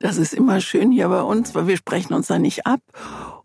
Das 0.00 0.16
ist 0.16 0.32
immer 0.32 0.60
schön 0.60 0.92
hier 0.92 1.08
bei 1.08 1.22
uns, 1.22 1.54
weil 1.54 1.66
wir 1.66 1.76
sprechen 1.76 2.14
uns 2.14 2.28
da 2.28 2.38
nicht 2.38 2.66
ab. 2.66 2.80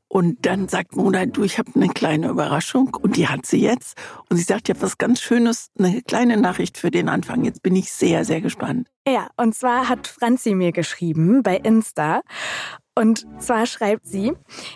Und 0.07 0.45
dann 0.45 0.67
sagt 0.67 0.95
Mona, 0.95 1.25
du, 1.25 1.43
ich 1.43 1.57
habe 1.57 1.71
eine 1.73 1.89
kleine 1.89 2.27
Überraschung 2.27 2.95
und 3.01 3.17
die 3.17 3.27
hat 3.27 3.47
sie 3.47 3.59
jetzt. 3.59 3.97
Und 4.29 4.37
sie 4.37 4.43
sagt, 4.43 4.69
ich 4.69 4.75
habe 4.75 4.83
was 4.83 4.99
ganz 4.99 5.19
Schönes, 5.19 5.71
eine 5.79 6.03
kleine 6.03 6.37
Nachricht 6.37 6.77
für 6.77 6.91
den 6.91 7.09
Anfang. 7.09 7.43
Jetzt 7.45 7.63
bin 7.63 7.75
ich 7.75 7.91
sehr, 7.91 8.23
sehr 8.23 8.39
gespannt. 8.39 8.87
Ja, 9.07 9.29
und 9.37 9.55
zwar 9.55 9.89
hat 9.89 10.05
Franzi 10.07 10.53
mir 10.53 10.71
geschrieben 10.71 11.41
bei 11.41 11.57
Insta. 11.57 12.21
Und 12.95 13.25
zwar 13.39 13.65
schreibt 13.65 14.05
sie, 14.05 14.33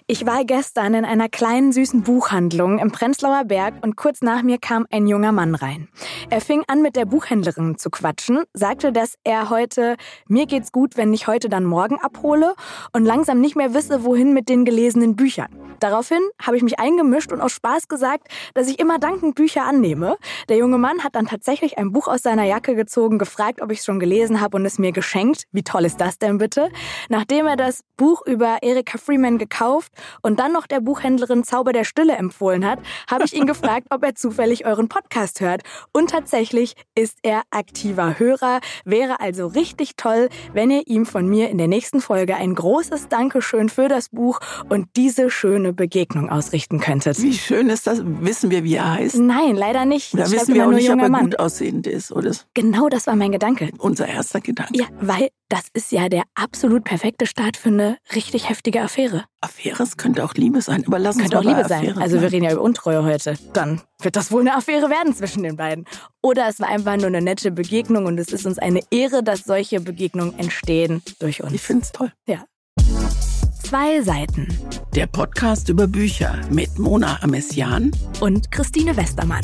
ich 0.07 0.25
war 0.25 0.43
gestern 0.43 0.95
in 0.95 1.05
einer 1.05 1.29
kleinen 1.29 1.71
süßen 1.71 2.01
Buchhandlung 2.01 2.79
im 2.79 2.91
Prenzlauer 2.91 3.45
Berg 3.45 3.75
und 3.81 3.95
kurz 3.95 4.21
nach 4.21 4.41
mir 4.41 4.57
kam 4.57 4.87
ein 4.89 5.05
junger 5.05 5.31
Mann 5.31 5.53
rein. 5.53 5.87
Er 6.31 6.41
fing 6.41 6.63
an 6.67 6.81
mit 6.81 6.95
der 6.95 7.05
Buchhändlerin 7.05 7.77
zu 7.77 7.91
quatschen, 7.91 8.43
sagte, 8.53 8.91
dass 8.91 9.19
er 9.23 9.51
heute, 9.51 9.97
mir 10.27 10.47
geht's 10.47 10.71
gut, 10.71 10.97
wenn 10.97 11.13
ich 11.13 11.27
heute 11.27 11.47
dann 11.47 11.63
morgen 11.63 11.99
abhole 12.01 12.55
und 12.91 13.05
langsam 13.05 13.39
nicht 13.39 13.55
mehr 13.55 13.75
wisse, 13.75 14.03
wohin 14.03 14.33
mit 14.33 14.49
den 14.49 14.65
gelesenen 14.65 15.15
Büchern. 15.15 15.49
Daraufhin 15.79 16.21
habe 16.41 16.57
ich 16.57 16.63
mich 16.63 16.79
eingemischt 16.79 17.31
und 17.31 17.39
aus 17.39 17.51
Spaß 17.51 17.87
gesagt, 17.87 18.29
dass 18.55 18.67
ich 18.67 18.79
immer 18.79 18.97
dankend 18.97 19.35
Bücher 19.35 19.63
annehme. 19.63 20.17
Der 20.49 20.57
junge 20.57 20.79
Mann 20.79 21.03
hat 21.03 21.13
dann 21.13 21.27
tatsächlich 21.27 21.77
ein 21.77 21.91
Buch 21.91 22.07
aus 22.07 22.23
seiner 22.23 22.45
Jacke 22.45 22.73
gezogen, 22.73 23.19
gefragt, 23.19 23.61
ob 23.61 23.71
ich 23.71 23.79
es 23.79 23.85
schon 23.85 23.99
gelesen 23.99 24.41
habe 24.41 24.57
und 24.57 24.65
es 24.65 24.79
mir 24.79 24.91
geschenkt. 24.91 25.43
Wie 25.51 25.63
toll 25.63 25.85
ist 25.85 26.01
das 26.01 26.17
denn 26.17 26.39
bitte? 26.39 26.71
Nachdem 27.09 27.45
er 27.45 27.57
das 27.57 27.83
Buch 27.95 28.06
Buch 28.07 28.21
über 28.25 28.59
Erika 28.61 28.97
Freeman 28.97 29.37
gekauft 29.37 29.91
und 30.21 30.39
dann 30.39 30.53
noch 30.53 30.65
der 30.65 30.79
Buchhändlerin 30.79 31.43
Zauber 31.43 31.73
der 31.73 31.83
Stille 31.83 32.15
empfohlen 32.15 32.65
hat, 32.65 32.79
habe 33.11 33.25
ich 33.25 33.33
ihn 33.33 33.45
gefragt, 33.47 33.87
ob 33.89 34.01
er 34.01 34.15
zufällig 34.15 34.65
euren 34.65 34.87
Podcast 34.87 35.41
hört. 35.41 35.63
Und 35.91 36.11
tatsächlich 36.11 36.75
ist 36.95 37.17
er 37.21 37.41
aktiver 37.51 38.17
Hörer. 38.17 38.61
Wäre 38.85 39.19
also 39.19 39.47
richtig 39.47 39.97
toll, 39.97 40.29
wenn 40.53 40.71
ihr 40.71 40.87
ihm 40.87 41.05
von 41.05 41.27
mir 41.27 41.49
in 41.49 41.57
der 41.57 41.67
nächsten 41.67 41.99
Folge 41.99 42.37
ein 42.37 42.55
großes 42.55 43.09
Dankeschön 43.09 43.67
für 43.67 43.89
das 43.89 44.07
Buch 44.07 44.39
und 44.69 44.87
diese 44.95 45.29
schöne 45.29 45.73
Begegnung 45.73 46.29
ausrichten 46.29 46.79
könntet. 46.79 47.21
Wie 47.21 47.33
schön 47.33 47.67
ist 47.67 47.87
das? 47.87 48.01
Wissen 48.05 48.51
wir, 48.51 48.63
wie 48.63 48.75
er 48.75 48.93
heißt? 48.93 49.17
Nein, 49.17 49.57
leider 49.57 49.83
nicht. 49.83 50.13
Da 50.13 50.31
wissen 50.31 50.53
wir 50.53 50.65
auch 50.65 50.71
nicht, 50.71 50.89
ob 50.89 51.01
er 51.01 51.09
Mann. 51.09 51.25
gut 51.25 51.39
aussehend 51.39 51.87
ist, 51.87 52.13
oder? 52.13 52.31
Genau, 52.53 52.87
das 52.87 53.05
war 53.05 53.17
mein 53.17 53.33
Gedanke. 53.33 53.71
Unser 53.79 54.07
erster 54.07 54.39
Gedanke. 54.39 54.77
Ja, 54.77 54.85
weil 55.01 55.27
das 55.49 55.65
ist 55.73 55.91
ja 55.91 56.07
der 56.07 56.23
absolut 56.35 56.85
perfekte 56.85 57.25
Start 57.25 57.57
für 57.57 57.69
eine 57.69 57.96
richtig 58.13 58.49
heftige 58.49 58.81
Affäre. 58.81 59.25
Affäre, 59.41 59.83
es 59.83 59.97
könnte 59.97 60.23
auch 60.23 60.33
Liebe 60.33 60.61
sein, 60.61 60.83
aber 60.87 60.99
lass 60.99 61.17
könnte 61.17 61.37
uns 61.37 61.45
Könnte 61.45 61.57
auch 61.57 61.57
Liebe 61.57 61.69
sein. 61.69 61.97
Also 61.97 62.21
wir 62.21 62.31
reden 62.31 62.45
ja 62.45 62.53
über 62.53 62.61
Untreue 62.61 63.03
heute. 63.03 63.35
Dann 63.53 63.81
wird 64.01 64.15
das 64.15 64.31
wohl 64.31 64.41
eine 64.41 64.55
Affäre 64.55 64.89
werden 64.89 65.13
zwischen 65.15 65.43
den 65.43 65.55
beiden. 65.55 65.85
Oder 66.21 66.47
es 66.47 66.59
war 66.59 66.69
einfach 66.69 66.97
nur 66.97 67.07
eine 67.07 67.21
nette 67.21 67.51
Begegnung 67.51 68.05
und 68.05 68.17
es 68.17 68.29
ist 68.29 68.45
uns 68.45 68.59
eine 68.59 68.81
Ehre, 68.91 69.23
dass 69.23 69.43
solche 69.43 69.79
Begegnungen 69.79 70.37
entstehen 70.37 71.01
durch 71.19 71.43
uns. 71.43 71.53
Ich 71.53 71.61
finde 71.61 71.83
es 71.83 71.91
toll. 71.91 72.11
Ja. 72.27 72.45
Zwei 73.63 74.01
Seiten. 74.01 74.47
Der 74.95 75.07
Podcast 75.07 75.69
über 75.69 75.87
Bücher 75.87 76.39
mit 76.49 76.79
Mona 76.79 77.21
Amessian 77.21 77.91
und 78.21 78.51
Christine 78.51 78.95
Westermann. 78.95 79.41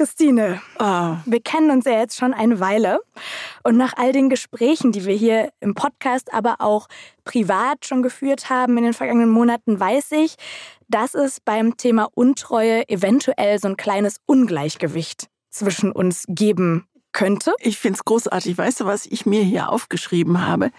Christine, 0.00 0.62
oh. 0.78 1.16
wir 1.26 1.42
kennen 1.44 1.70
uns 1.70 1.84
ja 1.84 1.92
jetzt 1.92 2.16
schon 2.16 2.32
eine 2.32 2.58
Weile. 2.58 3.00
Und 3.64 3.76
nach 3.76 3.92
all 3.98 4.12
den 4.12 4.30
Gesprächen, 4.30 4.92
die 4.92 5.04
wir 5.04 5.14
hier 5.14 5.50
im 5.60 5.74
Podcast, 5.74 6.32
aber 6.32 6.62
auch 6.62 6.88
privat 7.24 7.84
schon 7.84 8.02
geführt 8.02 8.48
haben 8.48 8.78
in 8.78 8.84
den 8.84 8.94
vergangenen 8.94 9.28
Monaten, 9.28 9.78
weiß 9.78 10.12
ich, 10.12 10.36
dass 10.88 11.14
es 11.14 11.40
beim 11.40 11.76
Thema 11.76 12.08
Untreue 12.14 12.88
eventuell 12.88 13.58
so 13.58 13.68
ein 13.68 13.76
kleines 13.76 14.22
Ungleichgewicht 14.24 15.26
zwischen 15.50 15.92
uns 15.92 16.24
geben 16.28 16.86
könnte. 17.12 17.52
Ich 17.58 17.76
finde 17.76 17.98
es 17.98 18.04
großartig. 18.06 18.56
Weißt 18.56 18.80
du, 18.80 18.86
was 18.86 19.04
ich 19.04 19.26
mir 19.26 19.42
hier 19.42 19.68
aufgeschrieben 19.68 20.46
habe? 20.46 20.70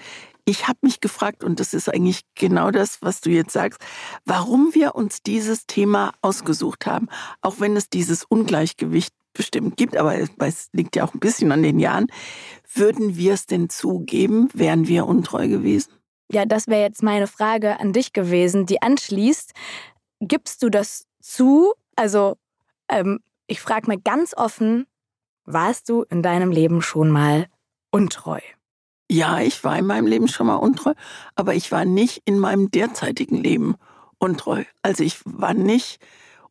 Ich 0.46 0.68
habe 0.68 0.80
mich 0.82 1.00
gefragt, 1.02 1.44
und 1.44 1.60
das 1.60 1.74
ist 1.74 1.90
eigentlich 1.90 2.22
genau 2.36 2.72
das, 2.72 3.02
was 3.02 3.22
du 3.22 3.30
jetzt 3.30 3.54
sagst, 3.54 3.80
warum 4.26 4.74
wir 4.74 4.96
uns 4.96 5.22
dieses 5.22 5.68
Thema 5.68 6.14
ausgesucht 6.22 6.86
haben, 6.86 7.08
auch 7.42 7.60
wenn 7.60 7.76
es 7.76 7.90
dieses 7.90 8.24
Ungleichgewicht 8.24 9.14
bestimmt 9.34 9.78
gibt, 9.78 9.96
aber 9.96 10.16
es 10.18 10.70
liegt 10.74 10.96
ja 10.96 11.06
auch 11.06 11.14
ein 11.14 11.20
bisschen 11.20 11.52
an 11.52 11.64
den 11.64 11.80
Jahren. 11.80 12.08
Würden 12.74 13.16
wir 13.16 13.34
es 13.34 13.46
denn 13.46 13.70
zugeben? 13.70 14.50
Wären 14.54 14.88
wir 14.88 15.08
untreu 15.08 15.48
gewesen? 15.48 15.94
Ja, 16.32 16.46
das 16.46 16.68
wäre 16.68 16.82
jetzt 16.82 17.04
meine 17.04 17.28
Frage 17.28 17.80
an 17.80 17.94
dich 17.94 18.14
gewesen, 18.14 18.66
die 18.66 18.82
anschließt. 18.82 19.52
Gibst 20.22 20.64
du 20.64 20.70
das 20.70 21.06
zu? 21.22 21.74
Also, 21.96 22.38
ähm, 22.88 23.20
ich 23.48 23.60
frage 23.60 23.88
mal 23.88 24.00
ganz 24.00 24.34
offen, 24.36 24.88
warst 25.46 25.90
du 25.90 26.04
in 26.04 26.24
deinem 26.24 26.52
Leben 26.52 26.82
schon 26.82 27.12
mal 27.12 27.48
untreu? 27.90 28.40
Ja, 29.12 29.42
ich 29.42 29.62
war 29.66 29.78
in 29.78 29.88
meinem 29.88 30.08
Leben 30.08 30.30
schon 30.30 30.48
mal 30.48 30.56
untreu, 30.56 30.94
aber 31.36 31.54
ich 31.54 31.70
war 31.74 31.84
nicht 31.84 32.22
in 32.24 32.40
meinem 32.40 32.72
derzeitigen 32.72 33.36
Leben 33.36 33.76
untreu. 34.20 34.64
Also 34.84 35.04
ich 35.04 35.20
war 35.26 35.54
nicht 35.54 36.00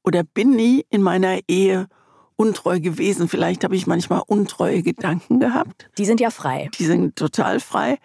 oder 0.02 0.24
bin 0.24 0.50
nie 0.50 0.84
in 0.90 1.00
meiner 1.00 1.38
Ehe 1.48 1.88
untreu 2.36 2.78
gewesen. 2.78 3.30
Vielleicht 3.30 3.64
habe 3.64 3.76
ich 3.76 3.86
manchmal 3.86 4.20
untreue 4.26 4.82
Gedanken 4.82 5.40
gehabt. 5.40 5.88
Die 5.96 6.04
sind 6.04 6.20
ja 6.20 6.28
frei. 6.28 6.68
Die 6.78 6.84
sind 6.84 7.16
total 7.16 7.60
frei. 7.60 7.96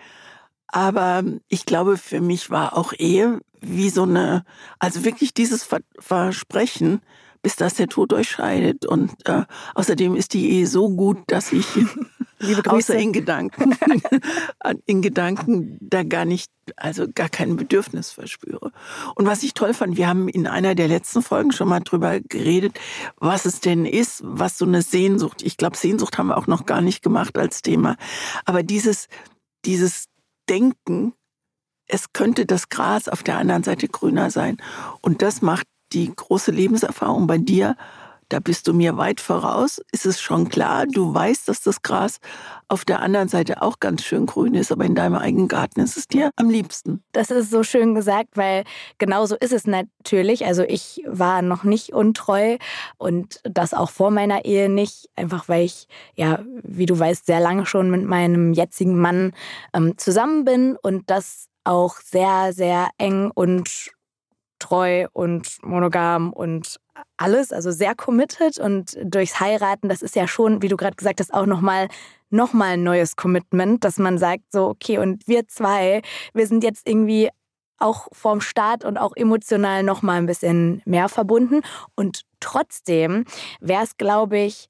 Aber 0.68 1.24
ich 1.50 1.66
glaube, 1.66 1.98
für 1.98 2.22
mich 2.22 2.50
war 2.50 2.78
auch 2.78 2.94
Ehe 2.94 3.42
wie 3.60 3.90
so 3.90 4.04
eine, 4.04 4.46
also 4.80 5.04
wirklich 5.04 5.34
dieses 5.34 5.68
Versprechen, 6.00 7.02
bis 7.46 7.56
dass 7.56 7.76
der 7.76 7.88
Tod 7.88 8.12
euch 8.12 8.28
scheidet. 8.28 8.88
Und 8.88 9.12
äh, 9.26 9.44
außerdem 9.76 10.16
ist 10.16 10.34
die 10.34 10.50
Ehe 10.50 10.66
so 10.66 10.90
gut, 10.90 11.20
dass 11.28 11.52
ich. 11.52 11.68
Außer 12.66 12.96
in 12.98 13.14
Gedanken, 13.14 13.78
in 14.88 15.04
Gedanken 15.04 15.78
da 15.80 16.02
gar 16.04 16.26
nicht, 16.26 16.52
also 16.76 17.06
gar 17.08 17.30
kein 17.30 17.56
Bedürfnis 17.56 18.10
verspüre. 18.10 18.72
Und 19.14 19.28
was 19.28 19.44
ich 19.44 19.54
toll 19.54 19.76
fand, 19.76 19.96
wir 19.96 20.08
haben 20.08 20.28
in 20.28 20.48
einer 20.48 20.74
der 20.74 20.88
letzten 20.88 21.22
Folgen 21.22 21.52
schon 21.52 21.70
mal 21.70 21.82
drüber 21.82 22.20
geredet, 22.20 22.80
was 23.18 23.46
es 23.46 23.62
denn 23.62 23.86
ist, 23.86 24.22
was 24.26 24.58
so 24.58 24.66
eine 24.66 24.82
Sehnsucht, 24.82 25.44
ich 25.44 25.56
glaube, 25.56 25.78
Sehnsucht 25.78 26.18
haben 26.18 26.28
wir 26.28 26.38
auch 26.38 26.48
noch 26.48 26.66
gar 26.66 26.82
nicht 26.82 27.04
gemacht 27.04 27.38
als 27.38 27.62
Thema. 27.62 27.96
Aber 28.46 28.64
dieses, 28.64 29.08
dieses 29.66 30.06
Denken, 30.50 31.14
es 31.88 32.12
könnte 32.12 32.48
das 32.48 32.70
Gras 32.70 33.08
auf 33.08 33.22
der 33.22 33.38
anderen 33.38 33.64
Seite 33.64 33.88
grüner 33.88 34.32
sein. 34.32 34.58
Und 35.02 35.22
das 35.22 35.44
macht 35.44 35.68
die 35.94 36.14
große 36.14 36.52
Lebenserfahrung 36.52 37.28
bei 37.28 37.38
dir 37.38 37.76
da 38.30 38.40
bist 38.40 38.68
du 38.68 38.74
mir 38.74 38.98
weit 38.98 39.22
voraus, 39.22 39.80
ist 39.92 40.06
es 40.06 40.20
schon 40.20 40.50
klar. 40.50 40.86
Du 40.88 41.14
weißt, 41.14 41.48
dass 41.48 41.62
das 41.62 41.82
Gras 41.84 42.20
auf 42.68 42.84
der 42.84 43.02
anderen 43.02 43.28
Seite 43.28 43.62
auch 43.62 43.80
ganz 43.80 44.04
schön 44.04 44.26
grün 44.26 44.56
ist, 44.56 44.72
aber 44.72 44.86
in 44.86 44.96
deinem 44.96 45.16
eigenen 45.16 45.48
Garten 45.48 45.82
ist 45.82 45.96
es 45.96 46.08
dir 46.08 46.32
am 46.36 46.50
liebsten. 46.50 47.04
Das 47.12 47.30
ist 47.30 47.52
so 47.52 47.62
schön 47.62 47.94
gesagt, 47.94 48.36
weil 48.36 48.64
genauso 48.98 49.36
ist 49.36 49.54
es 49.54 49.68
natürlich. 49.68 50.46
Also 50.46 50.64
ich 50.64 51.04
war 51.06 51.44
noch 51.44 51.64
nicht 51.64 51.94
untreu 51.94 52.58
und 52.98 53.42
das 53.44 53.76
auch 53.76 53.92
vor 53.92 54.10
meiner 54.10 54.46
Ehe 54.46 54.70
nicht, 54.70 55.08
einfach 55.16 55.48
weil 55.48 55.66
ich, 55.66 55.88
ja, 56.16 56.40
wie 56.64 56.88
du 56.88 56.98
weißt, 56.98 57.28
sehr 57.28 57.40
lange 57.40 57.68
schon 57.68 57.92
mit 57.92 58.04
meinem 58.06 58.54
jetzigen 58.54 59.00
Mann 59.00 59.34
ähm, 59.74 59.98
zusammen 59.98 60.46
bin 60.46 60.76
und 60.82 61.10
das 61.12 61.48
auch 61.64 61.98
sehr, 61.98 62.54
sehr 62.54 62.90
eng 62.98 63.32
und 63.34 63.92
treu 64.66 65.08
und 65.14 65.58
monogam 65.64 66.34
und 66.34 66.78
alles, 67.18 67.52
also 67.52 67.72
sehr 67.72 67.94
committed 67.96 68.58
und 68.58 68.98
durchs 69.04 69.40
Heiraten, 69.40 69.90
das 69.90 70.02
ist 70.02 70.16
ja 70.16 70.28
schon, 70.28 70.62
wie 70.62 70.70
du 70.70 70.78
gerade 70.78 70.96
gesagt 70.96 71.20
hast, 71.20 71.34
auch 71.34 71.46
nochmal 71.46 71.88
noch 72.30 72.54
mal 72.54 72.74
ein 72.74 72.84
neues 72.84 73.16
Commitment, 73.16 73.84
dass 73.84 73.98
man 73.98 74.18
sagt, 74.18 74.52
so, 74.52 74.68
okay, 74.68 74.98
und 74.98 75.28
wir 75.28 75.48
zwei, 75.48 76.02
wir 76.34 76.48
sind 76.48 76.64
jetzt 76.64 76.88
irgendwie 76.88 77.30
auch 77.78 78.08
vorm 78.12 78.42
Start 78.42 78.84
und 78.84 78.98
auch 78.98 79.16
emotional 79.16 79.84
nochmal 79.84 80.18
ein 80.18 80.26
bisschen 80.26 80.82
mehr 80.86 81.10
verbunden. 81.10 81.62
Und 81.96 82.22
trotzdem 82.40 83.26
wäre 83.60 83.84
es, 83.84 83.98
glaube 83.98 84.40
ich, 84.40 84.68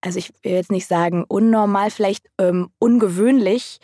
also 0.00 0.18
ich 0.18 0.32
will 0.42 0.52
jetzt 0.52 0.70
nicht 0.70 0.86
sagen 0.86 1.24
unnormal, 1.26 1.90
vielleicht 1.90 2.28
ähm, 2.38 2.70
ungewöhnlich, 2.78 3.78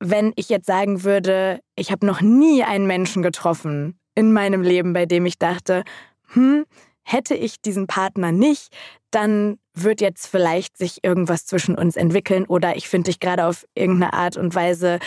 wenn 0.00 0.32
ich 0.36 0.48
jetzt 0.48 0.66
sagen 0.66 1.02
würde, 1.04 1.60
ich 1.76 1.90
habe 1.90 2.06
noch 2.06 2.20
nie 2.20 2.62
einen 2.62 2.86
Menschen 2.86 3.22
getroffen 3.22 3.97
in 4.18 4.32
meinem 4.32 4.62
Leben, 4.62 4.94
bei 4.94 5.06
dem 5.06 5.26
ich 5.26 5.38
dachte, 5.38 5.84
hm, 6.32 6.66
hätte 7.04 7.36
ich 7.36 7.60
diesen 7.60 7.86
Partner 7.86 8.32
nicht, 8.32 8.76
dann 9.12 9.60
wird 9.74 10.00
jetzt 10.00 10.26
vielleicht 10.26 10.76
sich 10.76 11.04
irgendwas 11.04 11.46
zwischen 11.46 11.76
uns 11.76 11.94
entwickeln 11.94 12.44
oder 12.44 12.74
ich 12.74 12.88
finde 12.88 13.10
dich 13.10 13.20
gerade 13.20 13.46
auf 13.46 13.64
irgendeine 13.76 14.14
Art 14.14 14.36
und 14.36 14.56
Weise 14.56 14.98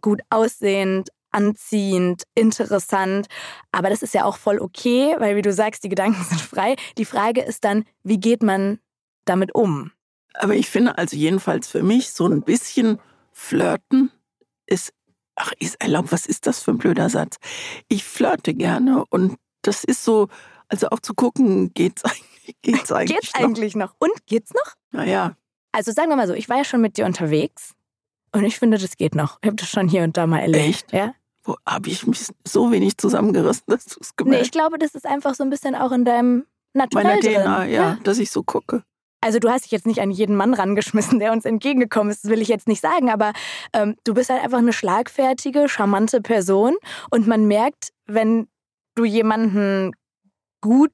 gut 0.00 0.22
aussehend, 0.30 1.10
anziehend, 1.30 2.22
interessant. 2.34 3.26
Aber 3.70 3.90
das 3.90 4.02
ist 4.02 4.14
ja 4.14 4.24
auch 4.24 4.38
voll 4.38 4.58
okay, 4.58 5.14
weil 5.18 5.36
wie 5.36 5.42
du 5.42 5.52
sagst, 5.52 5.84
die 5.84 5.90
Gedanken 5.90 6.24
sind 6.28 6.40
frei. 6.40 6.76
Die 6.96 7.04
Frage 7.04 7.42
ist 7.42 7.64
dann, 7.64 7.84
wie 8.02 8.18
geht 8.18 8.42
man 8.42 8.78
damit 9.26 9.54
um? 9.54 9.92
Aber 10.32 10.54
ich 10.54 10.70
finde 10.70 10.96
also 10.96 11.16
jedenfalls 11.18 11.68
für 11.68 11.82
mich 11.82 12.12
so 12.12 12.26
ein 12.26 12.40
bisschen 12.40 12.98
flirten 13.30 14.10
ist, 14.64 14.94
ach, 15.36 15.52
ist 15.58 15.80
erlaubt, 15.80 16.12
was 16.12 16.26
ist 16.26 16.46
das 16.46 16.60
für 16.60 16.70
ein 16.72 16.78
blöder 16.78 17.08
Satz? 17.08 17.36
Ich 17.88 18.04
flirte 18.04 18.54
gerne 18.54 19.04
und 19.10 19.36
das 19.62 19.84
ist 19.84 20.04
so, 20.04 20.28
also 20.68 20.88
auch 20.90 21.00
zu 21.00 21.14
gucken, 21.14 21.72
geht's 21.74 22.04
eigentlich, 22.04 22.56
geht's 22.62 22.92
eigentlich, 22.92 23.20
geht's 23.20 23.34
noch? 23.34 23.40
eigentlich 23.40 23.76
noch? 23.76 23.94
Und 23.98 24.26
geht's 24.26 24.52
noch? 24.52 24.74
Naja, 24.92 25.36
Also 25.72 25.92
sagen 25.92 26.08
wir 26.08 26.16
mal 26.16 26.26
so, 26.28 26.34
ich 26.34 26.48
war 26.48 26.58
ja 26.58 26.64
schon 26.64 26.80
mit 26.80 26.96
dir 26.96 27.06
unterwegs 27.06 27.72
und 28.32 28.44
ich 28.44 28.58
finde, 28.58 28.78
das 28.78 28.96
geht 28.96 29.14
noch. 29.14 29.38
Ich 29.42 29.46
habe 29.46 29.56
das 29.56 29.68
schon 29.68 29.88
hier 29.88 30.02
und 30.02 30.16
da 30.16 30.26
mal 30.26 30.40
erlebt. 30.40 30.64
Echt? 30.64 30.92
Ja. 30.92 31.14
Wo 31.44 31.56
habe 31.68 31.88
ich 31.90 32.06
mich 32.06 32.26
so 32.46 32.70
wenig 32.72 32.96
zusammengerissen, 32.96 33.64
dass 33.68 33.84
du 33.86 33.98
es 34.00 34.10
Nee, 34.10 34.24
gemerkt 34.24 34.44
ich 34.46 34.50
glaube, 34.52 34.78
das 34.78 34.94
ist 34.94 35.06
einfach 35.06 35.34
so 35.34 35.44
ein 35.44 35.50
bisschen 35.50 35.74
auch 35.74 35.92
in 35.92 36.04
deinem 36.04 36.46
Naturell 36.72 37.04
Meiner 37.04 37.20
drin. 37.20 37.34
DNA, 37.42 37.64
ja, 37.66 37.98
dass 38.02 38.18
ich 38.18 38.30
so 38.30 38.42
gucke. 38.42 38.82
Also 39.24 39.38
du 39.38 39.48
hast 39.48 39.64
dich 39.64 39.72
jetzt 39.72 39.86
nicht 39.86 40.00
an 40.00 40.10
jeden 40.10 40.36
Mann 40.36 40.52
rangeschmissen, 40.52 41.18
der 41.18 41.32
uns 41.32 41.46
entgegengekommen 41.46 42.10
ist, 42.10 42.24
das 42.24 42.30
will 42.30 42.42
ich 42.42 42.48
jetzt 42.48 42.68
nicht 42.68 42.82
sagen, 42.82 43.10
aber 43.10 43.32
ähm, 43.72 43.96
du 44.04 44.12
bist 44.12 44.28
halt 44.28 44.44
einfach 44.44 44.58
eine 44.58 44.74
schlagfertige, 44.74 45.66
charmante 45.66 46.20
Person 46.20 46.74
und 47.10 47.26
man 47.26 47.46
merkt, 47.46 47.88
wenn 48.04 48.48
du 48.94 49.06
jemanden 49.06 49.92
gut 50.60 50.92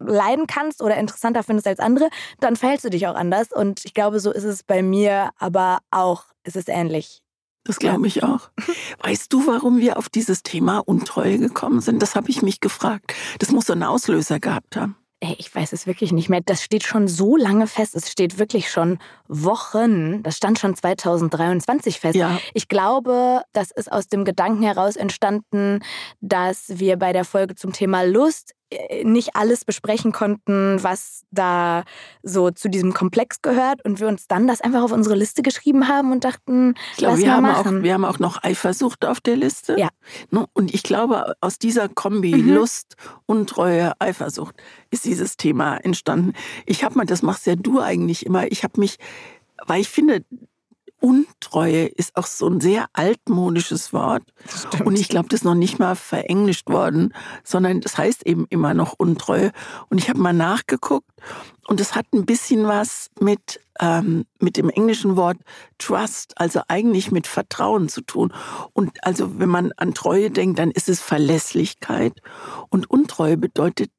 leiden 0.00 0.48
kannst 0.48 0.82
oder 0.82 0.96
interessanter 0.96 1.44
findest 1.44 1.68
als 1.68 1.78
andere, 1.78 2.08
dann 2.40 2.56
verhältst 2.56 2.84
du 2.84 2.90
dich 2.90 3.06
auch 3.06 3.14
anders 3.14 3.52
und 3.52 3.84
ich 3.84 3.94
glaube, 3.94 4.18
so 4.18 4.32
ist 4.32 4.42
es 4.42 4.64
bei 4.64 4.82
mir, 4.82 5.30
aber 5.38 5.78
auch 5.92 6.24
ist 6.42 6.56
es 6.56 6.66
ähnlich. 6.66 7.20
Das 7.62 7.78
glaube 7.78 8.08
ich 8.08 8.24
auch. 8.24 8.50
Weißt 9.04 9.32
du, 9.32 9.46
warum 9.46 9.78
wir 9.78 9.98
auf 9.98 10.08
dieses 10.08 10.42
Thema 10.42 10.78
Untreue 10.78 11.38
gekommen 11.38 11.80
sind? 11.80 12.02
Das 12.02 12.16
habe 12.16 12.28
ich 12.28 12.42
mich 12.42 12.58
gefragt. 12.58 13.14
Das 13.38 13.52
muss 13.52 13.66
so 13.66 13.72
einen 13.72 13.84
Auslöser 13.84 14.40
gehabt 14.40 14.74
haben. 14.74 14.96
Ey, 15.20 15.34
ich 15.38 15.52
weiß 15.52 15.72
es 15.72 15.88
wirklich 15.88 16.12
nicht 16.12 16.28
mehr. 16.28 16.40
Das 16.44 16.62
steht 16.62 16.84
schon 16.84 17.08
so 17.08 17.36
lange 17.36 17.66
fest. 17.66 17.96
Es 17.96 18.10
steht 18.10 18.38
wirklich 18.38 18.70
schon 18.70 18.98
Wochen. 19.26 20.22
Das 20.22 20.36
stand 20.36 20.60
schon 20.60 20.76
2023 20.76 21.98
fest. 21.98 22.14
Ja. 22.14 22.38
Ich 22.54 22.68
glaube, 22.68 23.42
das 23.52 23.72
ist 23.72 23.90
aus 23.90 24.06
dem 24.06 24.24
Gedanken 24.24 24.62
heraus 24.62 24.94
entstanden, 24.94 25.80
dass 26.20 26.78
wir 26.78 26.96
bei 26.96 27.12
der 27.12 27.24
Folge 27.24 27.56
zum 27.56 27.72
Thema 27.72 28.02
Lust 28.02 28.54
nicht 29.02 29.34
alles 29.34 29.64
besprechen 29.64 30.12
konnten, 30.12 30.82
was 30.82 31.22
da 31.30 31.84
so 32.22 32.50
zu 32.50 32.68
diesem 32.68 32.92
Komplex 32.92 33.40
gehört 33.40 33.84
und 33.84 33.98
wir 34.00 34.08
uns 34.08 34.26
dann 34.28 34.46
das 34.46 34.60
einfach 34.60 34.82
auf 34.82 34.92
unsere 34.92 35.14
Liste 35.14 35.42
geschrieben 35.42 35.88
haben 35.88 36.12
und 36.12 36.24
dachten, 36.24 36.74
Ich 36.92 36.98
glaube, 36.98 37.18
wir 37.18 37.32
haben, 37.32 37.46
auch, 37.46 37.64
machen. 37.64 37.82
wir 37.82 37.94
haben 37.94 38.04
auch 38.04 38.18
noch 38.18 38.42
Eifersucht 38.42 39.04
auf 39.06 39.20
der 39.20 39.36
Liste. 39.36 39.76
Ja. 39.78 39.88
Ne? 40.30 40.46
Und 40.52 40.74
ich 40.74 40.82
glaube, 40.82 41.34
aus 41.40 41.58
dieser 41.58 41.88
Kombi 41.88 42.34
Mhm. 42.34 42.54
Lust, 42.54 42.96
Untreue, 43.26 43.92
Eifersucht 44.00 44.54
ist 44.90 45.04
dieses 45.04 45.36
Thema 45.36 45.76
entstanden. 45.78 46.34
Ich 46.66 46.84
habe 46.84 46.94
mal, 46.96 47.06
das 47.06 47.22
machst 47.22 47.46
ja 47.46 47.56
du 47.56 47.80
eigentlich 47.80 48.26
immer, 48.26 48.50
ich 48.52 48.64
habe 48.64 48.80
mich, 48.80 48.96
weil 49.66 49.80
ich 49.80 49.88
finde, 49.88 50.24
Untreue 51.00 51.86
ist 51.86 52.16
auch 52.16 52.26
so 52.26 52.48
ein 52.48 52.60
sehr 52.60 52.86
altmodisches 52.92 53.92
Wort. 53.92 54.24
Und 54.84 54.98
ich 54.98 55.08
glaube, 55.08 55.28
das 55.28 55.40
ist 55.40 55.44
noch 55.44 55.54
nicht 55.54 55.78
mal 55.78 55.94
verenglischt 55.94 56.68
worden, 56.68 57.14
sondern 57.44 57.80
das 57.80 57.96
heißt 57.96 58.26
eben 58.26 58.46
immer 58.50 58.74
noch 58.74 58.94
Untreue. 58.98 59.52
Und 59.88 59.98
ich 59.98 60.08
habe 60.08 60.18
mal 60.18 60.32
nachgeguckt 60.32 61.08
und 61.68 61.80
es 61.80 61.94
hat 61.94 62.06
ein 62.12 62.26
bisschen 62.26 62.66
was 62.66 63.10
mit, 63.20 63.60
ähm, 63.78 64.24
mit 64.40 64.56
dem 64.56 64.70
englischen 64.70 65.16
Wort 65.16 65.38
Trust, 65.78 66.32
also 66.36 66.62
eigentlich 66.66 67.12
mit 67.12 67.28
Vertrauen 67.28 67.88
zu 67.88 68.00
tun. 68.00 68.32
Und 68.72 69.04
also 69.04 69.38
wenn 69.38 69.50
man 69.50 69.72
an 69.76 69.94
Treue 69.94 70.30
denkt, 70.30 70.58
dann 70.58 70.72
ist 70.72 70.88
es 70.88 71.00
Verlässlichkeit. 71.00 72.20
Und 72.70 72.90
Untreue 72.90 73.36
bedeutet 73.36 73.92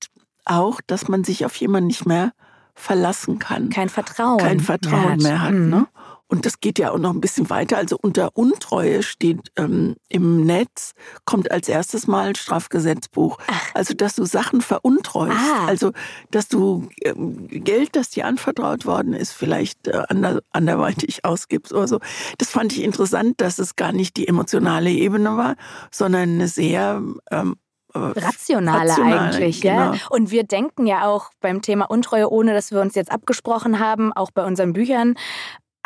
auch, 0.44 0.81
dass 0.86 1.07
man 1.07 1.24
sich 1.24 1.46
auf 1.46 1.56
jemanden 1.56 1.88
nicht 1.88 2.06
mehr 2.06 2.34
verlassen 2.80 3.40
kann 3.40 3.69
kein 3.69 3.90
Vertrauen. 3.90 4.40
kein 4.40 4.60
Vertrauen 4.60 5.18
mehr 5.18 5.42
hat. 5.42 5.54
Mhm. 5.54 5.69
Ne? 5.69 5.88
Und 6.29 6.45
das 6.45 6.59
geht 6.59 6.77
ja 6.77 6.91
auch 6.91 6.99
noch 6.99 7.11
ein 7.11 7.21
bisschen 7.21 7.49
weiter. 7.49 7.77
Also 7.77 7.97
unter 7.99 8.37
Untreue 8.37 9.01
steht 9.01 9.51
ähm, 9.57 9.95
im 10.09 10.45
Netz, 10.45 10.93
kommt 11.25 11.49
als 11.51 11.67
erstes 11.67 12.05
mal 12.05 12.35
Strafgesetzbuch. 12.35 13.39
Also, 13.73 13.95
dass 13.95 14.15
du 14.15 14.25
Sachen 14.25 14.61
veruntreust. 14.61 15.35
Ah. 15.35 15.65
Also, 15.65 15.91
dass 16.29 16.47
du 16.47 16.87
ähm, 17.01 17.47
Geld, 17.47 17.95
das 17.95 18.11
dir 18.11 18.27
anvertraut 18.27 18.85
worden 18.85 19.13
ist, 19.13 19.31
vielleicht 19.31 19.87
äh, 19.87 20.03
ander, 20.07 20.41
anderweitig 20.51 21.23
ausgibst 21.25 21.73
oder 21.73 21.87
so. 21.87 21.99
Das 22.37 22.51
fand 22.51 22.73
ich 22.73 22.83
interessant, 22.83 23.41
dass 23.41 23.57
es 23.57 23.75
gar 23.75 23.91
nicht 23.91 24.15
die 24.15 24.27
emotionale 24.27 24.91
Ebene 24.91 25.35
war, 25.35 25.55
sondern 25.91 26.29
eine 26.29 26.47
sehr 26.47 27.01
ähm, 27.31 27.55
äh, 27.95 27.97
Rationale, 27.99 28.91
Rationale, 28.91 29.19
eigentlich, 29.19 29.61
genau. 29.61 29.91
gell? 29.91 30.01
Und 30.11 30.29
wir 30.29 30.43
denken 30.43 30.85
ja 30.85 31.07
auch 31.07 31.31
beim 31.41 31.63
Thema 31.63 31.85
Untreue, 31.85 32.31
ohne 32.31 32.53
dass 32.53 32.71
wir 32.71 32.81
uns 32.81 32.93
jetzt 32.93 33.11
abgesprochen 33.11 33.79
haben, 33.79 34.13
auch 34.13 34.29
bei 34.29 34.45
unseren 34.45 34.73
Büchern, 34.73 35.15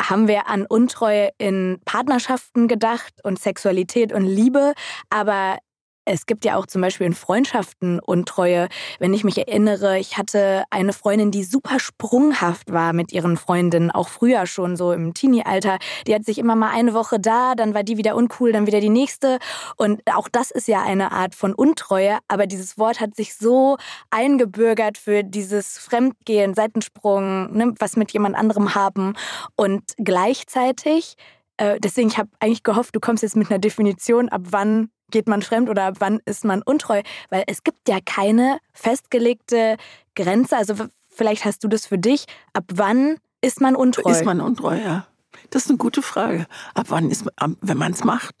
haben 0.00 0.28
wir 0.28 0.48
an 0.48 0.66
Untreue 0.66 1.30
in 1.38 1.80
Partnerschaften 1.84 2.68
gedacht 2.68 3.14
und 3.22 3.38
Sexualität 3.38 4.12
und 4.12 4.26
Liebe, 4.26 4.74
aber 5.10 5.58
es 6.04 6.26
gibt 6.26 6.44
ja 6.44 6.56
auch 6.56 6.66
zum 6.66 6.82
Beispiel 6.82 7.06
in 7.06 7.14
Freundschaften 7.14 7.98
Untreue. 8.00 8.68
Wenn 8.98 9.14
ich 9.14 9.24
mich 9.24 9.38
erinnere, 9.38 9.98
ich 9.98 10.18
hatte 10.18 10.64
eine 10.70 10.92
Freundin, 10.92 11.30
die 11.30 11.44
super 11.44 11.80
sprunghaft 11.80 12.72
war 12.72 12.92
mit 12.92 13.12
ihren 13.12 13.36
Freundinnen, 13.36 13.90
auch 13.90 14.08
früher 14.08 14.46
schon 14.46 14.76
so 14.76 14.92
im 14.92 15.14
Teenie-Alter. 15.14 15.78
Die 16.06 16.14
hat 16.14 16.24
sich 16.24 16.38
immer 16.38 16.56
mal 16.56 16.70
eine 16.70 16.94
Woche 16.94 17.18
da, 17.18 17.54
dann 17.54 17.74
war 17.74 17.84
die 17.84 17.96
wieder 17.96 18.16
uncool, 18.16 18.52
dann 18.52 18.66
wieder 18.66 18.80
die 18.80 18.90
nächste. 18.90 19.38
Und 19.76 20.02
auch 20.12 20.28
das 20.28 20.50
ist 20.50 20.68
ja 20.68 20.82
eine 20.82 21.12
Art 21.12 21.34
von 21.34 21.54
Untreue, 21.54 22.18
aber 22.28 22.46
dieses 22.46 22.76
Wort 22.78 23.00
hat 23.00 23.16
sich 23.16 23.34
so 23.34 23.76
eingebürgert 24.10 24.98
für 24.98 25.24
dieses 25.24 25.78
Fremdgehen, 25.78 26.54
Seitensprung, 26.54 27.56
ne, 27.56 27.74
was 27.78 27.96
mit 27.96 28.12
jemand 28.12 28.36
anderem 28.36 28.74
haben. 28.74 29.14
Und 29.56 29.82
gleichzeitig, 29.96 31.14
äh, 31.56 31.80
deswegen, 31.80 32.08
ich 32.08 32.18
habe 32.18 32.28
eigentlich 32.40 32.62
gehofft, 32.62 32.94
du 32.94 33.00
kommst 33.00 33.22
jetzt 33.22 33.36
mit 33.36 33.50
einer 33.50 33.58
Definition, 33.58 34.28
ab 34.28 34.42
wann 34.50 34.90
geht 35.10 35.28
man 35.28 35.42
fremd 35.42 35.68
oder 35.68 35.84
ab 35.84 35.96
wann 35.98 36.20
ist 36.24 36.44
man 36.44 36.62
untreu, 36.62 37.02
weil 37.30 37.44
es 37.46 37.62
gibt 37.62 37.88
ja 37.88 37.98
keine 38.04 38.58
festgelegte 38.72 39.76
Grenze. 40.14 40.56
Also 40.56 40.74
vielleicht 41.10 41.44
hast 41.44 41.62
du 41.64 41.68
das 41.68 41.86
für 41.86 41.98
dich, 41.98 42.26
ab 42.52 42.64
wann 42.72 43.16
ist 43.40 43.60
man 43.60 43.76
untreu? 43.76 44.10
Ist 44.10 44.24
man 44.24 44.40
untreu, 44.40 44.76
ja. 44.76 45.06
Das 45.50 45.64
ist 45.64 45.68
eine 45.68 45.78
gute 45.78 46.00
Frage. 46.02 46.46
Ab 46.74 46.86
wann 46.88 47.10
ist 47.10 47.24
man, 47.40 47.56
wenn 47.60 47.76
man 47.76 47.92
es 47.92 48.04
macht? 48.04 48.34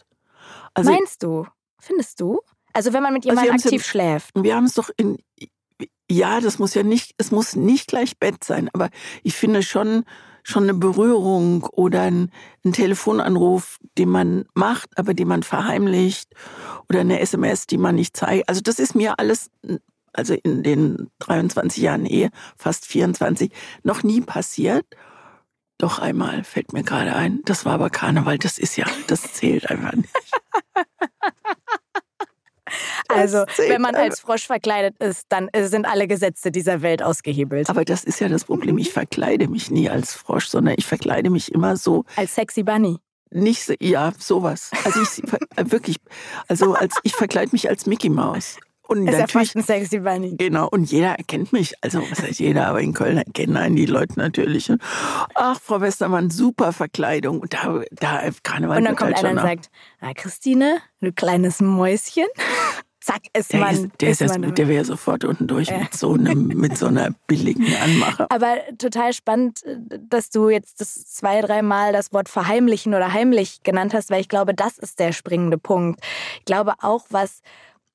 Also 0.74 0.90
Meinst 0.90 1.22
du? 1.22 1.46
Findest 1.78 2.20
du? 2.20 2.40
Also 2.72 2.92
wenn 2.92 3.02
man 3.02 3.12
mit 3.12 3.24
Also 3.24 3.30
jemandem 3.30 3.52
haben's 3.52 3.64
aktiv 3.66 3.82
ja- 3.82 3.88
schläft. 3.88 4.30
wir 4.34 4.56
haben 4.56 4.64
es 4.64 4.74
doch 4.74 4.90
in, 4.96 5.18
ja, 6.10 6.40
das 6.40 6.58
muss 6.58 6.74
ja 6.74 6.82
nicht, 6.82 7.14
es 7.18 7.30
muss 7.30 7.54
nicht 7.56 7.88
gleich 7.88 8.18
Bett 8.18 8.42
sein, 8.42 8.70
aber 8.72 8.90
ich 9.22 9.34
finde 9.36 9.62
schon, 9.62 10.04
schon 10.44 10.64
eine 10.64 10.74
Berührung 10.74 11.64
oder 11.72 12.02
ein, 12.02 12.30
Telefonanruf, 12.72 13.78
den 13.98 14.08
man 14.08 14.44
macht, 14.54 14.96
aber 14.96 15.12
den 15.12 15.28
man 15.28 15.42
verheimlicht 15.42 16.32
oder 16.88 17.00
eine 17.00 17.20
SMS, 17.20 17.66
die 17.66 17.76
man 17.76 17.96
nicht 17.96 18.16
zeigt. 18.16 18.48
Also 18.48 18.60
das 18.60 18.78
ist 18.78 18.94
mir 18.94 19.18
alles, 19.18 19.50
also 20.12 20.34
in 20.34 20.62
den 20.62 21.10
23 21.18 21.82
Jahren 21.82 22.06
Ehe, 22.06 22.30
fast 22.56 22.86
24, 22.86 23.50
noch 23.82 24.02
nie 24.02 24.20
passiert. 24.20 24.86
Doch 25.76 25.98
einmal 25.98 26.44
fällt 26.44 26.72
mir 26.72 26.84
gerade 26.84 27.14
ein. 27.14 27.40
Das 27.44 27.64
war 27.64 27.74
aber 27.74 27.90
Karneval, 27.90 28.38
das 28.38 28.58
ist 28.58 28.76
ja, 28.76 28.86
das 29.08 29.34
zählt 29.34 29.68
einfach 29.68 29.92
nicht. 29.92 30.08
Also 33.14 33.44
wenn 33.68 33.80
man 33.80 33.94
als 33.94 34.20
Frosch 34.20 34.46
verkleidet 34.46 34.96
ist, 34.98 35.26
dann 35.28 35.48
äh, 35.52 35.64
sind 35.64 35.86
alle 35.86 36.06
Gesetze 36.06 36.50
dieser 36.50 36.82
Welt 36.82 37.02
ausgehebelt. 37.02 37.68
Aber 37.70 37.84
das 37.84 38.04
ist 38.04 38.20
ja 38.20 38.28
das 38.28 38.44
Problem. 38.44 38.78
Ich 38.78 38.92
verkleide 38.92 39.48
mich 39.48 39.70
nie 39.70 39.88
als 39.88 40.14
Frosch, 40.14 40.46
sondern 40.46 40.74
ich 40.76 40.86
verkleide 40.86 41.30
mich 41.30 41.52
immer 41.52 41.76
so, 41.76 42.04
Als 42.16 42.34
sexy 42.34 42.62
Bunny. 42.62 42.98
nicht 43.30 43.64
so, 43.64 43.74
ja, 43.80 44.12
sowas. 44.18 44.70
Also 44.84 45.00
ich 45.02 45.22
äh, 45.56 45.70
wirklich, 45.70 45.96
also 46.48 46.74
als 46.74 46.94
ich 47.02 47.14
verkleide 47.14 47.50
mich 47.52 47.68
als 47.68 47.86
Mickey 47.86 48.08
Maus. 48.08 48.58
Und 48.86 49.08
Ist 49.08 49.14
ja 49.14 49.20
natürlich, 49.20 49.54
ein 49.54 49.62
sexy 49.62 50.00
Bunny. 50.00 50.34
genau, 50.36 50.68
und 50.68 50.90
jeder 50.90 51.14
erkennt 51.14 51.54
mich. 51.54 51.72
Also 51.80 52.02
was 52.10 52.22
heißt 52.22 52.38
jeder, 52.38 52.66
aber 52.66 52.82
in 52.82 52.92
Köln 52.92 53.16
erkennen 53.16 53.56
einen 53.56 53.76
die 53.76 53.86
Leute 53.86 54.18
natürlich. 54.18 54.70
Ach, 55.34 55.58
Frau 55.58 55.80
Westermann, 55.80 56.28
super 56.28 56.70
Verkleidung. 56.74 57.40
Und 57.40 57.54
da, 57.54 57.80
da 57.92 58.20
Karneval 58.42 58.76
Und 58.76 58.84
dann 58.84 58.94
kommt 58.94 59.14
halt 59.14 59.24
einer 59.24 59.40
und 59.40 59.48
sagt, 59.48 59.70
na 60.02 60.12
Christine, 60.12 60.82
du 61.00 61.12
kleines 61.12 61.60
Mäuschen. 61.62 62.26
Zack, 63.04 63.24
ist 63.36 63.52
der, 63.52 63.60
man. 63.60 63.74
ist, 63.74 64.00
der, 64.00 64.08
ist 64.08 64.22
ist 64.22 64.38
man 64.38 64.54
der 64.54 64.66
wäre 64.66 64.82
sofort 64.82 65.26
unten 65.26 65.46
durch 65.46 65.68
Ja. 65.68 65.76
mit, 65.76 65.92
so 65.92 66.14
einem, 66.14 66.46
mit 66.46 66.78
so 66.78 66.86
einer 66.86 67.10
billigen 67.26 67.66
Anmache. 67.76 68.30
Aber 68.30 68.56
total 68.78 69.12
spannend, 69.12 69.60
dass 70.08 70.30
du 70.30 70.48
jetzt 70.48 70.80
das 70.80 71.04
zwei, 71.12 71.42
dreimal 71.42 71.92
das 71.92 72.14
Wort 72.14 72.30
verheimlichen 72.30 72.94
oder 72.94 73.12
heimlich 73.12 73.62
genannt 73.62 73.92
hast, 73.92 74.08
weil 74.08 74.22
ich 74.22 74.30
glaube, 74.30 74.54
das 74.54 74.78
ist 74.78 75.00
der 75.00 75.12
springende 75.12 75.58
Punkt. 75.58 76.00
Ich 76.38 76.46
glaube 76.46 76.72
auch, 76.80 77.04
was, 77.10 77.42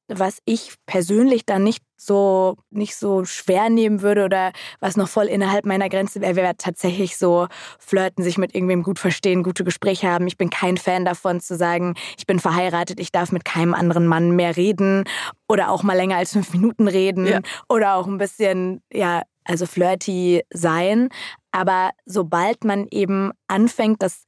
was 0.09 0.39
ich 0.45 0.73
persönlich 0.85 1.45
dann 1.45 1.63
nicht 1.63 1.83
so, 1.97 2.55
nicht 2.69 2.95
so 2.95 3.25
schwer 3.25 3.69
nehmen 3.69 4.01
würde 4.01 4.25
oder 4.25 4.51
was 4.79 4.95
noch 4.97 5.09
voll 5.09 5.25
innerhalb 5.25 5.65
meiner 5.65 5.89
Grenze 5.89 6.21
wäre, 6.21 6.35
wäre 6.35 6.55
tatsächlich 6.57 7.17
so 7.17 7.47
flirten, 7.77 8.23
sich 8.23 8.37
mit 8.37 8.55
irgendwem 8.55 8.83
gut 8.83 8.99
verstehen, 8.99 9.43
gute 9.43 9.63
Gespräche 9.63 10.09
haben. 10.09 10.25
Ich 10.27 10.37
bin 10.37 10.49
kein 10.49 10.77
Fan 10.77 11.03
davon 11.05 11.41
zu 11.41 11.55
sagen, 11.57 11.95
ich 12.17 12.25
bin 12.25 12.39
verheiratet, 12.39 12.99
ich 12.99 13.11
darf 13.11 13.31
mit 13.31 13.43
keinem 13.45 13.73
anderen 13.73 14.07
Mann 14.07 14.31
mehr 14.31 14.55
reden 14.55 15.03
oder 15.47 15.71
auch 15.71 15.83
mal 15.83 15.97
länger 15.97 16.17
als 16.17 16.31
fünf 16.33 16.53
Minuten 16.53 16.87
reden 16.87 17.27
Ja. 17.27 17.39
oder 17.67 17.95
auch 17.95 18.07
ein 18.07 18.17
bisschen, 18.17 18.81
ja, 18.93 19.23
also 19.43 19.65
flirty 19.65 20.41
sein. 20.53 21.09
Aber 21.51 21.89
sobald 22.05 22.63
man 22.63 22.87
eben 22.91 23.31
anfängt, 23.47 24.01
das 24.03 24.23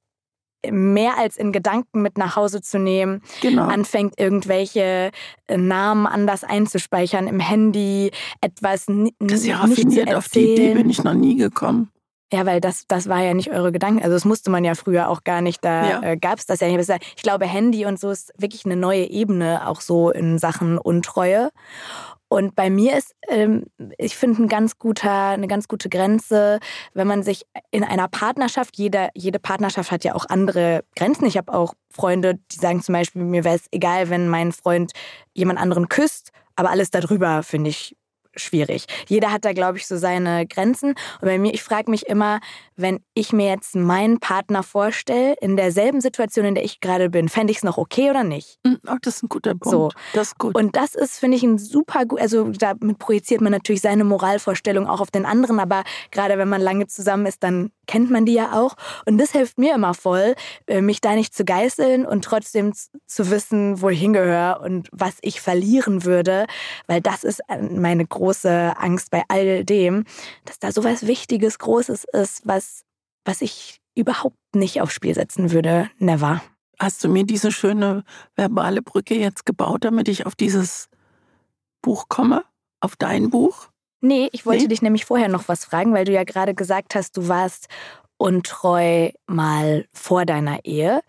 mehr 0.70 1.18
als 1.18 1.38
in 1.38 1.51
Gedanken 1.51 2.01
mit 2.01 2.18
nach 2.18 2.36
Hause 2.36 2.62
zu 2.62 2.80
nehmen, 2.80 3.22
Genau. 3.41 3.63
anfängt, 3.63 4.20
irgendwelche 4.20 5.12
äh, 5.48 5.58
Namen 5.58 6.06
anders 6.08 6.44
einzuspeichern 6.44 7.27
im 7.27 7.39
Handy, 7.39 8.12
etwas 8.41 8.86
Das 9.20 9.39
ist 9.39 9.46
ja 9.46 9.58
raffiniert. 9.58 10.13
Auf 10.13 10.30
die 10.30 10.53
Idee 10.53 10.74
bin 10.74 10.89
ich 10.89 11.03
noch 11.03 11.13
nie 11.13 11.36
gekommen. 11.36 11.91
Ja, 12.34 12.46
weil 12.46 12.62
das, 12.62 12.86
das 12.88 13.10
war 13.10 13.22
ja 13.22 13.34
nicht 13.34 13.51
eure 13.51 13.74
Gedanken. 13.74 14.01
Also 14.01 14.13
das 14.13 14.24
musste 14.24 14.50
man 14.50 14.63
ja 14.63 14.74
früher 14.75 15.10
auch 15.10 15.25
gar 15.25 15.41
nicht. 15.41 15.65
Da 15.65 15.89
ja. 15.89 16.01
äh, 16.01 16.18
gab 16.18 16.39
es 16.39 16.46
das 16.46 16.62
ja 16.62 16.70
nicht. 16.70 16.89
Ich 17.18 17.24
glaube, 17.24 17.46
Handy 17.46 17.86
und 17.86 18.00
so 18.00 18.10
ist 18.10 18.32
wirklich 18.38 18.65
eine 18.65 18.77
neue 18.77 19.10
Ebene 19.10 19.68
auch 19.68 19.82
so 19.82 20.12
in 20.12 20.39
Sachen 20.39 20.77
Untreue. 20.77 21.50
Und 22.31 22.55
bei 22.55 22.69
mir 22.69 22.97
ist, 22.97 23.13
ähm, 23.27 23.65
ich 23.97 24.15
finde, 24.15 24.43
ein 24.43 24.47
ganz 24.47 24.79
guter, 24.79 25.31
eine 25.31 25.50
ganz 25.50 25.67
gute 25.67 25.89
Grenze, 25.89 26.59
wenn 26.93 27.05
man 27.05 27.23
sich 27.23 27.45
in 27.71 27.83
einer 27.83 28.07
Partnerschaft, 28.07 28.77
jede, 28.77 29.09
jede 29.13 29.38
Partnerschaft 29.38 29.91
hat 29.91 30.05
ja 30.05 30.15
auch 30.15 30.23
andere 30.29 30.85
Grenzen. 30.95 31.25
Ich 31.25 31.35
habe 31.35 31.53
auch 31.53 31.73
Freunde, 31.89 32.35
die 32.53 32.55
sagen 32.55 32.81
zum 32.81 32.93
Beispiel, 32.93 33.23
mir 33.23 33.43
wäre 33.43 33.57
es 33.57 33.65
egal, 33.71 34.09
wenn 34.09 34.29
mein 34.29 34.53
Freund 34.53 34.93
jemand 35.33 35.59
anderen 35.59 35.89
küsst, 35.89 36.31
aber 36.55 36.69
alles 36.69 36.89
darüber 36.89 37.43
finde 37.43 37.69
ich 37.69 37.97
schwierig. 38.35 38.85
Jeder 39.07 39.31
hat 39.31 39.45
da, 39.45 39.53
glaube 39.53 39.77
ich, 39.77 39.88
so 39.88 39.97
seine 39.97 40.45
Grenzen. 40.47 40.89
Und 40.89 41.21
bei 41.21 41.38
mir, 41.38 41.53
ich 41.53 41.63
frage 41.63 41.89
mich 41.89 42.07
immer, 42.07 42.39
wenn 42.75 43.00
ich 43.13 43.33
mir 43.33 43.47
jetzt 43.47 43.75
meinen 43.75 44.19
Partner 44.19 44.63
vorstelle, 44.63 45.35
in 45.41 45.57
derselben 45.57 46.01
Situation, 46.01 46.45
in 46.45 46.55
der 46.55 46.63
ich 46.63 46.81
gerade 46.81 47.09
bin, 47.09 47.29
fände 47.29 47.51
ich 47.51 47.57
es 47.57 47.63
noch 47.63 47.77
okay 47.77 48.09
oder 48.09 48.23
nicht? 48.23 48.59
Oh, 48.65 48.95
das 49.01 49.17
ist 49.17 49.23
ein 49.23 49.29
guter 49.29 49.51
Punkt. 49.51 49.69
So. 49.69 49.89
Das 50.13 50.29
ist 50.29 50.39
gut. 50.39 50.55
Und 50.55 50.75
das 50.75 50.95
ist, 50.95 51.19
finde 51.19 51.38
ich, 51.38 51.43
ein 51.43 51.57
super 51.57 52.05
gut, 52.05 52.19
also 52.19 52.50
damit 52.50 53.00
projiziert 53.00 53.41
man 53.41 53.51
natürlich 53.51 53.81
seine 53.81 54.03
Moralvorstellung 54.03 54.88
auch 54.88 55.01
auf 55.01 55.11
den 55.11 55.25
anderen, 55.25 55.59
aber 55.59 55.83
gerade 56.11 56.38
wenn 56.38 56.50
man 56.50 56.61
lange 56.61 56.88
zusammen 56.88 57.25
ist, 57.25 57.43
dann 57.43 57.71
kennt 57.91 58.10
man 58.10 58.25
die 58.25 58.33
ja 58.33 58.53
auch. 58.53 58.75
Und 59.05 59.17
das 59.17 59.31
hilft 59.31 59.57
mir 59.57 59.75
immer 59.75 59.93
voll, 59.93 60.36
äh, 60.67 60.79
mich 60.79 61.01
da 61.01 61.13
nicht 61.13 61.36
zu 61.36 61.43
geißeln 61.43 62.05
und 62.05 62.24
trotzdem 62.24 62.71
zu 63.05 63.29
wissen, 63.29 63.81
wo 63.81 63.89
ich 63.89 64.00
hingehöre 64.00 64.62
und 64.62 64.88
was 64.93 65.17
ich 65.21 65.41
verlieren 65.41 66.05
würde, 66.05 66.48
weil 66.88 67.01
das 67.01 67.25
ist 67.25 67.41
äh, 67.50 67.62
meine 67.62 68.05
große 68.05 68.74
Angst 68.77 69.12
bei 69.12 69.24
all 69.27 69.65
dem, 69.65 70.05
dass 70.45 70.57
da 70.57 70.71
so 70.71 70.86
was 70.86 71.05
Wichtiges, 71.05 71.60
Großes 71.60 72.05
ist, 72.13 72.48
was, 72.48 72.86
was 73.25 73.41
ich 73.41 73.81
überhaupt 73.93 74.38
nicht 74.55 74.79
aufs 74.79 74.93
Spiel 74.93 75.13
setzen 75.13 75.51
würde. 75.51 75.89
Never. 75.98 76.41
Hast 76.79 77.03
du 77.03 77.10
mir 77.10 77.25
diese 77.25 77.51
schöne 77.51 78.05
verbale 78.38 78.81
Brücke 78.81 79.15
jetzt 79.15 79.45
gebaut, 79.45 79.83
damit 79.83 80.07
ich 80.07 80.25
auf 80.25 80.36
dieses 80.36 80.88
Buch 81.81 82.05
komme? 82.07 82.45
Auf 82.79 82.95
dein 82.95 83.29
Buch? 83.29 83.70
Nee, 84.01 84.29
ich 84.31 84.46
wollte 84.46 84.63
nee? 84.63 84.70
dich 84.70 84.81
nämlich 84.81 85.05
vorher 85.05 85.29
noch 85.29 85.48
was 85.48 85.65
fragen, 85.65 85.93
weil 85.93 86.05
du 86.05 86.12
ja 86.12 86.24
gerade 86.24 86.55
gesagt 86.55 86.96
hast, 86.96 87.17
du 87.17 87.27
warst 87.27 87.67
untreu 88.17 89.10
mal 89.27 89.86
vor 89.93 90.25
deiner 90.25 90.63
Ehe 90.65 91.01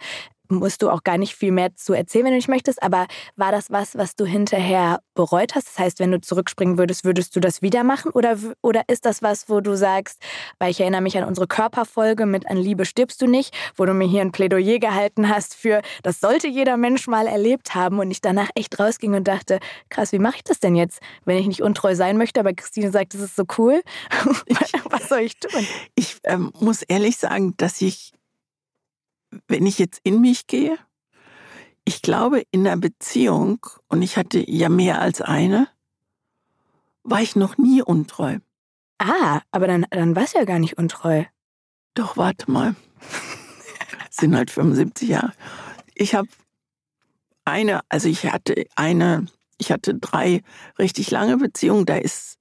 musst 0.56 0.82
du 0.82 0.90
auch 0.90 1.02
gar 1.02 1.18
nicht 1.18 1.34
viel 1.34 1.52
mehr 1.52 1.74
zu 1.74 1.92
erzählen, 1.92 2.24
wenn 2.26 2.32
du 2.32 2.36
nicht 2.36 2.48
möchtest. 2.48 2.82
Aber 2.82 3.06
war 3.36 3.52
das 3.52 3.70
was, 3.70 3.96
was 3.96 4.16
du 4.16 4.24
hinterher 4.24 5.00
bereut 5.14 5.54
hast? 5.54 5.68
Das 5.68 5.78
heißt, 5.78 5.98
wenn 5.98 6.12
du 6.12 6.20
zurückspringen 6.20 6.78
würdest, 6.78 7.04
würdest 7.04 7.34
du 7.36 7.40
das 7.40 7.62
wieder 7.62 7.84
machen? 7.84 8.12
Oder, 8.12 8.38
oder 8.62 8.82
ist 8.88 9.04
das 9.04 9.22
was, 9.22 9.48
wo 9.48 9.60
du 9.60 9.76
sagst, 9.76 10.22
weil 10.58 10.70
ich 10.70 10.80
erinnere 10.80 11.00
mich 11.00 11.16
an 11.18 11.24
unsere 11.24 11.46
Körperfolge 11.46 12.26
mit 12.26 12.48
An 12.48 12.56
Liebe 12.56 12.84
stirbst 12.84 13.20
du 13.22 13.26
nicht, 13.26 13.54
wo 13.76 13.84
du 13.84 13.94
mir 13.94 14.06
hier 14.06 14.22
ein 14.22 14.32
Plädoyer 14.32 14.78
gehalten 14.78 15.28
hast 15.28 15.54
für, 15.54 15.82
das 16.02 16.20
sollte 16.20 16.48
jeder 16.48 16.76
Mensch 16.76 17.06
mal 17.06 17.26
erlebt 17.26 17.74
haben. 17.74 17.98
Und 17.98 18.10
ich 18.10 18.20
danach 18.20 18.50
echt 18.54 18.78
rausging 18.78 19.14
und 19.14 19.28
dachte, 19.28 19.58
krass, 19.88 20.12
wie 20.12 20.18
mache 20.18 20.36
ich 20.36 20.44
das 20.44 20.60
denn 20.60 20.76
jetzt, 20.76 21.00
wenn 21.24 21.38
ich 21.38 21.46
nicht 21.46 21.62
untreu 21.62 21.94
sein 21.94 22.16
möchte? 22.16 22.40
Aber 22.40 22.52
Christine 22.52 22.90
sagt, 22.90 23.14
das 23.14 23.20
ist 23.20 23.36
so 23.36 23.44
cool. 23.58 23.82
was 24.90 25.08
soll 25.08 25.20
ich 25.20 25.38
tun? 25.38 25.66
Ich 25.94 26.16
ähm, 26.24 26.52
muss 26.58 26.82
ehrlich 26.82 27.16
sagen, 27.16 27.54
dass 27.56 27.80
ich 27.80 28.12
wenn 29.48 29.66
ich 29.66 29.78
jetzt 29.78 30.00
in 30.04 30.20
mich 30.20 30.46
gehe, 30.46 30.78
ich 31.84 32.02
glaube, 32.02 32.42
in 32.50 32.64
der 32.64 32.76
Beziehung, 32.76 33.66
und 33.88 34.02
ich 34.02 34.16
hatte 34.16 34.38
ja 34.48 34.68
mehr 34.68 35.00
als 35.00 35.20
eine, 35.20 35.68
war 37.02 37.20
ich 37.20 37.34
noch 37.34 37.58
nie 37.58 37.82
untreu. 37.82 38.38
Ah, 38.98 39.40
aber 39.50 39.66
dann, 39.66 39.86
dann 39.90 40.14
war 40.14 40.22
es 40.22 40.32
ja 40.32 40.44
gar 40.44 40.60
nicht 40.60 40.78
untreu. 40.78 41.24
Doch, 41.94 42.16
warte 42.16 42.50
mal. 42.50 42.76
Das 44.06 44.16
sind 44.20 44.36
halt 44.36 44.50
75 44.50 45.08
Jahre. 45.08 45.32
Ich 45.94 46.14
habe 46.14 46.28
eine, 47.44 47.80
also 47.88 48.08
ich 48.08 48.24
hatte 48.30 48.66
eine, 48.76 49.26
ich 49.58 49.72
hatte 49.72 49.94
drei 49.94 50.42
richtig 50.78 51.10
lange 51.10 51.36
Beziehungen, 51.36 51.84
da 51.84 51.96
ist 51.96 52.38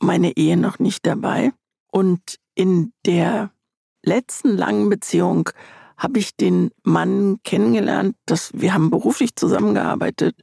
meine 0.00 0.36
Ehe 0.36 0.56
noch 0.56 0.78
nicht 0.78 1.06
dabei. 1.06 1.52
Und 1.90 2.38
in 2.54 2.92
der 3.04 3.52
letzten 4.02 4.56
langen 4.56 4.88
Beziehung 4.88 5.50
habe 6.02 6.18
ich 6.18 6.36
den 6.36 6.70
Mann 6.82 7.38
kennengelernt, 7.44 8.16
dass 8.26 8.50
wir 8.54 8.74
haben 8.74 8.90
beruflich 8.90 9.36
zusammengearbeitet 9.36 10.36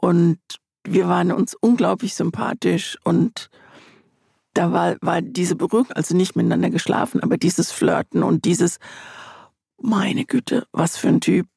und 0.00 0.38
wir 0.86 1.08
waren 1.08 1.32
uns 1.32 1.54
unglaublich 1.54 2.14
sympathisch 2.14 2.96
und 3.02 3.50
da 4.54 4.72
war, 4.72 4.96
war 5.00 5.20
diese 5.20 5.56
Berührung, 5.56 5.90
also 5.92 6.16
nicht 6.16 6.36
miteinander 6.36 6.70
geschlafen, 6.70 7.20
aber 7.22 7.38
dieses 7.38 7.72
Flirten 7.72 8.22
und 8.22 8.44
dieses, 8.44 8.78
meine 9.80 10.24
Güte, 10.24 10.66
was 10.70 10.96
für 10.96 11.08
ein 11.08 11.20
Typ, 11.20 11.48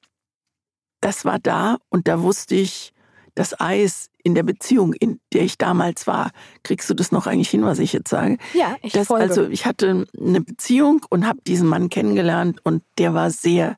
das 0.99 1.25
war 1.25 1.37
da 1.37 1.77
und 1.89 2.07
da 2.07 2.21
wusste 2.21 2.55
ich, 2.55 2.91
das 3.35 3.59
Eis 3.59 4.09
in 4.23 4.35
der 4.35 4.43
Beziehung, 4.43 4.93
in 4.93 5.19
der 5.33 5.43
ich 5.43 5.57
damals 5.57 6.07
war, 6.07 6.31
kriegst 6.63 6.89
du 6.89 6.93
das 6.93 7.11
noch 7.11 7.27
eigentlich 7.27 7.49
hin, 7.49 7.63
was 7.63 7.79
ich 7.79 7.91
jetzt 7.93 8.09
sage? 8.09 8.37
Ja, 8.53 8.77
ich 8.81 8.93
das, 8.93 9.07
folge. 9.07 9.25
Also 9.25 9.47
ich 9.47 9.65
hatte 9.65 10.07
eine 10.19 10.41
Beziehung 10.41 11.05
und 11.09 11.27
habe 11.27 11.39
diesen 11.45 11.67
Mann 11.67 11.89
kennengelernt 11.89 12.59
und 12.63 12.83
der 12.97 13.13
war 13.13 13.29
sehr, 13.29 13.77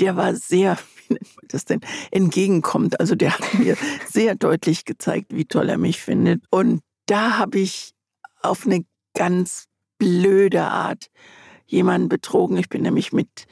der 0.00 0.16
war 0.16 0.34
sehr, 0.34 0.76
wie 1.08 1.14
nennt 1.14 1.36
man 1.36 1.46
das 1.48 1.64
denn, 1.64 1.80
entgegenkommt. 2.10 2.98
Also 2.98 3.14
der 3.14 3.38
hat 3.38 3.54
mir 3.54 3.76
sehr 4.08 4.34
deutlich 4.34 4.84
gezeigt, 4.84 5.28
wie 5.30 5.44
toll 5.44 5.68
er 5.68 5.78
mich 5.78 6.02
findet. 6.02 6.42
Und 6.50 6.82
da 7.06 7.38
habe 7.38 7.60
ich 7.60 7.92
auf 8.42 8.66
eine 8.66 8.84
ganz 9.14 9.66
blöde 9.98 10.62
Art 10.62 11.06
jemanden 11.66 12.08
betrogen. 12.08 12.56
Ich 12.56 12.68
bin 12.68 12.82
nämlich 12.82 13.12
mit, 13.12 13.46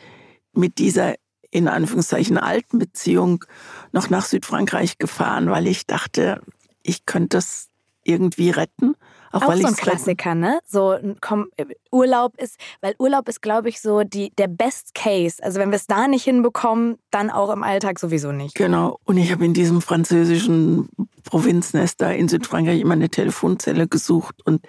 mit 0.53 0.79
dieser 0.79 1.15
in 1.55 1.69
Anführungszeichen 1.69 2.37
alten 2.37 2.81
Beziehung 2.81 3.45
noch 3.93 4.11
nach 4.11 4.25
Südfrankreich 4.25 4.99
gefahren, 4.99 5.49
weil 5.49 5.69
ich 5.69 5.87
dachte, 5.87 6.43
ich 6.83 7.07
könnte 7.07 7.37
das 7.37 7.69
irgendwie 8.03 8.51
retten. 8.51 8.97
Auch, 9.31 9.43
auch 9.43 9.55
so 9.55 9.69
ein 9.69 9.77
Klassiker, 9.77 10.31
retten. 10.31 10.41
ne? 10.41 10.59
So 10.67 10.97
komm, 11.21 11.47
Urlaub 11.93 12.37
ist, 12.41 12.59
weil 12.81 12.97
Urlaub 12.99 13.29
ist, 13.29 13.41
glaube 13.41 13.69
ich, 13.69 13.81
so 13.81 14.03
die, 14.03 14.33
der 14.37 14.49
Best 14.49 14.97
Case. 14.97 15.41
Also 15.45 15.61
wenn 15.61 15.71
wir 15.71 15.77
es 15.77 15.87
da 15.87 16.09
nicht 16.09 16.25
hinbekommen, 16.25 16.99
dann 17.13 17.31
auch 17.31 17.53
im 17.53 17.63
Alltag 17.63 18.01
sowieso 18.01 18.33
nicht. 18.33 18.57
Genau. 18.57 18.99
Und 19.05 19.17
ich 19.17 19.31
habe 19.31 19.45
in 19.45 19.55
diesem 19.55 19.81
französischen 19.81 20.89
Provinznest 21.23 22.01
da 22.01 22.11
in 22.11 22.29
Südfrankreich 22.29 22.81
immer 22.81 22.95
eine 22.95 23.11
Telefonzelle 23.11 23.87
gesucht 23.87 24.45
und 24.45 24.67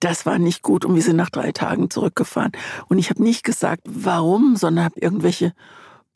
das 0.00 0.26
war 0.26 0.38
nicht 0.38 0.62
gut 0.62 0.84
und 0.84 0.94
wir 0.94 1.02
sind 1.02 1.16
nach 1.16 1.30
drei 1.30 1.52
Tagen 1.52 1.88
zurückgefahren. 1.88 2.52
Und 2.88 2.98
ich 2.98 3.08
habe 3.08 3.22
nicht 3.22 3.44
gesagt, 3.44 3.82
warum, 3.86 4.56
sondern 4.56 4.84
habe 4.84 5.00
irgendwelche 5.00 5.54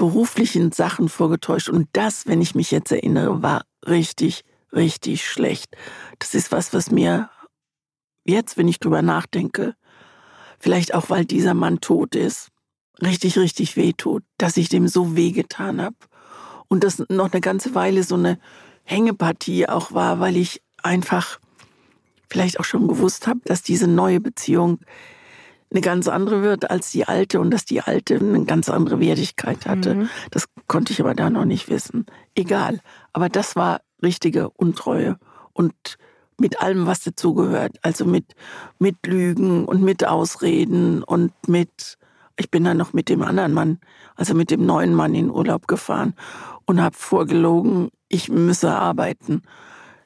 beruflichen 0.03 0.73
Sachen 0.73 1.09
vorgetäuscht. 1.09 1.69
Und 1.69 1.89
das, 1.93 2.27
wenn 2.27 2.43
ich 2.43 2.57
mich 2.57 2.73
jetzt 2.73 2.91
erinnere, 2.91 3.41
war 3.41 3.63
richtig, 3.87 4.43
richtig 4.73 5.25
schlecht. 5.25 5.77
Das 6.19 6.35
ist 6.35 6.51
was, 6.51 6.73
was 6.73 6.91
mir 6.91 7.31
jetzt, 8.25 8.57
wenn 8.57 8.67
ich 8.67 8.81
drüber 8.81 9.01
nachdenke, 9.01 9.77
vielleicht 10.59 10.93
auch, 10.93 11.09
weil 11.09 11.25
dieser 11.25 11.55
Mann 11.55 11.81
tot 11.81 12.17
ist, 12.17 12.49
richtig, 13.01 13.39
richtig 13.39 13.77
wehtut, 13.77 14.25
dass 14.39 14.57
ich 14.57 14.69
dem 14.69 14.89
so 14.89 15.15
wehgetan 15.15 15.81
habe. 15.81 15.95
Und 16.67 16.83
das 16.83 17.05
noch 17.09 17.31
eine 17.31 17.41
ganze 17.41 17.77
Weile 17.77 18.03
so 18.03 18.17
eine 18.17 18.41
Hängepartie 18.83 19.69
auch 19.69 19.93
war, 19.93 20.19
weil 20.19 20.37
ich 20.37 20.63
einfach 20.83 21.39
vielleicht 22.29 22.59
auch 22.59 22.65
schon 22.65 22.89
gewusst 22.89 23.29
habe, 23.29 23.39
dass 23.45 23.63
diese 23.63 23.87
neue 23.87 24.19
Beziehung 24.19 24.81
eine 25.73 25.81
ganz 25.81 26.09
andere 26.09 26.43
wird 26.43 26.71
als 26.71 26.91
die 26.91 27.07
alte 27.07 27.41
und 27.41 27.51
dass 27.51 27.65
die 27.65 27.81
alte 27.81 28.17
eine 28.17 28.45
ganz 28.45 28.69
andere 28.69 29.01
Wertigkeit 29.01 29.67
hatte. 29.67 29.95
Mhm. 29.95 30.09
Das 30.31 30.47
konnte 30.67 30.93
ich 30.93 31.01
aber 31.01 31.15
da 31.15 31.31
noch 31.31 31.45
nicht 31.45 31.69
wissen. 31.69 32.07
Egal. 32.35 32.81
Aber 33.13 33.29
das 33.29 33.57
war 33.57 33.81
richtige 34.03 34.51
Untreue 34.51 35.17
und 35.53 35.75
mit 36.39 36.61
allem, 36.61 36.87
was 36.87 37.01
dazugehört. 37.01 37.77
Also 37.83 38.05
mit, 38.05 38.35
mit 38.79 39.07
Lügen 39.07 39.65
und 39.65 39.83
mit 39.83 40.07
Ausreden 40.07 41.03
und 41.03 41.33
mit, 41.49 41.99
ich 42.37 42.51
bin 42.51 42.65
dann 42.65 42.77
noch 42.77 42.93
mit 42.93 43.09
dem 43.09 43.23
anderen 43.23 43.53
Mann, 43.53 43.79
also 44.17 44.35
mit 44.35 44.51
dem 44.51 44.67
neuen 44.67 44.95
Mann 44.95 45.15
in 45.15 45.31
Urlaub 45.31 45.69
gefahren 45.69 46.15
und 46.67 46.83
habe 46.83 46.97
vorgelogen, 46.97 47.91
ich 48.09 48.29
müsse 48.29 48.73
arbeiten 48.73 49.43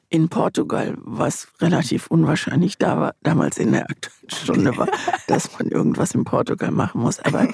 in 0.09 0.29
Portugal, 0.29 0.95
was 0.99 1.47
relativ 1.59 2.07
unwahrscheinlich 2.07 2.77
da 2.77 2.99
war, 2.99 3.15
damals 3.23 3.57
in 3.57 3.71
der 3.71 3.89
aktuellen 3.89 4.29
Stunde 4.31 4.77
war, 4.77 4.87
dass 5.27 5.57
man 5.57 5.69
irgendwas 5.69 6.13
in 6.13 6.23
Portugal 6.23 6.71
machen 6.71 7.01
muss. 7.01 7.19
Aber 7.19 7.47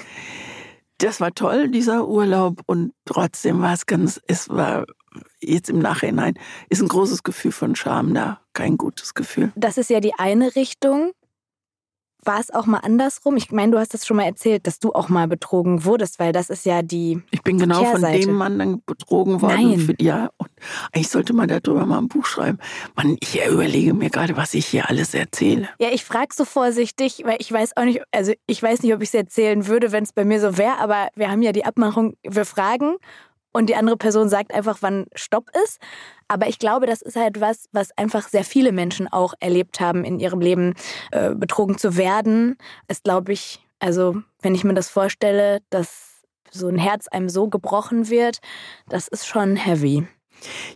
das 0.98 1.20
war 1.20 1.34
toll, 1.34 1.68
dieser 1.68 2.06
Urlaub. 2.06 2.60
Und 2.66 2.92
trotzdem 3.04 3.60
war 3.60 3.72
es 3.72 3.86
ganz, 3.86 4.20
es 4.26 4.48
war 4.48 4.84
jetzt 5.40 5.68
im 5.68 5.78
Nachhinein, 5.78 6.34
ist 6.68 6.80
ein 6.80 6.88
großes 6.88 7.22
Gefühl 7.22 7.52
von 7.52 7.74
Scham 7.74 8.14
da. 8.14 8.40
Kein 8.52 8.78
gutes 8.78 9.14
Gefühl. 9.14 9.52
Das 9.56 9.78
ist 9.78 9.90
ja 9.90 10.00
die 10.00 10.14
eine 10.14 10.54
Richtung 10.54 11.12
war 12.24 12.40
es 12.40 12.52
auch 12.52 12.66
mal 12.66 12.78
andersrum? 12.78 13.36
Ich 13.36 13.50
meine, 13.50 13.72
du 13.72 13.78
hast 13.78 13.94
das 13.94 14.06
schon 14.06 14.16
mal 14.16 14.24
erzählt, 14.24 14.66
dass 14.66 14.78
du 14.78 14.92
auch 14.92 15.08
mal 15.08 15.28
betrogen 15.28 15.84
wurdest, 15.84 16.18
weil 16.18 16.32
das 16.32 16.50
ist 16.50 16.66
ja 16.66 16.82
die. 16.82 17.22
Ich 17.30 17.42
bin 17.42 17.58
genau 17.58 17.82
Kehrseite. 17.82 18.22
von 18.22 18.28
dem 18.28 18.36
Mann 18.36 18.58
dann 18.58 18.82
betrogen 18.84 19.42
worden. 19.42 19.70
Nein. 19.70 19.78
Für, 19.80 19.94
ja, 20.00 20.30
und 20.36 20.50
ich 20.94 21.08
sollte 21.08 21.32
mal 21.32 21.46
darüber 21.46 21.86
mal 21.86 21.98
ein 21.98 22.08
Buch 22.08 22.26
schreiben. 22.26 22.58
Mann, 22.94 23.16
ich 23.20 23.40
überlege 23.46 23.94
mir 23.94 24.10
gerade, 24.10 24.36
was 24.36 24.54
ich 24.54 24.66
hier 24.66 24.88
alles 24.88 25.14
erzähle. 25.14 25.68
Ja, 25.78 25.88
ich 25.92 26.04
frage 26.04 26.34
so 26.34 26.44
vorsichtig, 26.44 27.22
weil 27.24 27.36
ich 27.38 27.50
weiß 27.50 27.76
auch 27.76 27.84
nicht, 27.84 28.02
also 28.12 28.32
ich 28.46 28.62
weiß 28.62 28.82
nicht, 28.82 28.94
ob 28.94 29.02
ich 29.02 29.08
es 29.08 29.14
erzählen 29.14 29.66
würde, 29.66 29.92
wenn 29.92 30.04
es 30.04 30.12
bei 30.12 30.24
mir 30.24 30.40
so 30.40 30.58
wäre, 30.58 30.78
aber 30.78 31.08
wir 31.14 31.30
haben 31.30 31.42
ja 31.42 31.52
die 31.52 31.64
Abmachung, 31.64 32.16
wir 32.22 32.44
fragen 32.44 32.96
und 33.54 33.66
die 33.70 33.76
andere 33.76 33.96
Person 33.96 34.28
sagt 34.28 34.52
einfach, 34.52 34.78
wann 34.80 35.06
Stopp 35.14 35.48
ist. 35.64 35.78
Aber 36.28 36.48
ich 36.48 36.58
glaube, 36.58 36.86
das 36.86 37.00
ist 37.00 37.16
halt 37.16 37.40
was, 37.40 37.68
was 37.72 37.96
einfach 37.96 38.28
sehr 38.28 38.44
viele 38.44 38.72
Menschen 38.72 39.06
auch 39.06 39.32
erlebt 39.40 39.80
haben 39.80 40.04
in 40.04 40.18
ihrem 40.18 40.40
Leben, 40.40 40.74
äh, 41.12 41.34
betrogen 41.34 41.78
zu 41.78 41.96
werden. 41.96 42.56
Ist, 42.88 43.04
glaube 43.04 43.32
ich, 43.32 43.64
also 43.78 44.20
wenn 44.42 44.54
ich 44.54 44.64
mir 44.64 44.74
das 44.74 44.90
vorstelle, 44.90 45.60
dass 45.70 46.24
so 46.50 46.68
ein 46.68 46.78
Herz 46.78 47.06
einem 47.08 47.28
so 47.28 47.48
gebrochen 47.48 48.10
wird, 48.10 48.38
das 48.88 49.08
ist 49.08 49.26
schon 49.26 49.56
heavy. 49.56 50.06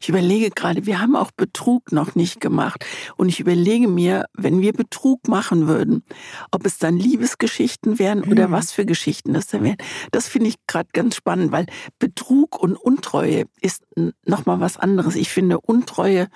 Ich 0.01 0.09
überlege 0.09 0.51
gerade, 0.51 0.87
wir 0.87 1.01
haben 1.01 1.17
auch 1.17 1.31
Betrug 1.33 1.93
noch 1.93 2.15
nicht 2.15 2.41
gemacht. 2.41 2.85
Und 3.17 3.29
ich 3.29 3.41
überlege 3.41 3.89
mir, 3.89 4.27
wenn 4.35 4.61
wir 4.61 4.73
Betrug 4.73 5.29
machen 5.29 5.67
würden, 5.69 6.05
ob 6.51 6.65
es 6.67 6.79
dann 6.79 6.97
Liebesgeschichten 6.97 7.99
wären 7.99 8.23
oder 8.25 8.49
Mhm. 8.49 8.53
was 8.53 8.73
für 8.73 8.87
Geschichten 8.87 9.35
das 9.35 9.47
dann 9.49 9.63
wären. 9.65 9.77
Das 10.13 10.29
finde 10.29 10.49
ich 10.49 10.57
gerade 10.67 10.89
ganz 10.93 11.17
spannend, 11.17 11.53
weil 11.53 11.67
Betrug 11.99 12.61
und 12.63 12.77
Untreue 12.77 13.45
ist 13.61 13.83
nochmal 14.25 14.61
was 14.61 14.77
anderes. 14.77 15.17
Ich 15.17 15.29
finde 15.31 15.61
Untreue 15.61 16.29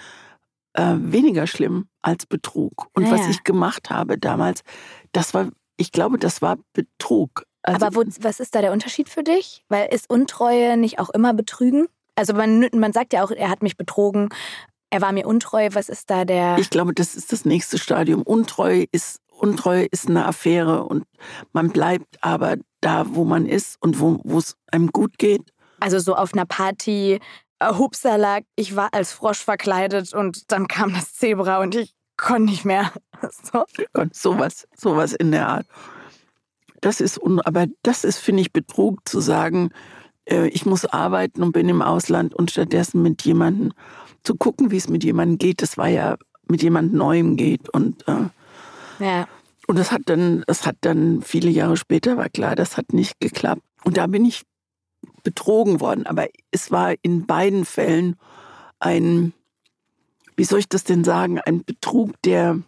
äh, 0.74 0.94
weniger 0.98 1.46
schlimm 1.46 1.86
als 2.00 2.26
Betrug. 2.26 2.86
Und 2.94 3.04
Ah, 3.06 3.10
was 3.12 3.28
ich 3.28 3.44
gemacht 3.44 3.90
habe 3.90 4.16
damals, 4.18 4.62
das 5.12 5.34
war, 5.34 5.50
ich 5.76 5.92
glaube, 5.92 6.18
das 6.18 6.40
war 6.40 6.56
Betrug. 6.72 7.44
Also, 7.62 7.86
Aber 7.86 7.94
wo, 7.94 8.04
was 8.20 8.40
ist 8.40 8.54
da 8.54 8.60
der 8.60 8.72
Unterschied 8.72 9.08
für 9.08 9.22
dich? 9.22 9.64
Weil 9.68 9.88
ist 9.94 10.08
Untreue 10.10 10.76
nicht 10.76 10.98
auch 10.98 11.10
immer 11.10 11.34
Betrügen? 11.34 11.86
Also 12.14 12.34
man, 12.34 12.68
man 12.74 12.92
sagt 12.92 13.12
ja 13.12 13.24
auch, 13.24 13.30
er 13.30 13.48
hat 13.50 13.62
mich 13.62 13.76
betrogen, 13.76 14.28
er 14.90 15.00
war 15.00 15.12
mir 15.12 15.26
untreu. 15.26 15.70
Was 15.72 15.88
ist 15.88 16.10
da 16.10 16.24
der... 16.24 16.58
Ich 16.58 16.70
glaube, 16.70 16.92
das 16.92 17.14
ist 17.14 17.32
das 17.32 17.44
nächste 17.44 17.78
Stadium. 17.78 18.22
Untreue 18.22 18.84
ist, 18.92 19.20
Untreue 19.30 19.84
ist 19.86 20.08
eine 20.08 20.26
Affäre 20.26 20.84
und 20.84 21.04
man 21.52 21.70
bleibt 21.70 22.22
aber 22.22 22.56
da, 22.80 23.06
wo 23.08 23.24
man 23.24 23.46
ist 23.46 23.76
und 23.80 23.98
wo 23.98 24.38
es 24.38 24.56
einem 24.70 24.88
gut 24.88 25.18
geht. 25.18 25.52
Also 25.80 25.98
so 25.98 26.14
auf 26.14 26.34
einer 26.34 26.46
Party, 26.46 27.18
äh, 27.58 27.74
Hupsala, 27.74 28.40
ich 28.54 28.76
war 28.76 28.90
als 28.92 29.12
Frosch 29.12 29.42
verkleidet 29.42 30.12
und 30.12 30.52
dann 30.52 30.68
kam 30.68 30.92
das 30.92 31.14
Zebra 31.14 31.60
und 31.60 31.74
ich 31.74 31.94
konnte 32.16 32.50
nicht 32.50 32.64
mehr. 32.64 32.92
So. 33.52 33.64
Gott, 33.92 34.16
sowas, 34.16 34.66
sowas 34.76 35.12
in 35.12 35.30
der 35.30 35.46
Art. 35.46 35.66
Das 36.80 37.00
ist, 37.00 37.22
un, 37.22 37.40
aber 37.40 37.66
das 37.84 38.02
ist, 38.02 38.18
finde 38.18 38.40
ich, 38.42 38.52
Betrug 38.52 39.08
zu 39.08 39.20
sagen, 39.20 39.70
ich 40.26 40.66
muss 40.66 40.84
arbeiten 40.84 41.42
und 41.42 41.52
bin 41.52 41.68
im 41.68 41.82
Ausland 41.82 42.34
und 42.34 42.50
stattdessen 42.50 43.02
mit 43.02 43.22
jemandem 43.22 43.72
zu 44.22 44.34
gucken, 44.34 44.70
wie 44.70 44.76
es 44.76 44.88
mit 44.88 45.04
jemandem 45.04 45.38
geht. 45.38 45.62
Das 45.62 45.76
war 45.76 45.88
ja 45.88 46.16
mit 46.48 46.62
jemand 46.62 46.92
Neuem 46.92 47.36
geht 47.36 47.68
und 47.68 48.06
äh, 48.08 48.28
Ja. 49.04 49.28
Und 49.68 49.78
das 49.78 49.92
hat 49.92 50.02
dann, 50.06 50.44
das 50.46 50.66
hat 50.66 50.76
dann 50.80 51.22
viele 51.22 51.50
Jahre 51.50 51.76
später 51.76 52.16
war 52.16 52.28
klar, 52.28 52.56
das 52.56 52.76
hat 52.76 52.92
nicht 52.92 53.20
geklappt. 53.20 53.62
Und 53.84 53.96
da 53.96 54.06
bin 54.06 54.24
ich 54.24 54.42
betrogen 55.22 55.80
worden. 55.80 56.06
Aber 56.06 56.26
es 56.50 56.70
war 56.70 56.94
in 57.02 57.26
beiden 57.26 57.64
Fällen 57.64 58.16
ein, 58.80 59.32
wie 60.36 60.44
soll 60.44 60.58
ich 60.60 60.68
das 60.68 60.84
denn 60.84 61.04
sagen, 61.04 61.40
ein 61.40 61.64
Betrug, 61.64 62.20
der, 62.22 62.58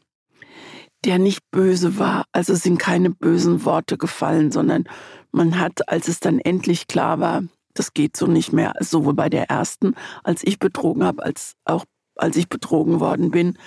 der 1.04 1.18
nicht 1.18 1.50
böse 1.50 1.98
war. 1.98 2.24
Also 2.32 2.54
sind 2.54 2.78
keine 2.78 3.10
bösen 3.10 3.64
Worte 3.64 3.98
gefallen, 3.98 4.50
sondern 4.50 4.84
man 5.32 5.58
hat, 5.58 5.88
als 5.88 6.08
es 6.08 6.20
dann 6.20 6.38
endlich 6.38 6.86
klar 6.86 7.20
war, 7.20 7.42
das 7.74 7.92
geht 7.92 8.16
so 8.16 8.26
nicht 8.26 8.52
mehr, 8.52 8.72
sowohl 8.80 9.14
bei 9.14 9.28
der 9.28 9.50
ersten, 9.50 9.94
als 10.22 10.44
ich 10.44 10.58
betrogen 10.58 11.04
habe, 11.04 11.24
als 11.24 11.54
auch 11.64 11.84
als 12.16 12.36
ich 12.36 12.48
betrogen 12.48 13.00
worden 13.00 13.30
bin, 13.30 13.58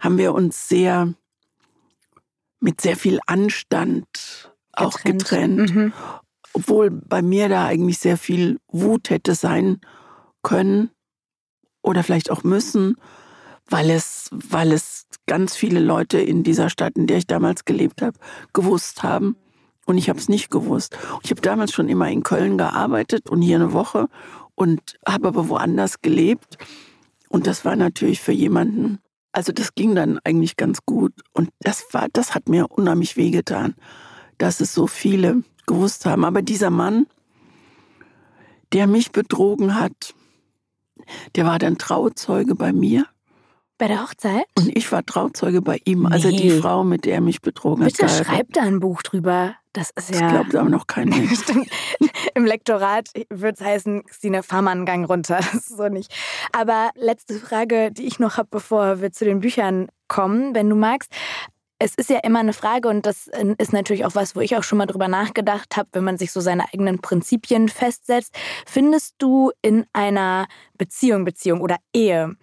haben 0.00 0.18
wir 0.18 0.32
uns 0.32 0.68
sehr 0.68 1.12
mit 2.60 2.80
sehr 2.80 2.96
viel 2.96 3.20
Anstand 3.26 4.52
auch 4.72 5.00
getrennt. 5.00 5.74
Mhm. 5.74 5.92
Obwohl 6.54 6.90
bei 6.90 7.22
mir 7.22 7.48
da 7.48 7.66
eigentlich 7.66 7.98
sehr 7.98 8.16
viel 8.16 8.58
Wut 8.68 9.10
hätte 9.10 9.34
sein 9.34 9.80
können 10.42 10.90
oder 11.82 12.02
vielleicht 12.02 12.30
auch 12.30 12.44
müssen, 12.44 12.96
weil 13.68 13.90
es, 13.90 14.28
weil 14.32 14.72
es 14.72 15.06
ganz 15.26 15.56
viele 15.56 15.80
Leute 15.80 16.18
in 16.18 16.42
dieser 16.42 16.70
Stadt, 16.70 16.96
in 16.96 17.06
der 17.06 17.18
ich 17.18 17.26
damals 17.26 17.64
gelebt 17.64 18.02
habe, 18.02 18.18
gewusst 18.52 19.02
haben. 19.02 19.36
Und 19.86 19.98
ich 19.98 20.08
habe 20.08 20.18
es 20.18 20.28
nicht 20.28 20.50
gewusst. 20.50 20.96
Ich 21.22 21.30
habe 21.30 21.40
damals 21.40 21.72
schon 21.72 21.88
immer 21.88 22.08
in 22.08 22.22
Köln 22.22 22.58
gearbeitet 22.58 23.28
und 23.28 23.42
hier 23.42 23.56
eine 23.56 23.72
Woche 23.72 24.08
und 24.54 24.80
habe 25.06 25.28
aber 25.28 25.48
woanders 25.48 26.00
gelebt. 26.02 26.58
Und 27.28 27.46
das 27.46 27.64
war 27.64 27.76
natürlich 27.76 28.20
für 28.20 28.32
jemanden, 28.32 28.98
also 29.32 29.52
das 29.52 29.74
ging 29.74 29.94
dann 29.94 30.18
eigentlich 30.24 30.56
ganz 30.56 30.80
gut. 30.84 31.12
Und 31.32 31.50
das 31.60 31.84
war, 31.92 32.08
das 32.12 32.34
hat 32.34 32.48
mir 32.48 32.70
unheimlich 32.70 33.16
wehgetan, 33.16 33.74
dass 34.38 34.60
es 34.60 34.74
so 34.74 34.86
viele 34.86 35.42
gewusst 35.66 36.06
haben. 36.06 36.24
Aber 36.24 36.42
dieser 36.42 36.70
Mann, 36.70 37.06
der 38.72 38.86
mich 38.86 39.12
betrogen 39.12 39.74
hat, 39.74 40.14
der 41.34 41.46
war 41.46 41.58
dann 41.58 41.78
Trauzeuge 41.78 42.54
bei 42.54 42.72
mir. 42.72 43.06
Bei 43.82 43.88
der 43.88 44.00
Hochzeit? 44.00 44.44
Und 44.56 44.76
ich 44.76 44.92
war 44.92 45.04
Trauzeuge 45.04 45.60
bei 45.60 45.80
ihm, 45.84 46.06
also 46.06 46.30
die. 46.30 46.50
Frau, 46.50 46.84
mit 46.84 47.04
der 47.04 47.14
er 47.14 47.20
mich 47.20 47.40
betrogen 47.40 47.84
Bitte 47.84 48.04
hat. 48.04 48.10
geheiratet. 48.10 48.32
schreib 48.32 48.52
da 48.52 48.60
ein 48.62 48.78
Buch 48.78 49.02
drüber. 49.02 49.56
Das 49.72 49.90
ist 49.96 50.08
Das 50.08 50.20
ja. 50.20 50.30
glaubt 50.30 50.54
aber 50.54 50.68
noch 50.68 50.86
kein. 50.86 51.12
Stimmt. 51.34 51.68
Im 52.36 52.44
Lektorat 52.44 53.08
wird 53.28 53.56
es 53.58 53.66
heißen, 53.66 54.04
Christine, 54.04 54.44
fahr 54.44 54.62
mal 54.62 54.70
einen 54.70 54.86
Gang 54.86 55.10
runter. 55.10 55.40
Das 55.52 55.54
ist 55.54 55.76
so 55.76 55.88
nicht. 55.88 56.14
Aber 56.52 56.90
letzte 56.94 57.34
Frage, 57.40 57.90
die 57.90 58.06
ich 58.06 58.20
noch 58.20 58.36
habe, 58.36 58.46
bevor 58.52 59.00
wir 59.00 59.10
zu 59.10 59.24
den 59.24 59.40
Büchern 59.40 59.88
kommen, 60.06 60.54
wenn 60.54 60.68
du 60.68 60.76
magst. 60.76 61.10
Es 61.80 61.96
ist 61.96 62.08
ja 62.08 62.18
immer 62.18 62.38
eine 62.38 62.52
Frage 62.52 62.86
und 62.86 63.04
das 63.04 63.26
äh, 63.26 63.56
ist 63.58 63.72
natürlich 63.72 64.04
auch 64.04 64.14
was, 64.14 64.36
wo 64.36 64.40
ich 64.40 64.56
auch 64.56 64.62
schon 64.62 64.78
mal 64.78 64.86
drüber 64.86 65.08
nachgedacht 65.08 65.76
habe, 65.76 65.88
wenn 65.94 66.04
man 66.04 66.18
sich 66.18 66.30
so 66.30 66.40
seine 66.40 66.72
eigenen 66.72 67.00
Prinzipien 67.00 67.68
festsetzt. 67.68 68.32
Findest 68.64 69.16
du 69.18 69.50
in 69.60 69.86
einer 69.92 70.46
Beziehung, 70.78 71.24
Beziehung 71.24 71.60
oder 71.60 71.78
Ehe, 71.92 72.36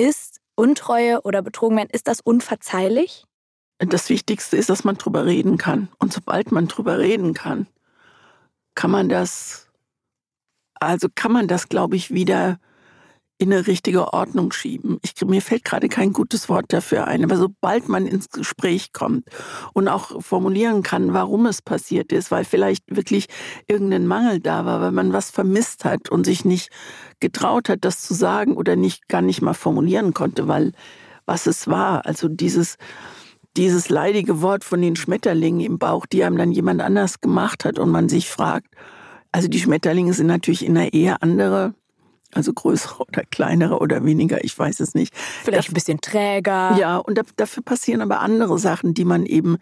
ist 0.00 0.29
Untreue 0.60 1.22
oder 1.22 1.40
betrogen 1.40 1.78
werden, 1.78 1.88
ist 1.90 2.06
das 2.06 2.20
unverzeihlich? 2.20 3.24
Das 3.78 4.10
Wichtigste 4.10 4.58
ist, 4.58 4.68
dass 4.68 4.84
man 4.84 4.98
drüber 4.98 5.24
reden 5.24 5.56
kann. 5.56 5.88
Und 5.98 6.12
sobald 6.12 6.52
man 6.52 6.68
drüber 6.68 6.98
reden 6.98 7.32
kann, 7.32 7.66
kann 8.74 8.90
man 8.90 9.08
das, 9.08 9.70
also 10.74 11.08
kann 11.14 11.32
man 11.32 11.48
das, 11.48 11.70
glaube 11.70 11.96
ich, 11.96 12.10
wieder 12.12 12.60
in 13.40 13.50
eine 13.50 13.66
richtige 13.66 14.12
Ordnung 14.12 14.52
schieben. 14.52 14.98
Ich, 15.00 15.14
mir 15.24 15.40
fällt 15.40 15.64
gerade 15.64 15.88
kein 15.88 16.12
gutes 16.12 16.50
Wort 16.50 16.66
dafür 16.74 17.08
ein, 17.08 17.24
aber 17.24 17.38
sobald 17.38 17.88
man 17.88 18.06
ins 18.06 18.28
Gespräch 18.28 18.92
kommt 18.92 19.24
und 19.72 19.88
auch 19.88 20.20
formulieren 20.22 20.82
kann, 20.82 21.14
warum 21.14 21.46
es 21.46 21.62
passiert 21.62 22.12
ist, 22.12 22.30
weil 22.30 22.44
vielleicht 22.44 22.94
wirklich 22.94 23.28
irgendein 23.66 24.06
Mangel 24.06 24.40
da 24.40 24.66
war, 24.66 24.82
weil 24.82 24.92
man 24.92 25.14
was 25.14 25.30
vermisst 25.30 25.86
hat 25.86 26.10
und 26.10 26.24
sich 26.24 26.44
nicht 26.44 26.68
getraut 27.18 27.70
hat, 27.70 27.78
das 27.86 28.02
zu 28.02 28.12
sagen 28.12 28.58
oder 28.58 28.76
nicht 28.76 29.08
gar 29.08 29.22
nicht 29.22 29.40
mal 29.40 29.54
formulieren 29.54 30.12
konnte, 30.12 30.46
weil 30.46 30.72
was 31.24 31.46
es 31.46 31.66
war, 31.66 32.04
also 32.04 32.28
dieses 32.28 32.76
dieses 33.56 33.88
leidige 33.88 34.42
Wort 34.42 34.64
von 34.64 34.80
den 34.82 34.96
Schmetterlingen 34.96 35.60
im 35.60 35.78
Bauch, 35.78 36.06
die 36.06 36.22
einem 36.22 36.36
dann 36.36 36.52
jemand 36.52 36.82
anders 36.82 37.20
gemacht 37.20 37.64
hat 37.64 37.78
und 37.78 37.90
man 37.90 38.08
sich 38.08 38.28
fragt, 38.28 38.68
also 39.32 39.48
die 39.48 39.58
Schmetterlinge 39.58 40.12
sind 40.12 40.26
natürlich 40.26 40.64
in 40.64 40.74
der 40.74 40.92
Ehe 40.92 41.20
andere, 41.22 41.74
also 42.32 42.52
größere 42.52 43.02
oder 43.02 43.22
kleinere 43.30 43.78
oder 43.78 44.04
weniger, 44.04 44.44
ich 44.44 44.56
weiß 44.58 44.80
es 44.80 44.94
nicht. 44.94 45.14
Vielleicht 45.16 45.70
ein 45.70 45.74
bisschen 45.74 46.00
träger. 46.00 46.76
Ja, 46.78 46.96
und 46.98 47.18
da, 47.18 47.22
dafür 47.36 47.62
passieren 47.62 48.00
aber 48.02 48.20
andere 48.20 48.58
Sachen, 48.58 48.94
die 48.94 49.04
man 49.04 49.26
eben 49.26 49.56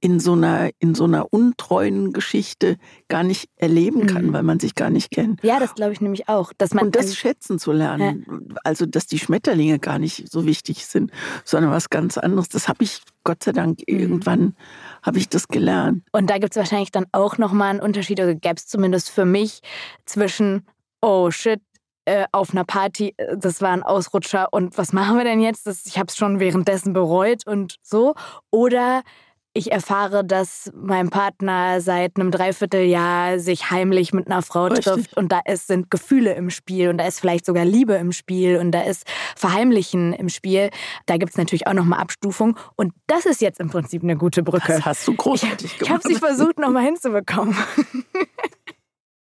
in 0.00 0.18
so 0.18 0.32
einer, 0.32 0.70
in 0.80 0.94
so 0.96 1.04
einer 1.04 1.32
untreuen 1.32 2.12
Geschichte 2.12 2.76
gar 3.08 3.22
nicht 3.22 3.48
erleben 3.56 4.06
kann, 4.06 4.26
Mhm. 4.26 4.32
weil 4.32 4.42
man 4.42 4.58
sich 4.60 4.74
gar 4.74 4.90
nicht 4.90 5.10
kennt. 5.12 5.42
Ja, 5.44 5.60
das 5.60 5.74
glaube 5.74 5.92
ich 5.92 6.00
nämlich 6.00 6.28
auch. 6.28 6.52
Dass 6.58 6.74
man 6.74 6.86
Und 6.86 6.96
das 6.96 7.14
schätzen 7.16 7.58
zu 7.60 7.70
lernen, 7.72 8.54
also 8.64 8.84
dass 8.86 9.06
die 9.06 9.18
Schmetterlinge 9.20 9.78
gar 9.78 9.98
nicht 10.00 10.30
so 10.30 10.44
wichtig 10.44 10.86
sind, 10.86 11.12
sondern 11.44 11.70
was 11.70 11.88
ganz 11.90 12.18
anderes. 12.18 12.48
Das 12.48 12.66
habe 12.68 12.82
ich 12.82 13.00
Gott 13.24 13.44
sei 13.44 13.52
Dank 13.52 13.78
Mhm. 13.80 13.84
irgendwann 13.98 14.56
habe 15.02 15.18
ich 15.18 15.28
das 15.28 15.46
gelernt. 15.48 16.02
Und 16.12 16.30
da 16.30 16.38
gibt 16.38 16.52
es 16.52 16.56
wahrscheinlich 16.56 16.90
dann 16.90 17.06
auch 17.12 17.38
nochmal 17.38 17.70
einen 17.70 17.80
Unterschied, 17.80 18.18
oder 18.20 18.34
gäbe 18.34 18.56
es 18.56 18.66
zumindest 18.66 19.10
für 19.10 19.24
mich, 19.24 19.60
zwischen, 20.04 20.66
oh 21.00 21.30
shit, 21.30 21.60
äh, 22.04 22.26
auf 22.32 22.50
einer 22.52 22.64
Party, 22.64 23.14
äh, 23.16 23.36
das 23.36 23.60
war 23.60 23.70
ein 23.70 23.82
Ausrutscher 23.82 24.48
und 24.52 24.76
was 24.78 24.92
machen 24.92 25.16
wir 25.16 25.24
denn 25.24 25.40
jetzt? 25.40 25.66
Das, 25.66 25.86
ich 25.86 25.98
habe 25.98 26.08
es 26.08 26.16
schon 26.16 26.40
währenddessen 26.40 26.92
bereut 26.92 27.46
und 27.46 27.76
so. 27.82 28.14
Oder 28.50 29.02
ich 29.54 29.70
erfahre, 29.70 30.24
dass 30.24 30.72
mein 30.74 31.10
Partner 31.10 31.80
seit 31.80 32.16
einem 32.16 32.30
Dreivierteljahr 32.30 33.38
sich 33.38 33.70
heimlich 33.70 34.14
mit 34.14 34.26
einer 34.26 34.40
Frau 34.40 34.64
Richtig. 34.66 34.84
trifft 34.84 35.16
und 35.16 35.30
da 35.30 35.40
ist, 35.44 35.66
sind 35.66 35.90
Gefühle 35.90 36.34
im 36.34 36.48
Spiel 36.48 36.88
und 36.88 36.98
da 36.98 37.06
ist 37.06 37.20
vielleicht 37.20 37.44
sogar 37.44 37.64
Liebe 37.64 37.94
im 37.94 38.12
Spiel 38.12 38.56
und 38.56 38.72
da 38.72 38.82
ist 38.82 39.04
Verheimlichen 39.36 40.14
im 40.14 40.30
Spiel. 40.30 40.70
Da 41.04 41.18
gibt 41.18 41.32
es 41.32 41.36
natürlich 41.36 41.66
auch 41.66 41.74
nochmal 41.74 42.00
Abstufung 42.00 42.58
und 42.76 42.94
das 43.06 43.26
ist 43.26 43.42
jetzt 43.42 43.60
im 43.60 43.68
Prinzip 43.68 44.02
eine 44.02 44.16
gute 44.16 44.42
Brücke. 44.42 44.72
Das 44.72 44.86
hast 44.86 45.06
du 45.06 45.14
großartig 45.14 45.72
ich, 45.72 45.78
gemacht. 45.78 46.02
Ich 46.02 46.06
habe 46.06 46.14
sie 46.14 46.18
versucht 46.18 46.58
nochmal 46.58 46.84
hinzubekommen. 46.84 47.54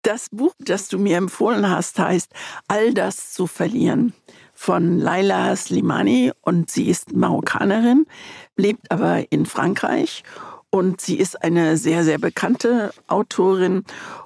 Das 0.06 0.30
Buch, 0.30 0.54
das 0.60 0.88
du 0.88 1.00
mir 1.00 1.18
empfohlen 1.18 1.68
hast, 1.68 1.98
heißt 1.98 2.32
All 2.68 2.94
das 2.94 3.34
zu 3.34 3.48
verlieren 3.48 4.14
von 4.54 5.00
Laila 5.00 5.56
Slimani 5.56 6.32
und 6.42 6.70
sie 6.70 6.90
ist 6.92 7.14
Marokkanerin, 7.16 8.06
lebt 8.56 8.92
aber 8.92 9.32
in 9.32 9.48
Frankreich 9.48 10.24
und 10.70 11.02
sie 11.02 11.18
ist 11.18 11.42
eine 11.42 11.78
sehr, 11.78 12.04
sehr 12.04 12.20
bekannte 12.20 12.94
Autorin. 13.08 13.84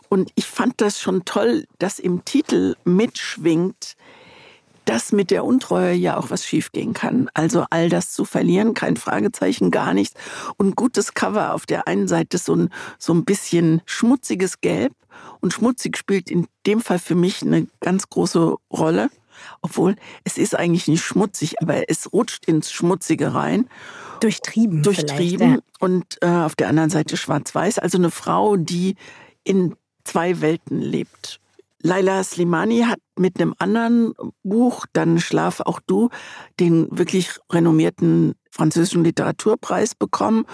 Und 0.10 0.34
ich 0.36 0.48
fand 0.48 0.82
das 0.82 1.00
schon 1.00 1.24
toll, 1.24 1.64
dass 1.78 1.98
im 1.98 2.26
Titel 2.26 2.76
mitschwingt, 2.84 3.96
dass 4.84 5.14
mit 5.14 5.32
der 5.32 5.46
Untreue 5.46 5.94
ja 5.94 6.18
auch 6.18 6.30
was 6.30 6.44
schiefgehen 6.44 6.94
kann. 6.94 7.30
Also 7.34 7.64
all 7.70 7.88
das 7.88 8.12
zu 8.12 8.26
verlieren, 8.26 8.74
kein 8.74 8.98
Fragezeichen, 8.98 9.72
gar 9.72 9.94
nichts. 9.94 10.20
Und 10.58 10.76
gutes 10.76 11.14
Cover 11.14 11.54
auf 11.54 11.66
der 11.66 11.88
einen 11.88 12.10
Seite 12.10 12.38
so 12.38 12.54
ein, 12.54 12.70
so 12.98 13.14
ein 13.14 13.24
bisschen 13.24 13.82
schmutziges 13.86 14.60
Gelb. 14.60 14.92
Und 15.42 15.54
schmutzig 15.54 15.98
spielt 15.98 16.30
in 16.30 16.48
dem 16.66 16.82
Fall 16.82 17.00
für 17.00 17.16
mich 17.16 17.42
eine 17.42 17.68
ganz 17.80 18.10
große 18.10 18.56
Rolle. 18.72 19.10
Obwohl, 19.62 19.96
es 20.26 20.38
ist 20.38 20.56
eigentlich 20.56 20.88
nicht 20.88 21.02
schmutzig, 21.02 21.62
aber 21.62 21.90
es 21.90 22.12
rutscht 22.12 22.46
ins 22.46 22.72
Schmutzige 22.72 23.34
rein. 23.34 23.70
Durchtrieben. 24.20 24.84
Durchtrieben. 24.84 25.54
Ja. 25.54 25.60
Und 25.80 26.18
äh, 26.22 26.28
auf 26.28 26.56
der 26.56 26.68
anderen 26.68 26.90
Seite 26.90 27.16
schwarz-weiß. 27.16 27.80
Also 27.80 27.98
eine 27.98 28.12
Frau, 28.12 28.58
die 28.58 28.96
in 29.44 29.76
zwei 30.04 30.42
Welten 30.42 30.82
lebt. 30.82 31.40
Laila 31.82 32.24
Slimani 32.24 32.82
hat 32.82 33.00
mit 33.16 33.40
einem 33.40 33.56
anderen 33.58 34.14
Buch, 34.44 34.86
dann 34.92 35.20
Schlaf 35.20 35.62
auch 35.62 35.80
du, 35.80 36.10
den 36.60 36.88
wirklich 36.92 37.32
renommierten 37.50 38.36
französischen 38.52 39.06
Literaturpreis 39.06 39.96
bekommen. 39.96 40.46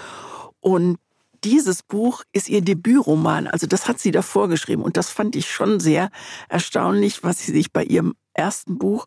Und 0.60 0.98
dieses 1.44 1.82
Buch 1.82 2.22
ist 2.32 2.48
ihr 2.48 2.62
Debütroman. 2.62 3.46
Also 3.46 3.66
das 3.66 3.88
hat 3.88 3.98
sie 3.98 4.10
davor 4.10 4.48
geschrieben. 4.48 4.82
Und 4.82 4.96
das 4.96 5.10
fand 5.10 5.36
ich 5.36 5.50
schon 5.50 5.80
sehr 5.80 6.10
erstaunlich, 6.48 7.22
was 7.22 7.38
sie 7.38 7.52
sich 7.52 7.72
bei 7.72 7.84
ihrem 7.84 8.14
ersten 8.34 8.78
Buch 8.78 9.06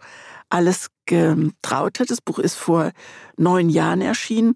alles 0.50 0.90
getraut 1.06 2.00
hat. 2.00 2.10
Das 2.10 2.22
Buch 2.22 2.40
ist 2.40 2.56
vor 2.56 2.92
neun 3.38 3.70
Jahren 3.70 4.02
erschienen 4.02 4.56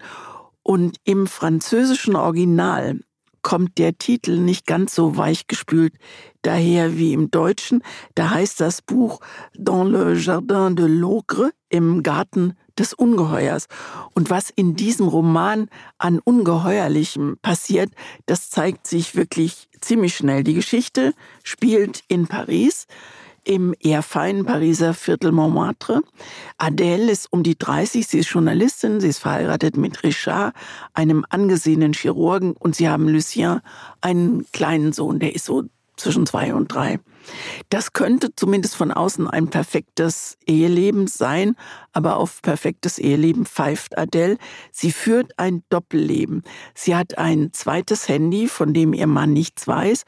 und 0.64 0.98
im 1.04 1.28
französischen 1.28 2.16
Original 2.16 3.00
kommt 3.44 3.78
der 3.78 3.98
Titel 3.98 4.40
nicht 4.40 4.66
ganz 4.66 4.96
so 4.96 5.18
weichgespült 5.18 5.94
daher 6.42 6.98
wie 6.98 7.14
im 7.14 7.30
Deutschen. 7.30 7.84
Da 8.16 8.32
heißt 8.32 8.60
das 8.60 8.82
Buch 8.82 9.20
Dans 9.54 9.90
le 9.90 10.14
Jardin 10.16 10.76
de 10.76 10.86
l'Ogre, 10.86 11.52
im 11.70 12.04
Garten 12.04 12.56
des 12.78 12.94
Ungeheuers. 12.94 13.68
Und 14.14 14.30
was 14.30 14.50
in 14.50 14.76
diesem 14.76 15.08
Roman 15.08 15.70
an 15.98 16.20
Ungeheuerlichem 16.20 17.38
passiert, 17.42 17.92
das 18.26 18.50
zeigt 18.50 18.88
sich 18.88 19.16
wirklich 19.16 19.70
ziemlich 19.82 20.16
schnell. 20.16 20.44
Die 20.44 20.54
Geschichte 20.54 21.14
spielt 21.44 22.04
in 22.08 22.28
Paris 22.28 22.88
im 23.44 23.76
eher 23.80 24.02
feinen 24.04 24.46
Pariser 24.46 24.94
Viertel 24.94 25.32
Montmartre. 25.32 26.02
Adèle 26.58 27.10
ist 27.12 27.32
um 27.32 27.44
die 27.44 27.58
30, 27.58 28.08
sie 28.08 28.20
ist 28.20 28.30
Journalistin, 28.30 29.02
sie 29.02 29.10
ist 29.10 29.20
verheiratet 29.20 29.76
mit 29.76 30.04
Richard, 30.04 30.56
einem 30.94 31.26
angesehenen 31.30 31.94
Chirurgen, 31.94 32.54
und 32.54 32.76
sie 32.76 32.88
haben 32.88 33.10
Lucien, 33.10 33.62
einen 34.02 34.46
kleinen 34.54 34.94
Sohn, 34.94 35.20
der 35.20 35.36
ist 35.36 35.46
so 35.46 35.64
zwischen 35.98 36.26
zwei 36.26 36.54
und 36.54 36.74
drei. 36.74 37.00
Das 37.70 37.94
könnte 37.94 38.36
zumindest 38.36 38.76
von 38.76 38.92
außen 38.92 39.28
ein 39.28 39.50
perfektes 39.50 40.38
Eheleben 40.46 41.08
sein, 41.08 41.56
aber 41.92 42.18
auf 42.18 42.42
perfektes 42.42 43.00
Eheleben 43.00 43.46
pfeift 43.46 43.98
Adele. 43.98 44.38
Sie 44.72 44.92
führt 44.92 45.38
ein 45.38 45.64
Doppelleben. 45.70 46.44
Sie 46.74 46.96
hat 46.96 47.18
ein 47.18 47.52
zweites 47.54 48.08
Handy, 48.08 48.48
von 48.48 48.74
dem 48.74 48.94
ihr 48.94 49.08
Mann 49.08 49.34
nichts 49.34 49.68
weiß 49.68 50.06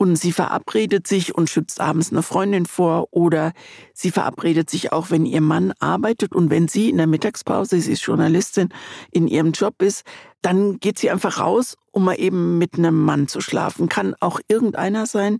und 0.00 0.16
sie 0.16 0.32
verabredet 0.32 1.06
sich 1.06 1.34
und 1.34 1.50
schützt 1.50 1.78
abends 1.78 2.10
eine 2.10 2.22
Freundin 2.22 2.64
vor 2.64 3.08
oder 3.10 3.52
sie 3.92 4.10
verabredet 4.10 4.70
sich 4.70 4.92
auch, 4.92 5.10
wenn 5.10 5.26
ihr 5.26 5.42
Mann 5.42 5.74
arbeitet 5.78 6.34
und 6.34 6.48
wenn 6.48 6.68
sie 6.68 6.88
in 6.88 6.96
der 6.96 7.06
Mittagspause, 7.06 7.78
sie 7.78 7.92
ist 7.92 8.06
Journalistin, 8.06 8.70
in 9.10 9.28
ihrem 9.28 9.52
Job 9.52 9.82
ist, 9.82 10.04
dann 10.42 10.78
geht 10.80 10.98
sie 10.98 11.10
einfach 11.10 11.38
raus, 11.38 11.76
um 11.90 12.04
mal 12.04 12.14
eben 12.14 12.58
mit 12.58 12.76
einem 12.76 13.04
Mann 13.04 13.28
zu 13.28 13.40
schlafen. 13.40 13.88
Kann 13.88 14.14
auch 14.20 14.40
irgendeiner 14.48 15.06
sein, 15.06 15.38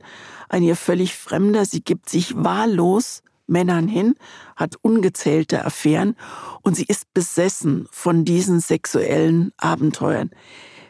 ein 0.49 0.63
ihr 0.63 0.77
völlig 0.77 1.15
Fremder. 1.15 1.65
Sie 1.65 1.83
gibt 1.83 2.09
sich 2.09 2.35
wahllos 2.37 3.23
Männern 3.47 3.89
hin, 3.89 4.15
hat 4.57 4.77
ungezählte 4.81 5.65
Affären 5.65 6.17
und 6.63 6.77
sie 6.77 6.85
ist 6.85 7.13
besessen 7.13 7.87
von 7.91 8.25
diesen 8.25 8.61
sexuellen 8.61 9.53
Abenteuern. 9.57 10.31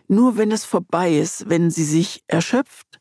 Nur 0.09 0.37
wenn 0.37 0.53
es 0.53 0.65
vorbei 0.65 1.17
ist, 1.17 1.49
wenn 1.49 1.71
sie 1.71 1.85
sich 1.85 2.23
erschöpft, 2.27 3.01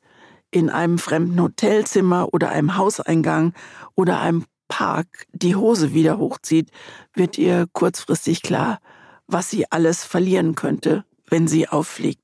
in 0.52 0.70
einem 0.70 0.98
fremden 0.98 1.40
Hotelzimmer 1.42 2.34
oder 2.34 2.50
einem 2.50 2.78
Hauseingang 2.78 3.54
oder 3.96 4.20
einem 4.20 4.46
Park 4.68 5.26
die 5.32 5.56
Hose 5.56 5.94
wieder 5.94 6.18
hochzieht, 6.18 6.72
wird 7.14 7.38
ihr 7.38 7.68
kurzfristig 7.74 8.42
klar, 8.42 8.80
was 9.30 9.50
sie 9.50 9.72
alles 9.72 10.04
verlieren 10.04 10.56
könnte, 10.56 11.06
wenn 11.28 11.48
sie 11.48 11.68
auffliegt. 11.68 12.22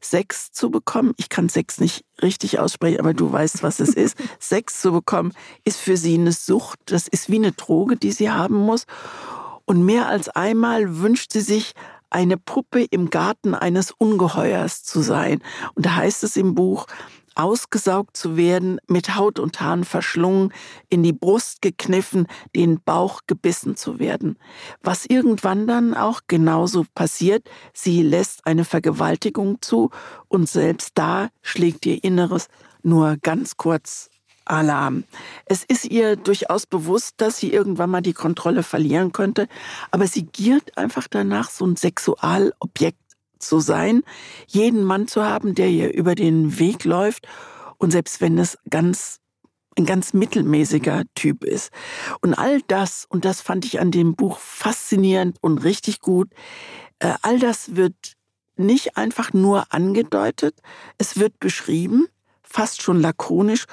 Sex 0.00 0.52
zu 0.52 0.70
bekommen, 0.70 1.14
ich 1.16 1.28
kann 1.28 1.48
Sex 1.48 1.80
nicht 1.80 2.04
richtig 2.20 2.58
aussprechen, 2.58 3.00
aber 3.00 3.14
du 3.14 3.32
weißt, 3.32 3.62
was 3.62 3.80
es 3.80 3.90
ist. 3.90 4.16
Sex 4.38 4.80
zu 4.80 4.92
bekommen 4.92 5.32
ist 5.64 5.80
für 5.80 5.96
sie 5.96 6.14
eine 6.14 6.32
Sucht, 6.32 6.78
das 6.86 7.08
ist 7.08 7.30
wie 7.30 7.36
eine 7.36 7.52
Droge, 7.52 7.96
die 7.96 8.12
sie 8.12 8.30
haben 8.30 8.56
muss. 8.56 8.84
Und 9.64 9.84
mehr 9.84 10.08
als 10.08 10.28
einmal 10.28 10.98
wünscht 10.98 11.32
sie 11.32 11.40
sich, 11.40 11.72
eine 12.10 12.36
Puppe 12.36 12.84
im 12.84 13.10
Garten 13.10 13.54
eines 13.54 13.90
Ungeheuers 13.90 14.84
zu 14.84 15.00
sein. 15.00 15.42
Und 15.74 15.84
da 15.84 15.96
heißt 15.96 16.22
es 16.22 16.36
im 16.36 16.54
Buch, 16.54 16.86
ausgesaugt 17.34 18.16
zu 18.16 18.36
werden, 18.36 18.78
mit 18.86 19.16
Haut 19.16 19.38
und 19.38 19.60
Haaren 19.60 19.84
verschlungen, 19.84 20.52
in 20.88 21.02
die 21.02 21.12
Brust 21.12 21.62
gekniffen, 21.62 22.26
den 22.54 22.80
Bauch 22.80 23.22
gebissen 23.26 23.76
zu 23.76 23.98
werden. 23.98 24.38
Was 24.82 25.06
irgendwann 25.06 25.66
dann 25.66 25.94
auch 25.94 26.22
genauso 26.26 26.84
passiert, 26.94 27.48
sie 27.72 28.02
lässt 28.02 28.46
eine 28.46 28.64
Vergewaltigung 28.64 29.58
zu 29.60 29.90
und 30.28 30.48
selbst 30.48 30.92
da 30.94 31.28
schlägt 31.42 31.86
ihr 31.86 32.02
Inneres 32.02 32.48
nur 32.82 33.16
ganz 33.22 33.56
kurz 33.56 34.10
Alarm. 34.44 35.04
Es 35.46 35.64
ist 35.64 35.86
ihr 35.86 36.16
durchaus 36.16 36.66
bewusst, 36.66 37.14
dass 37.18 37.38
sie 37.38 37.52
irgendwann 37.52 37.90
mal 37.90 38.02
die 38.02 38.12
Kontrolle 38.12 38.62
verlieren 38.62 39.12
könnte, 39.12 39.48
aber 39.90 40.06
sie 40.06 40.24
giert 40.24 40.76
einfach 40.76 41.08
danach, 41.08 41.50
so 41.50 41.66
ein 41.66 41.76
Sexualobjekt 41.76 43.03
zu 43.46 43.60
sein, 43.60 44.02
jeden 44.46 44.84
Mann 44.84 45.08
zu 45.08 45.24
haben, 45.24 45.54
der 45.54 45.68
ihr 45.68 45.92
über 45.94 46.14
den 46.14 46.58
Weg 46.58 46.84
läuft 46.84 47.26
und 47.78 47.90
selbst 47.90 48.20
wenn 48.20 48.38
es 48.38 48.58
ganz 48.70 49.20
ein 49.76 49.86
ganz 49.86 50.12
mittelmäßiger 50.12 51.02
Typ 51.14 51.44
ist. 51.44 51.70
Und 52.20 52.34
all 52.34 52.60
das, 52.68 53.06
und 53.08 53.24
das 53.24 53.40
fand 53.40 53.64
ich 53.64 53.80
an 53.80 53.90
dem 53.90 54.14
Buch 54.14 54.38
faszinierend 54.38 55.38
und 55.40 55.58
richtig 55.64 56.00
gut, 56.00 56.28
äh, 57.00 57.14
all 57.22 57.38
das 57.38 57.76
wird 57.76 57.94
nicht 58.56 58.96
einfach 58.96 59.32
nur 59.32 59.72
angedeutet, 59.72 60.60
es 60.98 61.18
wird 61.18 61.40
beschrieben, 61.40 62.06
fast 62.42 62.82
schon 62.82 63.00
lakonisch, 63.00 63.64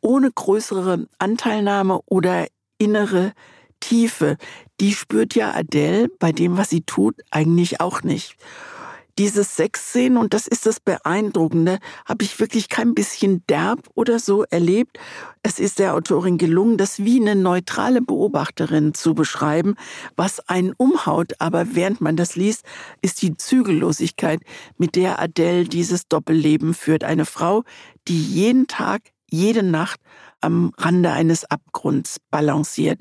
ohne 0.00 0.30
größere 0.30 1.06
Anteilnahme 1.18 2.00
oder 2.06 2.46
innere 2.78 3.32
Tiefe. 3.80 4.38
Die 4.80 4.94
spürt 4.94 5.34
ja 5.34 5.52
Adele 5.52 6.08
bei 6.18 6.32
dem, 6.32 6.56
was 6.56 6.70
sie 6.70 6.82
tut, 6.82 7.16
eigentlich 7.30 7.80
auch 7.80 8.02
nicht 8.02 8.36
dieses 9.18 9.56
Sexszenen, 9.56 10.18
und 10.18 10.34
das 10.34 10.46
ist 10.46 10.66
das 10.66 10.80
Beeindruckende, 10.80 11.78
habe 12.06 12.24
ich 12.24 12.38
wirklich 12.40 12.68
kein 12.68 12.94
bisschen 12.94 13.44
derb 13.48 13.88
oder 13.94 14.18
so 14.18 14.44
erlebt. 14.44 14.98
Es 15.42 15.58
ist 15.58 15.78
der 15.78 15.94
Autorin 15.94 16.38
gelungen, 16.38 16.76
das 16.76 16.98
wie 16.98 17.20
eine 17.20 17.34
neutrale 17.34 18.02
Beobachterin 18.02 18.94
zu 18.94 19.14
beschreiben, 19.14 19.74
was 20.16 20.40
einen 20.48 20.72
umhaut. 20.76 21.32
Aber 21.38 21.74
während 21.74 22.00
man 22.00 22.16
das 22.16 22.36
liest, 22.36 22.64
ist 23.02 23.22
die 23.22 23.36
Zügellosigkeit, 23.36 24.40
mit 24.76 24.96
der 24.96 25.18
Adele 25.18 25.64
dieses 25.64 26.08
Doppelleben 26.08 26.74
führt. 26.74 27.04
Eine 27.04 27.26
Frau, 27.26 27.64
die 28.08 28.22
jeden 28.22 28.66
Tag, 28.66 29.02
jede 29.30 29.62
Nacht 29.62 30.00
am 30.40 30.72
Rande 30.76 31.12
eines 31.12 31.44
Abgrunds 31.44 32.18
balanciert. 32.30 33.00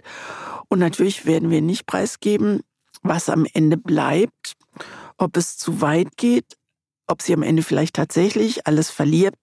Und 0.67 0.79
natürlich 0.79 1.25
werden 1.25 1.49
wir 1.49 1.61
nicht 1.61 1.85
preisgeben, 1.85 2.61
was 3.01 3.29
am 3.29 3.45
Ende 3.53 3.77
bleibt 3.77 4.55
ob 5.19 5.37
es 5.37 5.57
zu 5.57 5.81
weit 5.81 6.17
geht, 6.17 6.57
ob 7.07 7.21
sie 7.21 7.33
am 7.33 7.43
Ende 7.43 7.63
vielleicht 7.63 7.95
tatsächlich 7.95 8.65
alles 8.67 8.89
verliert, 8.89 9.35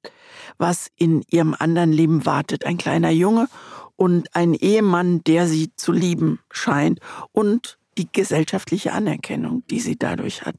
was 0.58 0.88
in 0.96 1.22
ihrem 1.30 1.54
anderen 1.58 1.92
Leben 1.92 2.26
wartet. 2.26 2.64
Ein 2.64 2.78
kleiner 2.78 3.10
Junge 3.10 3.48
und 3.96 4.34
ein 4.34 4.54
Ehemann, 4.54 5.22
der 5.24 5.46
sie 5.46 5.74
zu 5.76 5.92
lieben 5.92 6.40
scheint 6.50 7.00
und 7.32 7.78
die 7.98 8.10
gesellschaftliche 8.10 8.92
Anerkennung, 8.92 9.64
die 9.68 9.80
sie 9.80 9.96
dadurch 9.96 10.42
hat. 10.42 10.56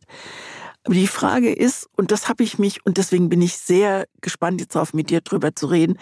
Aber 0.84 0.96
die 0.96 1.08
Frage 1.08 1.52
ist, 1.52 1.90
und 1.98 2.12
das 2.12 2.30
habe 2.30 2.44
ich 2.44 2.60
mich, 2.60 2.86
und 2.86 2.98
deswegen 2.98 3.28
bin 3.28 3.42
ich 3.42 3.58
sehr 3.58 4.08
gespannt 4.22 4.62
jetzt 4.62 4.74
darauf, 4.74 4.94
mit 4.94 5.10
dir 5.10 5.22
drüber 5.22 5.54
zu 5.54 5.68
reden, 5.68 6.00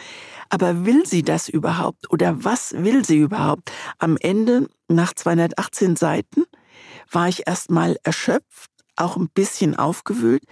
aber 0.49 0.86
will 0.86 1.08
sie 1.08 1.23
das 1.23 1.49
überhaupt 1.49 2.12
oder 2.12 2.43
was 2.43 2.73
will 2.73 3.04
sie 3.04 3.17
überhaupt? 3.17 3.71
Am 3.97 4.15
Ende, 4.17 4.69
nach 4.88 5.13
218 5.13 5.95
Seiten, 5.95 6.43
war 7.10 7.28
ich 7.28 7.47
erstmal 7.47 7.97
erschöpft, 8.04 8.69
auch 8.95 9.17
ein 9.17 9.29
bisschen 9.29 9.75
aufgewühlt. 9.75 10.43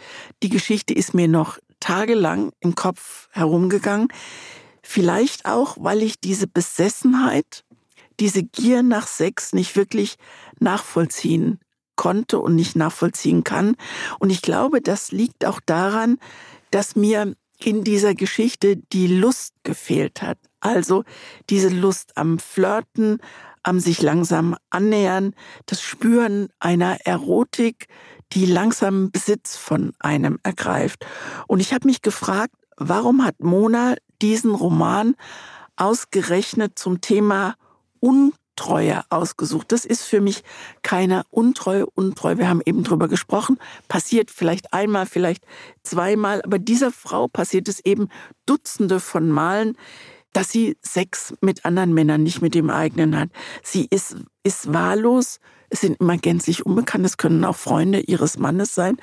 Die 0.42 0.50
Geschichte 0.50 0.94
ist 0.94 1.14
mir 1.14 1.28
noch 1.28 1.60
tagelang 1.80 2.52
im 2.60 2.76
Kopf 2.76 3.28
herumgegangen. 3.32 4.08
Vielleicht 4.82 5.46
auch, 5.46 5.78
weil 5.80 6.02
ich 6.02 6.20
diese 6.20 6.48
Besessenheit, 6.48 7.64
diese 8.20 8.44
Gier 8.44 8.84
nach 8.84 9.08
Sex 9.08 9.54
nicht 9.54 9.76
wirklich 9.76 10.16
nachvollziehen 10.60 11.60
konnte 11.96 12.40
und 12.40 12.56
nicht 12.56 12.76
nachvollziehen 12.76 13.44
kann. 13.44 13.76
Und 14.20 14.30
ich 14.30 14.42
glaube, 14.42 14.82
das 14.82 15.12
liegt 15.12 15.46
auch 15.46 15.60
daran, 15.66 16.18
dass 16.72 16.96
mir 16.96 17.36
in 17.60 17.84
dieser 17.84 18.14
Geschichte 18.16 18.78
die 18.78 19.08
Lust 19.08 19.54
gefehlt 19.64 20.22
hat. 20.22 20.38
Also 20.60 21.04
diese 21.50 21.70
Lust 21.70 22.18
am 22.18 22.40
Flirten, 22.40 23.20
am 23.62 23.80
sich 23.80 24.02
langsam 24.02 24.56
annähern, 24.70 25.34
das 25.66 25.82
Spüren 25.82 26.50
einer 26.60 26.98
Erotik, 27.06 27.88
die 28.32 28.46
langsam 28.46 29.12
Besitz 29.12 29.56
von 29.56 29.94
einem 30.00 30.40
ergreift. 30.44 31.06
Und 31.48 31.60
ich 31.60 31.74
habe 31.74 31.88
mich 31.88 32.02
gefragt, 32.02 32.56
warum 32.78 33.24
hat 33.24 33.40
Mona 33.40 33.96
diesen 34.22 34.56
Roman 34.56 35.16
ausgerechnet 35.76 36.78
zum 36.80 37.02
Thema 37.02 37.56
Untreue 38.00 39.04
ausgesucht? 39.10 39.72
Das 39.72 39.86
ist 39.86 40.04
für 40.04 40.22
mich 40.22 40.44
keine 40.82 41.24
Untreue, 41.30 41.86
Untreue. 41.86 42.38
Wir 42.38 42.50
haben 42.50 42.62
eben 42.66 42.84
drüber 42.84 43.08
gesprochen. 43.08 43.58
Passiert 43.88 44.32
vielleicht 44.32 44.74
einmal, 44.74 45.06
vielleicht 45.06 45.46
zweimal. 45.84 46.42
Aber 46.44 46.60
dieser 46.60 46.92
Frau 46.92 47.28
passiert 47.28 47.68
es 47.68 47.80
eben 47.86 48.10
Dutzende 48.46 49.00
von 49.00 49.30
Malen, 49.30 49.78
dass 50.34 50.52
sie 50.52 50.78
Sex 50.82 51.34
mit 51.42 51.64
anderen 51.64 51.94
Männern, 51.94 52.24
nicht 52.24 52.42
mit 52.42 52.56
dem 52.56 52.70
eigenen 52.70 53.18
hat. 53.18 53.30
Sie 53.62 53.88
ist, 53.90 54.18
ist 54.44 54.74
wahllos. 54.74 55.40
Es 55.74 55.82
sind 55.82 56.00
immer 56.00 56.18
gänzlich 56.18 56.66
unbekannt. 56.66 57.04
Es 57.04 57.18
können 57.18 57.44
auch 57.44 57.56
Freunde 57.56 58.00
ihres 58.00 58.38
Mannes 58.38 58.76
sein. 58.76 58.98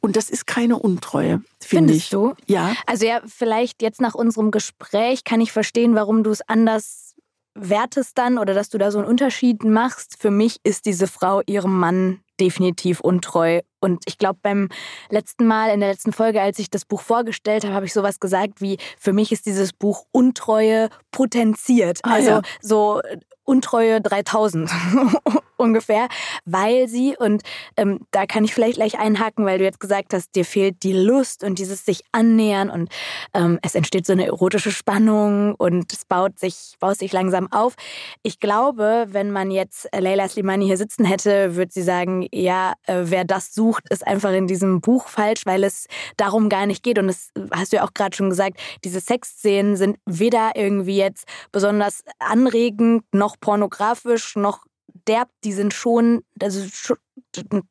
Und 0.00 0.16
das 0.16 0.30
ist 0.30 0.46
keine 0.46 0.78
Untreue, 0.78 1.42
finde 1.60 1.92
ich. 1.92 2.08
du? 2.08 2.32
Ja. 2.46 2.74
Also 2.86 3.06
ja, 3.06 3.20
vielleicht 3.26 3.82
jetzt 3.82 4.00
nach 4.00 4.14
unserem 4.14 4.50
Gespräch 4.50 5.24
kann 5.24 5.42
ich 5.42 5.52
verstehen, 5.52 5.94
warum 5.94 6.24
du 6.24 6.30
es 6.30 6.40
anders 6.48 7.14
wertest 7.54 8.16
dann 8.16 8.38
oder 8.38 8.54
dass 8.54 8.70
du 8.70 8.78
da 8.78 8.90
so 8.90 8.98
einen 8.98 9.08
Unterschied 9.08 9.62
machst. 9.62 10.16
Für 10.18 10.30
mich 10.30 10.56
ist 10.62 10.86
diese 10.86 11.06
Frau 11.06 11.42
ihrem 11.46 11.78
Mann 11.78 12.20
definitiv 12.40 13.00
untreu. 13.00 13.60
Und 13.80 14.04
ich 14.06 14.16
glaube, 14.16 14.38
beim 14.42 14.68
letzten 15.10 15.46
Mal, 15.46 15.70
in 15.70 15.80
der 15.80 15.90
letzten 15.90 16.12
Folge, 16.12 16.40
als 16.40 16.58
ich 16.58 16.70
das 16.70 16.84
Buch 16.86 17.02
vorgestellt 17.02 17.64
habe, 17.64 17.74
habe 17.74 17.86
ich 17.86 17.92
sowas 17.92 18.20
gesagt 18.20 18.60
wie, 18.60 18.78
für 18.98 19.12
mich 19.12 19.32
ist 19.32 19.44
dieses 19.46 19.72
Buch 19.72 20.06
Untreue 20.12 20.88
potenziert. 21.10 22.00
Ah, 22.02 22.14
also 22.14 22.30
ja. 22.30 22.42
so 22.60 23.00
Untreue 23.44 24.00
3000 24.00 24.70
ungefähr, 25.56 26.08
weil 26.44 26.88
sie, 26.88 27.16
und 27.18 27.42
ähm, 27.76 28.00
da 28.10 28.26
kann 28.26 28.44
ich 28.44 28.54
vielleicht 28.54 28.76
gleich 28.76 28.98
einhaken, 28.98 29.44
weil 29.44 29.58
du 29.58 29.64
jetzt 29.64 29.80
gesagt 29.80 30.12
hast, 30.12 30.34
dir 30.34 30.44
fehlt 30.44 30.82
die 30.82 30.92
Lust 30.92 31.44
und 31.44 31.58
dieses 31.58 31.84
sich 31.84 32.02
annähern 32.12 32.70
und 32.70 32.90
ähm, 33.34 33.58
es 33.62 33.74
entsteht 33.74 34.06
so 34.06 34.12
eine 34.12 34.26
erotische 34.26 34.70
Spannung 34.70 35.54
und 35.54 35.92
es 35.92 36.04
baut 36.04 36.38
sich, 36.38 36.74
baut 36.80 36.98
sich 36.98 37.12
langsam 37.12 37.50
auf. 37.52 37.74
Ich 38.22 38.40
glaube, 38.40 39.06
wenn 39.08 39.30
man 39.30 39.50
jetzt 39.50 39.88
Leila 39.96 40.28
Slimani 40.28 40.66
hier 40.66 40.76
sitzen 40.76 41.04
hätte, 41.04 41.56
würde 41.56 41.72
sie 41.72 41.82
sagen, 41.82 42.26
ja, 42.32 42.74
äh, 42.86 43.02
wer 43.04 43.24
das 43.24 43.54
sucht, 43.54 43.84
ist 43.90 44.06
einfach 44.06 44.32
in 44.32 44.46
diesem 44.46 44.80
Buch 44.80 45.08
falsch, 45.08 45.46
weil 45.46 45.64
es 45.64 45.86
darum 46.16 46.48
gar 46.48 46.66
nicht 46.66 46.82
geht. 46.82 46.98
Und 46.98 47.08
das 47.08 47.30
hast 47.52 47.72
du 47.72 47.76
ja 47.76 47.84
auch 47.84 47.94
gerade 47.94 48.16
schon 48.16 48.30
gesagt, 48.30 48.60
diese 48.84 49.00
Sexszenen 49.00 49.76
sind 49.76 49.98
weder 50.06 50.52
irgendwie 50.54 50.96
jetzt 50.96 51.26
besonders 51.52 52.02
anregend, 52.18 53.04
noch 53.12 53.36
pornografisch, 53.40 54.36
noch 54.36 54.64
derb, 55.08 55.28
die 55.44 55.52
sind 55.52 55.72
schon, 55.74 56.22
also 56.40 56.64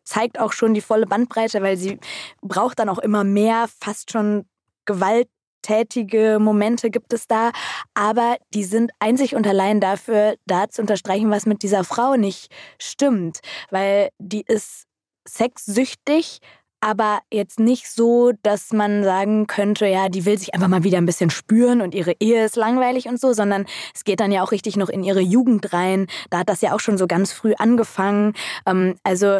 zeigt 0.03 0.39
auch 0.39 0.53
schon 0.53 0.73
die 0.73 0.81
volle 0.81 1.05
Bandbreite, 1.05 1.61
weil 1.61 1.77
sie 1.77 1.99
braucht 2.41 2.79
dann 2.79 2.89
auch 2.89 2.99
immer 2.99 3.23
mehr, 3.23 3.67
fast 3.79 4.11
schon 4.11 4.45
gewalttätige 4.85 6.37
Momente 6.39 6.89
gibt 6.89 7.13
es 7.13 7.27
da, 7.27 7.51
aber 7.93 8.37
die 8.53 8.63
sind 8.63 8.91
einzig 8.99 9.35
und 9.35 9.47
allein 9.47 9.79
dafür 9.79 10.35
da 10.45 10.69
zu 10.69 10.81
unterstreichen, 10.81 11.31
was 11.31 11.45
mit 11.45 11.63
dieser 11.63 11.83
Frau 11.83 12.15
nicht 12.15 12.51
stimmt, 12.79 13.39
weil 13.69 14.09
die 14.19 14.43
ist 14.47 14.85
sexsüchtig, 15.27 16.39
aber 16.81 17.19
jetzt 17.31 17.59
nicht 17.59 17.89
so, 17.89 18.31
dass 18.43 18.71
man 18.71 19.03
sagen 19.03 19.47
könnte, 19.47 19.87
ja, 19.87 20.09
die 20.09 20.25
will 20.25 20.37
sich 20.37 20.53
einfach 20.53 20.67
mal 20.67 20.83
wieder 20.83 20.97
ein 20.97 21.05
bisschen 21.05 21.29
spüren 21.29 21.81
und 21.81 21.95
ihre 21.95 22.13
Ehe 22.19 22.45
ist 22.45 22.55
langweilig 22.55 23.07
und 23.07 23.19
so, 23.19 23.33
sondern 23.33 23.65
es 23.93 24.03
geht 24.03 24.19
dann 24.19 24.31
ja 24.31 24.43
auch 24.43 24.51
richtig 24.51 24.77
noch 24.77 24.89
in 24.89 25.03
ihre 25.03 25.21
Jugend 25.21 25.73
rein. 25.73 26.07
Da 26.29 26.39
hat 26.39 26.49
das 26.49 26.61
ja 26.61 26.73
auch 26.73 26.79
schon 26.79 26.97
so 26.97 27.07
ganz 27.07 27.31
früh 27.31 27.53
angefangen. 27.57 28.33
Ähm, 28.65 28.95
also 29.03 29.39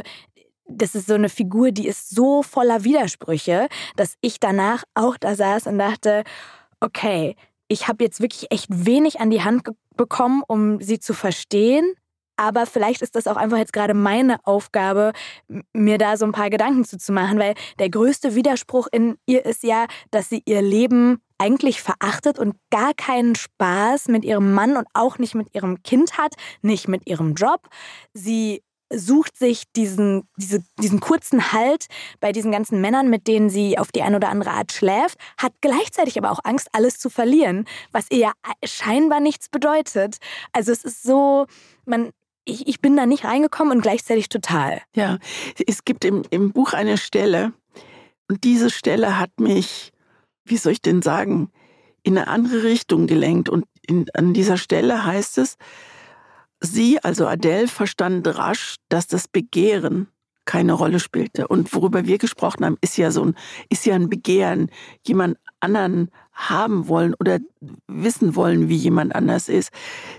das 0.67 0.95
ist 0.95 1.07
so 1.07 1.13
eine 1.13 1.29
Figur, 1.29 1.71
die 1.71 1.87
ist 1.87 2.09
so 2.09 2.41
voller 2.41 2.83
Widersprüche, 2.83 3.67
dass 3.95 4.15
ich 4.21 4.39
danach 4.39 4.83
auch 4.95 5.17
da 5.17 5.35
saß 5.35 5.67
und 5.67 5.77
dachte, 5.77 6.23
okay, 6.79 7.35
ich 7.67 7.87
habe 7.87 8.03
jetzt 8.03 8.21
wirklich 8.21 8.51
echt 8.51 8.67
wenig 8.69 9.19
an 9.19 9.29
die 9.29 9.43
Hand 9.43 9.67
bekommen, 9.95 10.43
um 10.47 10.81
sie 10.81 10.99
zu 10.99 11.13
verstehen. 11.13 11.93
Aber 12.37 12.65
vielleicht 12.65 13.01
ist 13.01 13.15
das 13.15 13.27
auch 13.27 13.37
einfach 13.37 13.57
jetzt 13.57 13.73
gerade 13.73 13.93
meine 13.93 14.37
Aufgabe, 14.45 15.13
mir 15.73 15.97
da 15.97 16.17
so 16.17 16.25
ein 16.25 16.31
paar 16.31 16.49
Gedanken 16.49 16.83
zu, 16.83 17.11
machen, 17.11 17.39
weil 17.39 17.53
der 17.79 17.89
größte 17.89 18.35
Widerspruch 18.35 18.87
in 18.91 19.17
ihr 19.25 19.45
ist 19.45 19.63
ja, 19.63 19.85
dass 20.11 20.29
sie 20.29 20.41
ihr 20.45 20.61
Leben 20.61 21.21
eigentlich 21.37 21.81
verachtet 21.81 22.39
und 22.39 22.55
gar 22.71 22.93
keinen 22.93 23.35
Spaß 23.35 24.07
mit 24.07 24.23
ihrem 24.23 24.53
Mann 24.53 24.77
und 24.77 24.87
auch 24.93 25.17
nicht 25.17 25.35
mit 25.35 25.53
ihrem 25.53 25.83
Kind 25.83 26.17
hat, 26.17 26.33
nicht 26.61 26.87
mit 26.87 27.07
ihrem 27.07 27.35
Job. 27.35 27.67
Sie 28.13 28.63
sucht 28.93 29.37
sich 29.37 29.63
diesen, 29.75 30.27
diese, 30.37 30.63
diesen 30.79 30.99
kurzen 30.99 31.51
Halt 31.51 31.87
bei 32.19 32.31
diesen 32.31 32.51
ganzen 32.51 32.81
Männern, 32.81 33.09
mit 33.09 33.27
denen 33.27 33.49
sie 33.49 33.77
auf 33.77 33.91
die 33.91 34.03
eine 34.03 34.17
oder 34.17 34.29
andere 34.29 34.51
Art 34.51 34.71
schläft, 34.71 35.17
hat 35.37 35.53
gleichzeitig 35.61 36.17
aber 36.17 36.31
auch 36.31 36.39
Angst, 36.43 36.69
alles 36.71 36.99
zu 36.99 37.09
verlieren, 37.09 37.65
was 37.91 38.05
ihr 38.11 38.19
ja 38.19 38.33
scheinbar 38.63 39.19
nichts 39.19 39.49
bedeutet. 39.49 40.17
Also 40.53 40.71
es 40.71 40.83
ist 40.83 41.03
so, 41.03 41.47
man, 41.85 42.11
ich, 42.45 42.67
ich 42.67 42.79
bin 42.79 42.95
da 42.95 43.05
nicht 43.05 43.25
reingekommen 43.25 43.77
und 43.77 43.81
gleichzeitig 43.81 44.29
total. 44.29 44.81
Ja, 44.95 45.17
es 45.67 45.83
gibt 45.83 46.05
im, 46.05 46.23
im 46.29 46.51
Buch 46.51 46.73
eine 46.73 46.97
Stelle 46.97 47.53
und 48.27 48.43
diese 48.43 48.69
Stelle 48.69 49.19
hat 49.19 49.39
mich, 49.39 49.91
wie 50.45 50.57
soll 50.57 50.73
ich 50.73 50.81
denn 50.81 51.01
sagen, 51.01 51.51
in 52.03 52.17
eine 52.17 52.27
andere 52.27 52.63
Richtung 52.63 53.07
gelenkt. 53.07 53.49
Und 53.49 53.65
in, 53.87 54.05
an 54.13 54.33
dieser 54.33 54.57
Stelle 54.57 55.05
heißt 55.05 55.37
es, 55.39 55.57
sie, 56.59 56.99
also 57.03 57.27
Adele, 57.27 57.67
verstand 57.67 58.27
rasch, 58.27 58.75
dass 58.89 59.07
das 59.07 59.27
Begehren 59.27 60.07
keine 60.45 60.73
Rolle 60.73 60.99
spielte. 60.99 61.47
Und 61.47 61.73
worüber 61.73 62.05
wir 62.05 62.17
gesprochen 62.17 62.65
haben, 62.65 62.77
ist 62.81 62.97
ja 62.97 63.11
so 63.11 63.23
ein, 63.23 63.35
ist 63.69 63.85
ja 63.85 63.95
ein 63.95 64.09
Begehren, 64.09 64.69
jemand 65.05 65.37
anderen 65.59 66.09
haben 66.33 66.87
wollen 66.87 67.13
oder 67.19 67.39
wissen 67.87 68.35
wollen, 68.35 68.69
wie 68.69 68.75
jemand 68.75 69.15
anders 69.15 69.49
ist. 69.49 69.71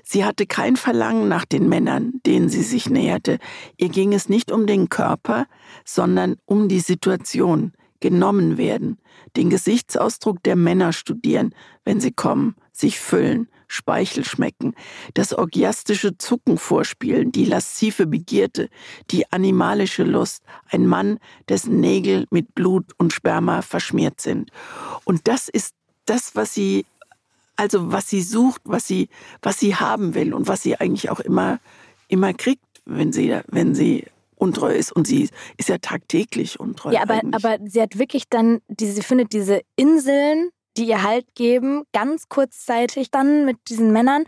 Sie 0.02 0.24
hatte 0.24 0.46
kein 0.46 0.76
Verlangen 0.76 1.28
nach 1.28 1.44
den 1.44 1.68
Männern, 1.68 2.20
denen 2.24 2.48
sie 2.48 2.62
sich 2.62 2.88
näherte. 2.88 3.38
Ihr 3.76 3.90
ging 3.90 4.12
es 4.12 4.28
nicht 4.28 4.50
um 4.50 4.66
den 4.66 4.88
Körper, 4.88 5.46
sondern 5.84 6.36
um 6.46 6.68
die 6.68 6.80
Situation, 6.80 7.72
genommen 8.00 8.58
werden, 8.58 8.98
den 9.36 9.50
Gesichtsausdruck 9.50 10.42
der 10.42 10.56
Männer 10.56 10.92
studieren, 10.92 11.54
wenn 11.84 12.00
sie 12.00 12.12
kommen, 12.12 12.54
sich 12.72 12.98
füllen, 12.98 13.48
Speichel 13.68 14.24
schmecken, 14.24 14.74
das 15.14 15.32
orgiastische 15.32 16.16
Zucken 16.18 16.58
vorspielen, 16.58 17.32
die 17.32 17.44
laszive 17.44 18.06
Begierde, 18.06 18.68
die 19.10 19.30
animalische 19.32 20.04
Lust, 20.04 20.42
ein 20.70 20.86
Mann, 20.86 21.18
dessen 21.48 21.80
Nägel 21.80 22.26
mit 22.30 22.54
Blut 22.54 22.86
und 22.98 23.12
Sperma 23.12 23.62
verschmiert 23.62 24.20
sind. 24.20 24.50
Und 25.04 25.28
das 25.28 25.48
ist 25.48 25.74
das, 26.06 26.34
was 26.34 26.54
sie, 26.54 26.86
also 27.56 27.92
was 27.92 28.08
sie 28.08 28.22
sucht, 28.22 28.62
was 28.64 28.86
sie, 28.86 29.08
was 29.42 29.58
sie 29.58 29.76
haben 29.76 30.14
will 30.14 30.32
und 30.34 30.48
was 30.48 30.62
sie 30.62 30.76
eigentlich 30.76 31.10
auch 31.10 31.20
immer, 31.20 31.58
immer 32.08 32.32
kriegt, 32.34 32.64
wenn 32.84 33.12
sie, 33.12 33.40
wenn 33.48 33.74
sie 33.74 34.04
untreu 34.36 34.72
ist. 34.74 34.92
Und 34.92 35.06
sie 35.06 35.28
ist 35.56 35.68
ja 35.68 35.78
tagtäglich 35.78 36.60
untreu. 36.60 36.92
Ja, 36.92 37.02
aber, 37.02 37.20
aber 37.32 37.58
sie 37.66 37.80
hat 37.80 37.98
wirklich 37.98 38.28
dann, 38.28 38.60
diese, 38.68 38.92
sie 38.92 39.02
findet 39.02 39.32
diese 39.32 39.62
Inseln, 39.76 40.50
die 40.76 40.86
ihr 40.86 41.02
Halt 41.02 41.26
geben, 41.34 41.84
ganz 41.92 42.28
kurzzeitig 42.28 43.10
dann 43.10 43.44
mit 43.44 43.56
diesen 43.68 43.92
Männern 43.92 44.24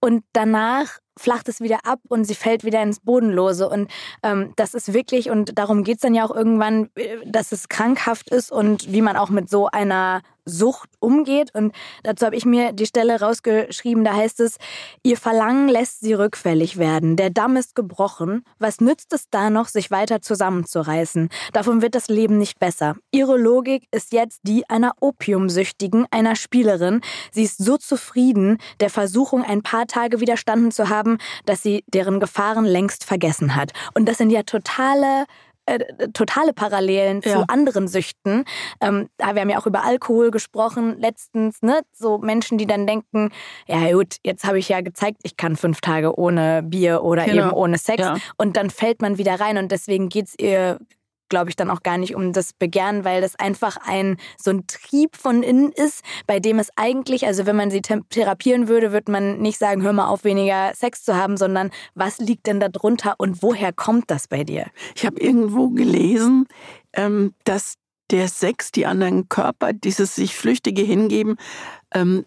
und 0.00 0.24
danach 0.32 0.98
flacht 1.16 1.48
es 1.48 1.60
wieder 1.60 1.80
ab 1.84 2.00
und 2.08 2.24
sie 2.24 2.34
fällt 2.34 2.64
wieder 2.64 2.82
ins 2.82 3.00
Bodenlose. 3.00 3.68
Und 3.68 3.90
ähm, 4.22 4.52
das 4.56 4.74
ist 4.74 4.92
wirklich, 4.92 5.30
und 5.30 5.58
darum 5.58 5.84
geht 5.84 5.96
es 5.96 6.00
dann 6.00 6.14
ja 6.14 6.24
auch 6.24 6.34
irgendwann, 6.34 6.88
äh, 6.94 7.18
dass 7.26 7.52
es 7.52 7.68
krankhaft 7.68 8.30
ist 8.30 8.50
und 8.50 8.90
wie 8.92 9.02
man 9.02 9.16
auch 9.16 9.30
mit 9.30 9.50
so 9.50 9.68
einer 9.68 10.22
Sucht 10.44 10.90
umgeht. 11.00 11.54
Und 11.54 11.74
dazu 12.02 12.26
habe 12.26 12.36
ich 12.36 12.44
mir 12.44 12.72
die 12.72 12.86
Stelle 12.86 13.20
rausgeschrieben, 13.20 14.04
da 14.04 14.14
heißt 14.14 14.40
es, 14.40 14.58
ihr 15.02 15.16
Verlangen 15.16 15.68
lässt 15.68 16.00
sie 16.00 16.14
rückfällig 16.14 16.78
werden. 16.78 17.16
Der 17.16 17.30
Damm 17.30 17.56
ist 17.56 17.74
gebrochen. 17.74 18.44
Was 18.58 18.80
nützt 18.80 19.12
es 19.12 19.28
da 19.30 19.50
noch, 19.50 19.68
sich 19.68 19.90
weiter 19.90 20.20
zusammenzureißen? 20.20 21.28
Davon 21.52 21.82
wird 21.82 21.94
das 21.94 22.08
Leben 22.08 22.38
nicht 22.38 22.58
besser. 22.58 22.96
Ihre 23.10 23.36
Logik 23.36 23.86
ist 23.90 24.12
jetzt 24.12 24.40
die 24.42 24.68
einer 24.68 24.92
Opiumsüchtigen, 25.00 26.06
einer 26.10 26.36
Spielerin. 26.36 27.00
Sie 27.30 27.44
ist 27.44 27.58
so 27.58 27.76
zufrieden, 27.76 28.58
der 28.80 28.90
Versuchung 28.90 29.42
ein 29.42 29.62
paar 29.62 29.86
Tage 29.86 30.20
widerstanden 30.20 30.70
zu 30.70 30.88
haben, 30.88 31.18
dass 31.46 31.62
sie 31.62 31.84
deren 31.86 32.20
Gefahren 32.20 32.64
längst 32.64 33.04
vergessen 33.04 33.54
hat. 33.54 33.72
Und 33.94 34.06
das 34.06 34.18
sind 34.18 34.30
ja 34.30 34.42
totale 34.42 35.26
äh, 35.66 36.08
totale 36.12 36.52
Parallelen 36.52 37.20
ja. 37.24 37.32
zu 37.32 37.44
anderen 37.48 37.88
Süchten. 37.88 38.44
Ähm, 38.80 39.08
wir 39.18 39.40
haben 39.40 39.50
ja 39.50 39.58
auch 39.58 39.66
über 39.66 39.84
Alkohol 39.84 40.30
gesprochen 40.30 40.98
letztens, 40.98 41.62
ne? 41.62 41.80
So 41.92 42.18
Menschen, 42.18 42.58
die 42.58 42.66
dann 42.66 42.86
denken, 42.86 43.30
ja 43.66 43.92
gut, 43.92 44.16
jetzt 44.24 44.44
habe 44.44 44.58
ich 44.58 44.68
ja 44.68 44.80
gezeigt, 44.80 45.18
ich 45.22 45.36
kann 45.36 45.56
fünf 45.56 45.80
Tage 45.80 46.18
ohne 46.18 46.62
Bier 46.62 47.02
oder 47.02 47.24
genau. 47.24 47.48
eben 47.48 47.52
ohne 47.52 47.78
Sex. 47.78 48.00
Ja. 48.00 48.16
Und 48.36 48.56
dann 48.56 48.70
fällt 48.70 49.02
man 49.02 49.18
wieder 49.18 49.38
rein 49.38 49.56
und 49.58 49.70
deswegen 49.70 50.08
geht 50.08 50.28
es 50.28 50.34
ihr 50.38 50.78
glaube 51.32 51.48
ich, 51.48 51.56
dann 51.56 51.70
auch 51.70 51.82
gar 51.82 51.96
nicht 51.96 52.14
um 52.14 52.34
das 52.34 52.52
Begehren, 52.52 53.06
weil 53.06 53.22
das 53.22 53.36
einfach 53.38 53.78
ein 53.86 54.18
so 54.36 54.50
ein 54.50 54.66
Trieb 54.66 55.16
von 55.16 55.42
innen 55.42 55.72
ist, 55.72 56.04
bei 56.26 56.40
dem 56.40 56.58
es 56.58 56.68
eigentlich, 56.76 57.26
also 57.26 57.46
wenn 57.46 57.56
man 57.56 57.70
sie 57.70 57.80
therapieren 57.80 58.68
würde, 58.68 58.92
würde 58.92 59.10
man 59.10 59.38
nicht 59.38 59.56
sagen, 59.58 59.82
hör 59.82 59.94
mal 59.94 60.08
auf, 60.08 60.24
weniger 60.24 60.74
Sex 60.74 61.04
zu 61.04 61.16
haben, 61.16 61.38
sondern 61.38 61.70
was 61.94 62.18
liegt 62.18 62.46
denn 62.46 62.60
da 62.60 62.68
drunter 62.68 63.14
und 63.16 63.42
woher 63.42 63.72
kommt 63.72 64.10
das 64.10 64.28
bei 64.28 64.44
dir? 64.44 64.66
Ich 64.94 65.06
habe 65.06 65.18
irgendwo 65.18 65.70
gelesen, 65.70 66.46
ähm, 66.92 67.32
dass 67.44 67.76
der 68.10 68.28
Sex, 68.28 68.70
die 68.70 68.84
anderen 68.84 69.30
Körper, 69.30 69.72
dieses 69.72 70.16
sich 70.16 70.36
Flüchtige 70.36 70.82
hingeben, 70.82 71.36
ähm, 71.94 72.26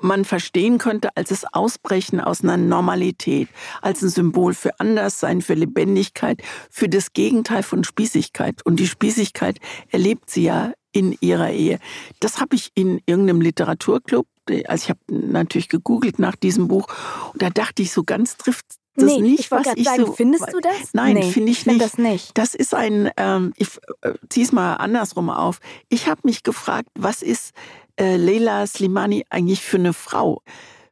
man 0.00 0.24
verstehen 0.24 0.78
könnte 0.78 1.16
als 1.16 1.30
das 1.30 1.44
Ausbrechen 1.52 2.20
aus 2.20 2.42
einer 2.42 2.56
Normalität, 2.56 3.48
als 3.82 4.02
ein 4.02 4.08
Symbol 4.08 4.54
für 4.54 4.78
Anderssein, 4.80 5.42
für 5.42 5.54
Lebendigkeit, 5.54 6.42
für 6.70 6.88
das 6.88 7.12
Gegenteil 7.12 7.62
von 7.62 7.84
Spießigkeit. 7.84 8.64
Und 8.64 8.80
die 8.80 8.86
Spießigkeit 8.86 9.58
erlebt 9.90 10.30
sie 10.30 10.44
ja 10.44 10.72
in 10.92 11.16
ihrer 11.20 11.50
Ehe. 11.50 11.78
Das 12.20 12.40
habe 12.40 12.56
ich 12.56 12.70
in 12.74 13.00
irgendeinem 13.06 13.40
Literaturclub, 13.40 14.26
also 14.66 14.84
ich 14.84 14.90
habe 14.90 15.00
natürlich 15.08 15.68
gegoogelt 15.68 16.18
nach 16.18 16.36
diesem 16.36 16.68
Buch, 16.68 16.88
und 17.32 17.42
da 17.42 17.50
dachte 17.50 17.82
ich, 17.82 17.92
so 17.92 18.04
ganz 18.04 18.36
trifft 18.36 18.64
das 18.96 19.04
nee, 19.04 19.20
nicht, 19.20 19.40
ich 19.40 19.50
was 19.50 19.66
ich 19.74 19.84
sagen, 19.84 20.06
so. 20.06 20.12
Findest 20.12 20.52
du 20.52 20.60
das? 20.60 20.94
Nein, 20.94 21.14
nee, 21.14 21.30
finde 21.30 21.52
ich, 21.52 21.58
ich 21.58 21.64
find 21.64 21.76
nicht. 21.76 21.84
Das 21.84 21.98
nicht. 21.98 22.38
Das 22.38 22.54
ist 22.54 22.74
ein, 22.74 23.10
ähm, 23.18 23.52
ich 23.56 23.68
äh, 24.00 24.14
ziehe 24.30 24.46
es 24.46 24.52
mal 24.52 24.74
andersrum 24.74 25.28
auf. 25.28 25.58
Ich 25.90 26.08
habe 26.08 26.22
mich 26.24 26.42
gefragt, 26.42 26.88
was 26.94 27.20
ist 27.20 27.52
äh, 27.96 28.16
Leila 28.16 28.66
Slimani 28.66 29.24
eigentlich 29.30 29.62
für 29.62 29.78
eine 29.78 29.92
Frau? 29.92 30.42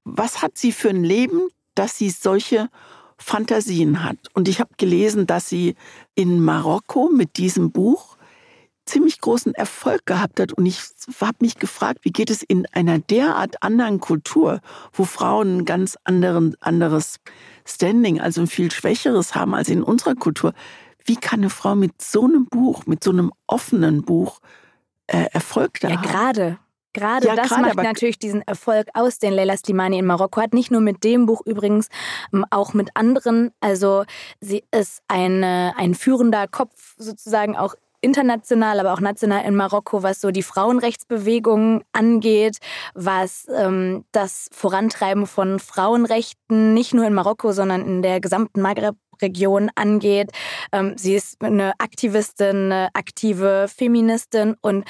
Was 0.04 0.42
hat 0.42 0.58
sie 0.58 0.72
für 0.72 0.90
ein 0.90 1.04
Leben, 1.04 1.48
dass 1.74 1.98
sie 1.98 2.10
solche 2.10 2.68
Fantasien 3.16 4.04
hat? 4.04 4.18
Und 4.34 4.48
ich 4.48 4.60
habe 4.60 4.70
gelesen, 4.76 5.26
dass 5.26 5.48
sie 5.48 5.76
in 6.14 6.42
Marokko 6.42 7.08
mit 7.08 7.36
diesem 7.36 7.70
Buch 7.70 8.16
ziemlich 8.86 9.20
großen 9.20 9.54
Erfolg 9.54 10.04
gehabt 10.06 10.40
hat. 10.40 10.52
Und 10.52 10.66
ich 10.66 10.80
habe 11.20 11.36
mich 11.40 11.56
gefragt, 11.56 12.00
wie 12.02 12.12
geht 12.12 12.30
es 12.30 12.42
in 12.42 12.66
einer 12.72 12.98
derart 12.98 13.62
anderen 13.62 14.00
Kultur, 14.00 14.60
wo 14.92 15.04
Frauen 15.04 15.58
ein 15.58 15.64
ganz 15.64 15.96
anderen, 16.04 16.54
anderes 16.60 17.16
Standing, 17.66 18.20
also 18.20 18.42
ein 18.42 18.46
viel 18.46 18.70
schwächeres 18.70 19.34
haben 19.34 19.54
als 19.54 19.68
in 19.68 19.82
unserer 19.82 20.14
Kultur. 20.14 20.52
Wie 21.04 21.16
kann 21.16 21.40
eine 21.40 21.50
Frau 21.50 21.74
mit 21.74 22.00
so 22.02 22.24
einem 22.24 22.46
Buch, 22.46 22.86
mit 22.86 23.02
so 23.02 23.10
einem 23.10 23.32
offenen 23.46 24.02
Buch 24.02 24.40
äh, 25.06 25.26
Erfolg 25.32 25.80
da 25.80 25.88
ja, 25.88 25.96
haben? 25.96 26.04
Ja, 26.04 26.10
gerade. 26.10 26.58
Gerade 26.94 27.26
ja, 27.26 27.36
das 27.36 27.48
grade, 27.48 27.62
macht 27.62 27.76
natürlich 27.76 28.18
diesen 28.18 28.42
Erfolg 28.42 28.88
aus, 28.94 29.18
den 29.18 29.34
Leila 29.34 29.56
Slimani 29.56 29.98
in 29.98 30.06
Marokko 30.06 30.40
hat. 30.40 30.54
Nicht 30.54 30.70
nur 30.70 30.80
mit 30.80 31.04
dem 31.04 31.26
Buch 31.26 31.42
übrigens, 31.44 31.88
ähm, 32.32 32.46
auch 32.50 32.72
mit 32.72 32.90
anderen. 32.94 33.50
Also 33.60 34.04
sie 34.40 34.64
ist 34.70 35.02
eine, 35.08 35.74
ein 35.76 35.94
führender 35.94 36.46
Kopf 36.46 36.94
sozusagen 36.96 37.56
auch 37.56 37.74
international, 38.04 38.78
aber 38.78 38.92
auch 38.92 39.00
national 39.00 39.44
in 39.44 39.56
Marokko, 39.56 40.02
was 40.02 40.20
so 40.20 40.30
die 40.30 40.42
Frauenrechtsbewegung 40.42 41.82
angeht, 41.92 42.58
was 42.94 43.46
ähm, 43.56 44.04
das 44.12 44.48
Vorantreiben 44.52 45.26
von 45.26 45.58
Frauenrechten 45.58 46.74
nicht 46.74 46.92
nur 46.92 47.06
in 47.06 47.14
Marokko, 47.14 47.52
sondern 47.52 47.80
in 47.80 48.02
der 48.02 48.20
gesamten 48.20 48.60
Maghreb 48.60 48.96
Region 49.24 49.70
angeht. 49.74 50.30
Ähm, 50.72 50.94
sie 50.96 51.14
ist 51.14 51.42
eine 51.42 51.72
Aktivistin, 51.78 52.72
eine 52.72 52.88
aktive 52.94 53.66
Feministin 53.74 54.56
und 54.60 54.84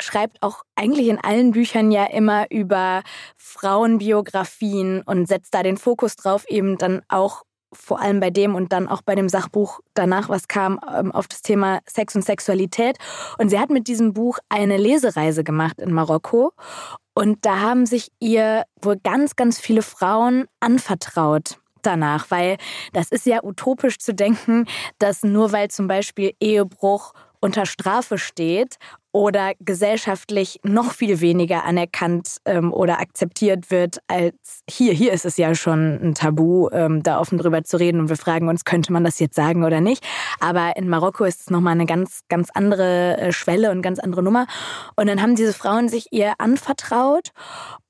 schreibt 0.00 0.42
auch 0.42 0.62
eigentlich 0.74 1.08
in 1.08 1.18
allen 1.18 1.50
Büchern 1.50 1.90
ja 1.90 2.06
immer 2.06 2.50
über 2.50 3.02
Frauenbiografien 3.36 5.02
und 5.02 5.26
setzt 5.26 5.54
da 5.54 5.62
den 5.62 5.76
Fokus 5.76 6.16
drauf, 6.16 6.44
eben 6.48 6.78
dann 6.78 7.02
auch 7.08 7.42
vor 7.72 8.00
allem 8.00 8.20
bei 8.20 8.30
dem 8.30 8.54
und 8.54 8.72
dann 8.72 8.88
auch 8.88 9.02
bei 9.02 9.14
dem 9.14 9.28
Sachbuch 9.28 9.80
danach, 9.94 10.28
was 10.28 10.48
kam, 10.48 10.80
ähm, 10.92 11.12
auf 11.12 11.28
das 11.28 11.42
Thema 11.42 11.80
Sex 11.86 12.16
und 12.16 12.24
Sexualität. 12.24 12.96
Und 13.38 13.50
sie 13.50 13.58
hat 13.58 13.70
mit 13.70 13.86
diesem 13.86 14.12
Buch 14.12 14.38
eine 14.48 14.76
Lesereise 14.76 15.44
gemacht 15.44 15.80
in 15.80 15.92
Marokko. 15.92 16.52
Und 17.14 17.44
da 17.44 17.60
haben 17.60 17.86
sich 17.86 18.10
ihr 18.18 18.64
wohl 18.82 18.96
ganz, 18.96 19.36
ganz 19.36 19.60
viele 19.60 19.82
Frauen 19.82 20.46
anvertraut 20.58 21.58
danach, 21.82 22.30
weil 22.30 22.56
das 22.92 23.10
ist 23.10 23.26
ja 23.26 23.42
utopisch 23.42 23.98
zu 23.98 24.14
denken, 24.14 24.66
dass 24.98 25.22
nur 25.22 25.52
weil 25.52 25.68
zum 25.70 25.88
Beispiel 25.88 26.34
Ehebruch 26.40 27.12
unter 27.40 27.66
Strafe 27.66 28.18
steht 28.18 28.78
oder 29.12 29.52
gesellschaftlich 29.60 30.60
noch 30.62 30.92
viel 30.92 31.20
weniger 31.20 31.64
anerkannt 31.64 32.36
ähm, 32.44 32.72
oder 32.72 33.00
akzeptiert 33.00 33.70
wird 33.70 33.98
als 34.06 34.62
hier. 34.68 34.92
Hier 34.92 35.12
ist 35.12 35.24
es 35.24 35.36
ja 35.36 35.54
schon 35.54 36.00
ein 36.02 36.14
Tabu, 36.14 36.68
ähm, 36.70 37.02
da 37.02 37.18
offen 37.18 37.38
drüber 37.38 37.64
zu 37.64 37.78
reden 37.78 38.00
und 38.00 38.08
wir 38.08 38.16
fragen 38.16 38.48
uns, 38.48 38.64
könnte 38.64 38.92
man 38.92 39.04
das 39.04 39.18
jetzt 39.18 39.34
sagen 39.34 39.64
oder 39.64 39.80
nicht. 39.80 40.06
Aber 40.38 40.76
in 40.76 40.88
Marokko 40.88 41.24
ist 41.24 41.40
es 41.40 41.50
nochmal 41.50 41.72
eine 41.72 41.86
ganz, 41.86 42.20
ganz 42.28 42.50
andere 42.54 43.16
äh, 43.18 43.32
Schwelle 43.32 43.70
und 43.70 43.82
ganz 43.82 43.98
andere 43.98 44.22
Nummer. 44.22 44.46
Und 44.96 45.08
dann 45.08 45.20
haben 45.20 45.34
diese 45.34 45.52
Frauen 45.52 45.88
sich 45.88 46.08
ihr 46.12 46.34
anvertraut 46.38 47.32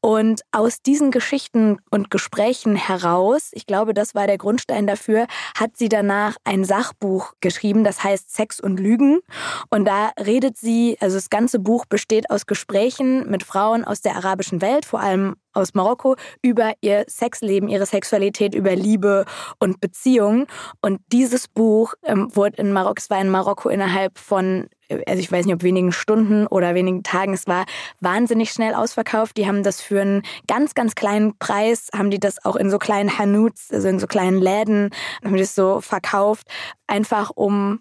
und 0.02 0.40
aus 0.50 0.80
diesen 0.80 1.10
Geschichten 1.10 1.78
und 1.90 2.10
Gesprächen 2.10 2.74
heraus, 2.74 3.50
ich 3.52 3.66
glaube, 3.66 3.92
das 3.92 4.14
war 4.14 4.26
der 4.26 4.38
Grundstein 4.38 4.86
dafür, 4.86 5.26
hat 5.54 5.76
sie 5.76 5.90
danach 5.90 6.36
ein 6.44 6.64
Sachbuch 6.64 7.34
geschrieben, 7.40 7.84
das 7.84 8.02
heißt 8.02 8.34
Sex 8.34 8.60
und 8.60 8.80
Lügen. 8.80 9.20
Und 9.68 9.84
da 9.84 10.12
redet 10.18 10.56
sie, 10.56 10.96
also 11.10 11.18
das 11.18 11.30
ganze 11.30 11.58
Buch 11.58 11.86
besteht 11.86 12.30
aus 12.30 12.46
Gesprächen 12.46 13.28
mit 13.28 13.42
Frauen 13.42 13.84
aus 13.84 14.00
der 14.00 14.14
arabischen 14.14 14.62
Welt, 14.62 14.84
vor 14.84 15.00
allem 15.00 15.34
aus 15.52 15.74
Marokko, 15.74 16.14
über 16.40 16.74
ihr 16.82 17.04
Sexleben, 17.08 17.68
ihre 17.68 17.84
Sexualität, 17.84 18.54
über 18.54 18.76
Liebe 18.76 19.24
und 19.58 19.80
Beziehungen. 19.80 20.46
Und 20.80 21.00
dieses 21.10 21.48
Buch 21.48 21.94
ähm, 22.04 22.28
wurde 22.36 22.58
in 22.58 22.72
Marokko, 22.72 22.94
es 22.98 23.10
war 23.10 23.20
in 23.20 23.28
Marokko 23.28 23.70
innerhalb 23.70 24.18
von 24.18 24.68
also 25.06 25.20
ich 25.20 25.30
weiß 25.30 25.46
nicht, 25.46 25.54
ob 25.54 25.62
wenigen 25.62 25.92
Stunden 25.92 26.48
oder 26.48 26.74
wenigen 26.74 27.04
Tagen, 27.04 27.32
es 27.32 27.46
war 27.46 27.64
wahnsinnig 28.00 28.50
schnell 28.50 28.74
ausverkauft. 28.74 29.36
Die 29.36 29.46
haben 29.46 29.62
das 29.62 29.80
für 29.80 30.00
einen 30.00 30.22
ganz, 30.48 30.74
ganz 30.74 30.96
kleinen 30.96 31.38
Preis, 31.38 31.90
haben 31.94 32.10
die 32.10 32.18
das 32.18 32.44
auch 32.44 32.56
in 32.56 32.70
so 32.70 32.78
kleinen 32.78 33.16
Hanuts, 33.16 33.70
also 33.70 33.86
in 33.86 34.00
so 34.00 34.08
kleinen 34.08 34.40
Läden, 34.40 34.90
haben 35.24 35.34
die 35.34 35.42
das 35.42 35.54
so 35.54 35.80
verkauft, 35.80 36.48
einfach 36.88 37.30
um 37.32 37.80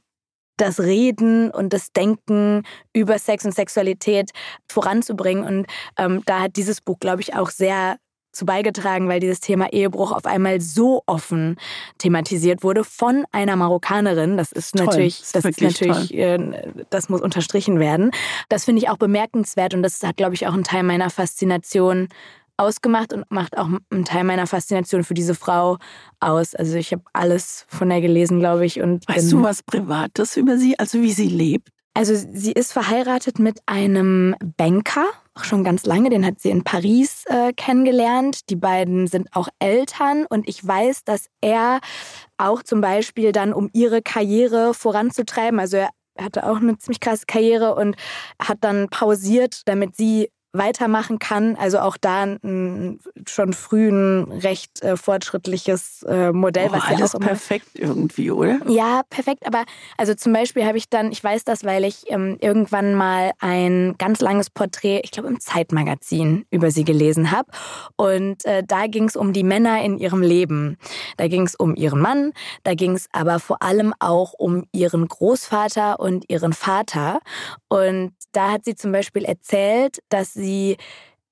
das 0.61 0.79
Reden 0.79 1.51
und 1.51 1.73
das 1.73 1.91
Denken 1.91 2.63
über 2.93 3.17
Sex 3.19 3.45
und 3.45 3.53
Sexualität 3.53 4.31
voranzubringen. 4.67 5.43
Und 5.43 5.67
ähm, 5.97 6.21
da 6.25 6.41
hat 6.41 6.55
dieses 6.55 6.81
Buch, 6.81 6.99
glaube 6.99 7.21
ich, 7.21 7.35
auch 7.35 7.49
sehr 7.49 7.97
zu 8.31 8.45
beigetragen, 8.45 9.07
weil 9.09 9.19
dieses 9.19 9.39
Thema 9.39 9.71
Ehebruch 9.73 10.11
auf 10.11 10.25
einmal 10.25 10.61
so 10.61 11.03
offen 11.07 11.57
thematisiert 11.97 12.63
wurde 12.63 12.83
von 12.83 13.25
einer 13.31 13.55
Marokkanerin. 13.55 14.37
Das 14.37 14.51
ist 14.51 14.75
toll, 14.75 14.85
natürlich, 14.85 15.23
das 15.31 15.45
ist 15.45 15.61
natürlich, 15.61 16.13
äh, 16.13 16.37
das 16.89 17.09
muss 17.09 17.21
unterstrichen 17.21 17.79
werden. 17.79 18.11
Das 18.47 18.65
finde 18.65 18.81
ich 18.81 18.89
auch 18.89 18.97
bemerkenswert 18.97 19.73
und 19.73 19.83
das 19.83 20.01
hat, 20.03 20.17
glaube 20.17 20.35
ich, 20.35 20.47
auch 20.47 20.53
einen 20.53 20.63
Teil 20.63 20.83
meiner 20.83 21.09
Faszination 21.09 22.07
ausgemacht 22.59 23.13
und 23.13 23.29
macht 23.31 23.57
auch 23.57 23.69
einen 23.89 24.05
Teil 24.05 24.23
meiner 24.23 24.47
Faszination 24.47 25.03
für 25.03 25.13
diese 25.13 25.35
Frau 25.35 25.77
aus. 26.19 26.55
Also 26.55 26.75
ich 26.75 26.91
habe 26.91 27.03
alles 27.13 27.65
von 27.67 27.89
der 27.89 28.01
gelesen, 28.01 28.39
glaube 28.39 28.65
ich. 28.65 28.81
Und 28.81 29.07
weißt 29.07 29.31
du 29.31 29.41
was 29.41 29.63
Privates 29.63 30.37
über 30.37 30.57
sie, 30.57 30.77
also 30.77 31.01
wie 31.01 31.11
sie 31.11 31.27
lebt? 31.29 31.69
Also 31.93 32.13
sie 32.15 32.51
ist 32.51 32.71
verheiratet 32.71 33.39
mit 33.39 33.59
einem 33.65 34.35
Banker, 34.57 35.05
auch 35.33 35.43
schon 35.43 35.63
ganz 35.63 35.85
lange. 35.85 36.09
Den 36.09 36.25
hat 36.25 36.39
sie 36.39 36.49
in 36.49 36.63
Paris 36.63 37.25
äh, 37.25 37.51
kennengelernt. 37.53 38.49
Die 38.49 38.55
beiden 38.55 39.07
sind 39.07 39.35
auch 39.35 39.49
Eltern 39.59 40.25
und 40.29 40.47
ich 40.47 40.65
weiß, 40.65 41.03
dass 41.03 41.25
er 41.41 41.79
auch 42.37 42.63
zum 42.63 42.79
Beispiel 42.79 43.31
dann, 43.31 43.53
um 43.53 43.69
ihre 43.73 44.01
Karriere 44.01 44.73
voranzutreiben, 44.73 45.59
also 45.59 45.77
er 45.77 45.89
hatte 46.21 46.49
auch 46.49 46.57
eine 46.57 46.77
ziemlich 46.77 46.99
krasse 46.99 47.25
Karriere 47.25 47.75
und 47.75 47.95
hat 48.41 48.59
dann 48.61 48.89
pausiert, 48.89 49.61
damit 49.65 49.95
sie 49.95 50.29
weitermachen 50.51 51.19
kann. 51.19 51.55
Also 51.55 51.79
auch 51.79 51.97
da 51.97 52.23
ein 52.23 52.99
schon 53.27 53.53
früh 53.53 53.89
ein 53.89 54.31
recht 54.31 54.81
äh, 54.81 54.97
fortschrittliches 54.97 56.03
äh, 56.03 56.31
Modell. 56.31 56.67
Oh, 56.69 56.73
was 56.73 56.85
alles 56.85 57.13
ja 57.13 57.19
auch 57.19 57.23
perfekt 57.23 57.67
irgendwie, 57.73 58.31
oder? 58.31 58.59
Ja, 58.67 59.01
perfekt. 59.09 59.45
Aber 59.45 59.63
also 59.97 60.15
zum 60.15 60.33
Beispiel 60.33 60.65
habe 60.65 60.77
ich 60.77 60.89
dann, 60.89 61.11
ich 61.11 61.23
weiß 61.23 61.43
das, 61.43 61.63
weil 61.63 61.83
ich 61.83 62.09
ähm, 62.09 62.37
irgendwann 62.41 62.95
mal 62.95 63.31
ein 63.39 63.95
ganz 63.97 64.21
langes 64.21 64.49
Porträt, 64.49 65.01
ich 65.03 65.11
glaube 65.11 65.29
im 65.29 65.39
Zeitmagazin, 65.39 66.45
über 66.49 66.71
sie 66.71 66.83
gelesen 66.83 67.31
habe. 67.31 67.51
Und 67.95 68.45
äh, 68.45 68.63
da 68.65 68.87
ging 68.87 69.05
es 69.05 69.15
um 69.15 69.33
die 69.33 69.43
Männer 69.43 69.83
in 69.83 69.97
ihrem 69.97 70.21
Leben. 70.21 70.77
Da 71.17 71.27
ging 71.27 71.43
es 71.45 71.55
um 71.55 71.75
ihren 71.75 71.99
Mann, 71.99 72.33
da 72.63 72.73
ging 72.73 72.93
es 72.93 73.07
aber 73.11 73.39
vor 73.39 73.61
allem 73.61 73.93
auch 73.99 74.33
um 74.33 74.65
ihren 74.71 75.07
Großvater 75.07 75.99
und 75.99 76.29
ihren 76.29 76.53
Vater. 76.53 77.19
Und 77.67 78.13
da 78.31 78.51
hat 78.51 78.65
sie 78.65 78.75
zum 78.75 78.91
Beispiel 78.91 79.25
erzählt, 79.25 79.99
dass 80.09 80.33
sie, 80.39 80.77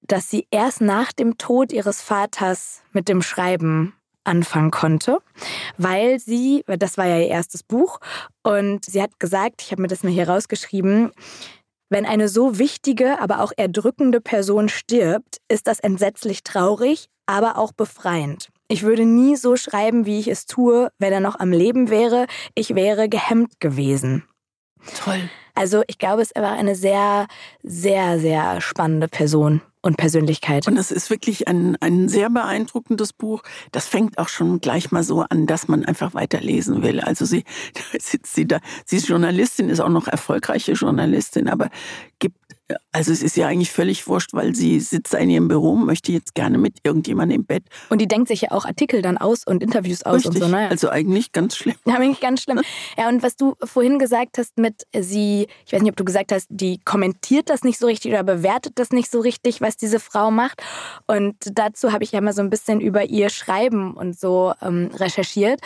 dass 0.01 0.30
sie 0.30 0.47
erst 0.51 0.82
nach 0.82 1.12
dem 1.12 1.38
Tod 1.38 1.72
ihres 1.72 2.01
Vaters 2.01 2.82
mit 2.91 3.10
dem 3.10 3.22
Schreiben 3.22 3.93
anfangen 4.24 4.72
konnte, 4.72 5.20
weil 5.78 6.20
sie, 6.20 6.64
das 6.68 6.97
war 6.97 7.08
ja 7.08 7.18
ihr 7.18 7.28
erstes 7.30 7.64
Buch, 7.64 7.99
und 8.43 8.86
sie 8.86 9.01
hat 9.01 9.20
gesagt, 9.20 9.62
ich 9.62 9.72
habe 9.72 9.82
mir 9.82 9.88
das 9.88 10.03
mal 10.03 10.12
hier 10.12 10.30
rausgeschrieben, 10.30 11.12
wenn 11.89 12.05
eine 12.05 12.28
so 12.28 12.60
wichtige, 12.60 13.20
aber 13.22 13.41
auch 13.41 13.53
erdrückende 13.55 14.20
Person 14.20 14.68
stirbt, 14.68 15.38
ist 15.47 15.68
das 15.68 15.80
entsetzlich 15.80 16.43
traurig, 16.43 17.08
aber 17.26 17.58
auch 17.58 17.72
befreiend. 17.72 18.49
Ich 18.68 18.84
würde 18.84 19.05
nie 19.05 19.38
so 19.38 19.55
schreiben, 19.55 20.05
wie 20.05 20.20
ich 20.20 20.28
es 20.28 20.45
tue, 20.45 20.91
wenn 20.99 21.14
er 21.14 21.22
noch 21.22 21.39
am 21.39 21.53
Leben 21.53 21.89
wäre. 21.89 22.28
Ich 22.53 22.76
wäre 22.76 23.08
gehemmt 23.08 23.62
gewesen. 23.62 24.26
Toll. 25.03 25.30
Also 25.58 25.82
ich 25.88 25.97
glaube, 25.97 26.22
es 26.22 26.32
war 26.36 26.53
eine 26.53 26.76
sehr, 26.76 27.28
sehr, 27.64 28.20
sehr 28.20 28.62
spannende 28.62 29.08
Person 29.08 29.62
und 29.82 29.97
Persönlichkeit. 29.97 30.68
Und 30.68 30.78
es 30.78 30.91
ist 30.91 31.10
wirklich 31.10 31.47
ein, 31.47 31.76
ein 31.82 32.10
sehr 32.10 32.30
beeindruckendes 32.30 33.12
Buch. 33.12 33.41
Das 33.72 33.88
fängt 33.88 34.20
auch 34.20 34.30
schon 34.30 34.62
gleich 34.62 34.91
mal 34.91 35.01
so 35.01 35.22
an, 35.22 35.47
dass 35.47 35.68
man 35.68 35.84
einfach 35.84 36.14
weiterlesen 36.14 36.84
will. 36.84 36.99
Also 36.99 37.26
sie, 37.26 37.43
da 37.74 37.82
sitzt 37.99 38.36
sie 38.36 38.47
da, 38.47 38.60
sie 38.86 38.97
ist 38.97 39.08
Journalistin, 39.08 39.70
ist 39.70 39.80
auch 39.80 39.89
noch 39.89 40.08
erfolgreiche 40.08 40.74
Journalistin, 40.74 41.49
aber 41.49 41.72
gibt 42.20 42.38
also 42.91 43.11
es 43.11 43.22
ist 43.22 43.38
ja 43.38 43.47
eigentlich 43.47 43.72
völlig 43.72 44.07
wurscht, 44.07 44.34
weil 44.34 44.55
sie 44.55 44.80
sitzt 44.80 45.13
in 45.13 45.30
ihrem 45.30 45.47
Büro, 45.47 45.76
möchte 45.76 46.11
jetzt 46.11 46.36
gerne 46.36 46.57
mit 46.57 46.80
irgendjemandem 46.84 47.41
im 47.41 47.45
Bett. 47.45 47.63
Und 47.89 47.99
die 47.99 48.07
denkt 48.07 48.28
sich 48.28 48.41
ja 48.41 48.51
auch 48.51 48.65
Artikel 48.65 49.01
dann 49.01 49.18
aus 49.18 49.45
und 49.45 49.63
Interviews 49.63 50.03
aus 50.03 50.26
Richtig. 50.26 50.41
und 50.41 50.49
so. 50.49 50.55
Ne? 50.55 50.70
Also 50.70 50.89
eigentlich 50.89 51.32
ganz 51.32 51.55
schlimm. 51.55 51.76
Ja, 51.86 51.95
eigentlich 51.99 52.20
ganz 52.20 52.41
schlimm. 52.41 52.61
Ja, 52.97 53.07
und 53.09 53.24
was 53.24 53.36
du 53.36 53.55
vorhin 53.63 53.99
gesagt 53.99 54.38
hast 54.38 54.57
mit 54.57 54.86
sie, 54.97 55.47
ich 55.65 55.74
weiß 55.74 55.82
nicht, 55.82 55.91
ob 55.91 55.97
du 55.97 56.05
gesagt 56.05 56.32
hast, 56.32 56.47
die 56.49 56.80
kommentiert 56.84 57.49
das 57.49 57.63
nicht 57.63 57.80
so 57.80 57.86
richtig 57.86 58.11
oder 58.11 58.24
bewertet 58.24 58.74
das 58.76 58.91
nicht 58.91 59.09
so 59.09 59.20
richtig, 59.20 59.61
was 59.61 59.78
diese 59.78 59.99
Frau 59.99 60.32
macht. 60.32 60.61
Und 61.05 61.36
dazu 61.53 61.91
habe 61.91 62.03
ich 62.03 62.11
ja 62.11 62.22
mal 62.22 62.34
so 62.34 62.41
ein 62.41 62.49
bisschen 62.49 62.82
über 62.82 63.05
ihr 63.05 63.30
Schreiben 63.30 63.93
und 63.93 64.20
so 64.20 64.53
ähm, 64.61 64.89
recherchiert. 64.93 65.61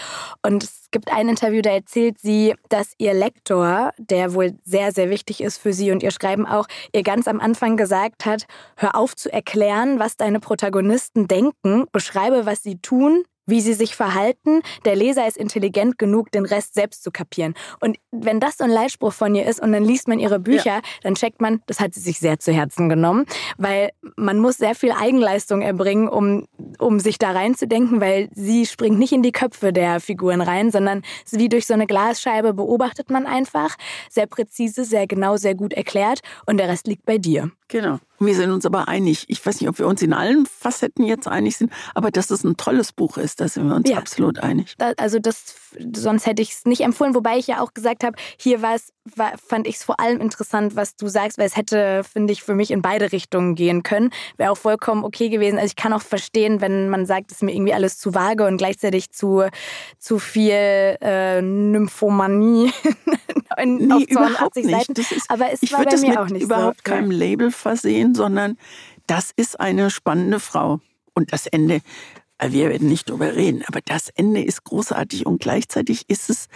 Und 0.46 0.64
es 0.64 0.81
gibt 0.92 1.12
ein 1.12 1.30
Interview, 1.30 1.62
da 1.62 1.72
erzählt 1.72 2.20
sie, 2.20 2.54
dass 2.70 2.94
ihr 2.98 3.14
Lektor, 3.14 3.92
der 3.98 4.34
wohl 4.34 4.54
sehr, 4.64 4.92
sehr 4.92 5.10
wichtig 5.10 5.42
ist 5.42 5.58
für 5.58 5.74
sie 5.74 5.92
und 5.92 6.04
ihr 6.04 6.12
Schreiben 6.12 6.46
auch, 6.46 6.68
ihr 6.94 7.04
ganz 7.04 7.28
am 7.28 7.40
Anfang 7.40 7.78
gesagt 7.78 8.26
hat, 8.26 8.46
hör 8.76 8.96
auf 8.96 9.16
zu 9.16 9.32
erklären, 9.32 10.00
was 10.00 10.18
deine 10.18 10.40
Protagonisten 10.40 11.28
denken, 11.28 11.86
beschreibe, 11.92 12.46
was 12.46 12.64
sie 12.64 12.78
tun, 12.78 13.24
wie 13.46 13.62
sie 13.62 13.74
sich 13.74 13.96
verhalten. 13.96 14.62
Der 14.86 14.96
Leser 14.96 15.28
ist 15.28 15.38
intelligent 15.38 15.98
genug, 15.98 16.32
den 16.32 16.46
Rest 16.46 16.74
selbst 16.74 17.04
zu 17.04 17.12
kapieren. 17.12 17.54
Und 17.80 17.98
wenn 18.12 18.40
das 18.40 18.58
so 18.58 18.64
ein 18.64 18.70
Leitspruch 18.70 19.14
von 19.14 19.36
ihr 19.36 19.46
ist 19.46 19.62
und 19.62 19.72
dann 19.72 19.84
liest 19.84 20.08
man 20.08 20.20
ihre 20.20 20.40
Bücher, 20.40 20.76
ja. 20.76 20.82
dann 21.04 21.16
checkt 21.16 21.42
man, 21.42 21.62
das 21.66 21.80
hat 21.80 21.94
sie 21.94 22.00
sich 22.00 22.20
sehr 22.20 22.40
zu 22.40 22.52
Herzen 22.52 22.90
genommen, 22.90 23.26
weil 23.58 23.92
man 24.16 24.40
muss 24.40 24.58
sehr 24.58 24.76
viel 24.76 24.92
Eigenleistung 24.92 25.62
erbringen, 25.62 26.08
um, 26.08 26.48
um 26.80 27.00
sich 27.00 27.18
da 27.18 27.32
reinzudenken, 27.32 28.02
weil 28.02 28.30
sie 28.34 28.66
springt 28.66 29.00
nicht 29.00 29.14
in 29.14 29.24
die 29.24 29.32
Köpfe 29.32 29.74
der 29.74 30.00
Figuren 30.00 30.42
rein, 30.42 30.72
sondern 30.72 31.02
wie 31.32 31.50
durch 31.50 31.66
so 31.66 31.74
eine 31.74 31.88
Glasscheibe 31.88 32.54
beobachtet 32.54 33.10
man 33.10 33.26
einfach, 33.26 33.76
sehr 34.10 34.28
präzise, 34.28 34.86
sehr 34.86 35.08
genau, 35.08 35.38
sehr 35.38 35.56
gut 35.56 35.74
erklärt 35.74 36.22
und 36.46 36.58
der 36.58 36.70
Rest 36.70 36.88
liegt 36.88 37.06
bei 37.06 37.18
dir. 37.18 37.52
Genau. 37.68 38.00
Wir 38.22 38.36
sind 38.36 38.52
uns 38.52 38.68
aber 38.68 38.88
einig. 38.88 39.26
Ich 39.30 39.44
weiß 39.44 39.60
nicht, 39.60 39.70
ob 39.70 39.80
wir 39.80 39.88
uns 39.88 40.02
in 40.04 40.14
allen 40.14 40.46
Facetten 40.46 41.04
jetzt 41.04 41.28
einig 41.28 41.58
sind, 41.58 41.72
aber 41.96 42.12
dass 42.12 42.30
es 42.30 42.44
ein 42.44 42.56
tolles 42.56 42.92
Buch 42.92 43.18
ist, 43.18 43.42
da 43.42 43.48
sind 43.48 43.68
wir 43.68 43.76
uns 43.76 43.90
ja. 43.90 43.98
absolut 43.98 44.40
einig. 44.40 44.76
also 44.98 45.18
das, 45.18 45.56
sonst 45.96 46.28
hätte 46.28 46.44
ich 46.44 46.52
es 46.52 46.66
nicht 46.66 46.82
empfohlen, 46.82 47.16
wobei 47.16 47.38
ich 47.38 47.48
ja 47.48 47.62
auch 47.62 47.74
gesagt 47.74 48.04
habe, 48.04 48.16
hier 48.38 48.62
war 48.62 48.76
es, 48.76 48.94
war, 49.16 49.34
fand 49.44 49.66
ich 49.68 49.78
es 49.78 49.84
vor 49.84 50.00
allem 50.00 50.22
interessant, 50.22 50.76
was 50.76 50.96
du 50.96 51.08
sagst, 51.08 51.40
weil 51.40 51.48
es 51.48 51.58
hätte, 51.58 52.04
finde 52.04 52.32
ich, 52.32 52.44
für 52.44 52.54
mich 52.54 52.70
in 52.70 52.84
beide 52.84 53.12
Richtungen 53.12 53.56
gehen 53.56 53.82
können. 53.82 54.12
Wäre 54.38 54.52
auch 54.52 54.58
vollkommen 54.58 55.04
okay 55.04 55.30
gewesen. 55.30 55.58
Also 55.58 55.68
ich 55.68 55.76
kann 55.76 55.92
auch 55.92 56.04
verstehen, 56.04 56.62
wenn 56.62 56.90
man 56.90 57.08
sagt, 57.08 57.32
es 57.32 57.38
ist 57.38 57.44
mir 57.44 57.56
irgendwie 57.56 57.74
alles 57.74 57.98
zu 57.98 58.14
vage 58.14 58.46
und 58.46 58.58
gleichzeitig 58.58 59.10
zu, 59.10 59.44
zu 59.98 60.20
viel 60.20 60.98
äh, 61.02 61.42
Nymphomanie 61.42 62.72
in, 63.58 63.78
nee, 63.78 63.94
auf 63.94 64.06
82 64.06 64.66
Seiten. 64.66 64.94
Ist, 64.94 65.30
Aber 65.30 65.52
es 65.52 65.72
war 65.72 65.86
bei 65.86 65.98
mir 65.98 66.22
auch 66.22 66.30
nicht 66.30 66.44
überhaupt 66.44 66.82
so. 66.86 66.92
keinem 66.92 67.12
Label 67.12 67.52
versehen, 67.52 68.11
sondern 68.16 68.58
das 69.08 69.32
ist 69.36 69.60
eine 69.60 69.90
spannende 69.90 70.40
Frau. 70.40 70.80
Und 71.14 71.34
das 71.34 71.48
Ende, 71.48 71.82
äh, 72.38 72.52
wir 72.52 72.70
werden 72.70 72.88
nicht 72.88 73.10
drüber 73.10 73.36
reden, 73.36 73.64
aber 73.68 73.82
das 73.84 74.10
Ende 74.10 74.44
ist 74.44 74.64
großartig 74.64 75.26
und 75.26 75.42
gleichzeitig 75.42 76.10
ist 76.10 76.30
es 76.30 76.48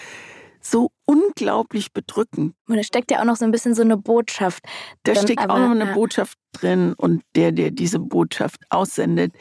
so 0.62 0.92
unglaublich 1.06 1.94
bedrückend. 1.94 2.56
Und 2.68 2.78
es 2.78 2.88
steckt 2.88 3.12
ja 3.12 3.20
auch 3.20 3.26
noch 3.26 3.36
so 3.36 3.46
ein 3.46 3.52
bisschen 3.52 3.76
so 3.76 3.84
eine 3.84 3.98
Botschaft. 3.98 4.64
Da 5.04 5.16
steckt 5.16 5.40
aber, 5.40 5.54
auch 5.54 5.60
noch 5.60 5.72
eine 5.72 5.86
ja. 5.86 5.94
Botschaft 5.94 6.38
drin 6.54 6.94
und 6.98 7.22
der, 7.36 7.52
der 7.52 7.72
diese 7.72 8.00
Botschaft 8.00 8.62
aussendet, 8.70 9.34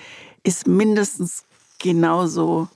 ist 0.42 0.66
mindestens 0.66 1.44
genauso 1.78 2.68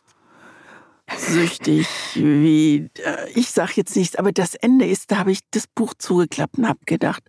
süchtig 1.16 1.86
wie, 2.14 2.90
äh, 3.04 3.30
ich 3.34 3.50
sag 3.50 3.76
jetzt 3.76 3.96
nichts, 3.96 4.16
aber 4.16 4.32
das 4.32 4.54
Ende 4.54 4.86
ist, 4.86 5.10
da 5.10 5.18
habe 5.18 5.32
ich 5.32 5.40
das 5.50 5.66
Buch 5.66 5.94
zugeklappt 5.94 6.58
und 6.58 6.68
habe 6.68 6.80
gedacht, 6.84 7.22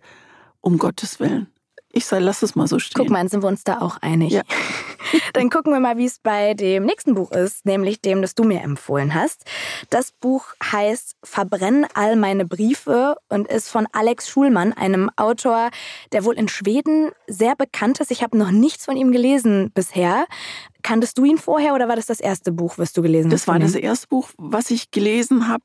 um 0.61 0.77
Gottes 0.77 1.19
Willen. 1.19 1.47
Ich 1.91 2.05
sage, 2.05 2.23
lass 2.23 2.43
es 2.43 2.55
mal 2.55 2.67
so 2.67 2.77
stehen. 2.77 3.01
Guck 3.01 3.09
mal, 3.09 3.27
sind 3.27 3.41
wir 3.41 3.47
uns 3.47 3.63
da 3.63 3.81
auch 3.81 3.97
einig. 4.01 4.31
Ja. 4.31 4.43
Dann 5.33 5.49
gucken 5.49 5.73
wir 5.73 5.79
mal, 5.79 5.97
wie 5.97 6.05
es 6.05 6.19
bei 6.19 6.53
dem 6.53 6.85
nächsten 6.85 7.15
Buch 7.15 7.31
ist, 7.31 7.65
nämlich 7.65 7.99
dem, 8.01 8.21
das 8.21 8.35
du 8.35 8.43
mir 8.43 8.61
empfohlen 8.61 9.15
hast. 9.15 9.45
Das 9.89 10.11
Buch 10.11 10.45
heißt 10.71 11.15
Verbrennen 11.23 11.87
all 11.95 12.15
meine 12.15 12.45
Briefe 12.45 13.15
und 13.27 13.47
ist 13.47 13.69
von 13.69 13.87
Alex 13.91 14.29
Schulmann, 14.29 14.73
einem 14.73 15.09
Autor, 15.15 15.71
der 16.11 16.25
wohl 16.25 16.35
in 16.35 16.47
Schweden 16.47 17.09
sehr 17.27 17.55
bekannt 17.55 17.99
ist. 17.99 18.11
Ich 18.11 18.21
habe 18.21 18.37
noch 18.37 18.51
nichts 18.51 18.85
von 18.85 18.95
ihm 18.95 19.11
gelesen 19.11 19.71
bisher. 19.73 20.27
Kanntest 20.83 21.17
du 21.17 21.25
ihn 21.25 21.39
vorher 21.39 21.73
oder 21.73 21.87
war 21.87 21.95
das 21.95 22.05
das 22.05 22.19
erste 22.19 22.51
Buch, 22.51 22.77
was 22.77 22.93
du 22.93 23.01
gelesen 23.01 23.31
hast? 23.31 23.41
Das 23.41 23.47
war 23.47 23.57
das 23.57 23.73
erste 23.73 24.07
Buch, 24.07 24.29
was 24.37 24.69
ich 24.69 24.91
gelesen 24.91 25.47
habe. 25.47 25.63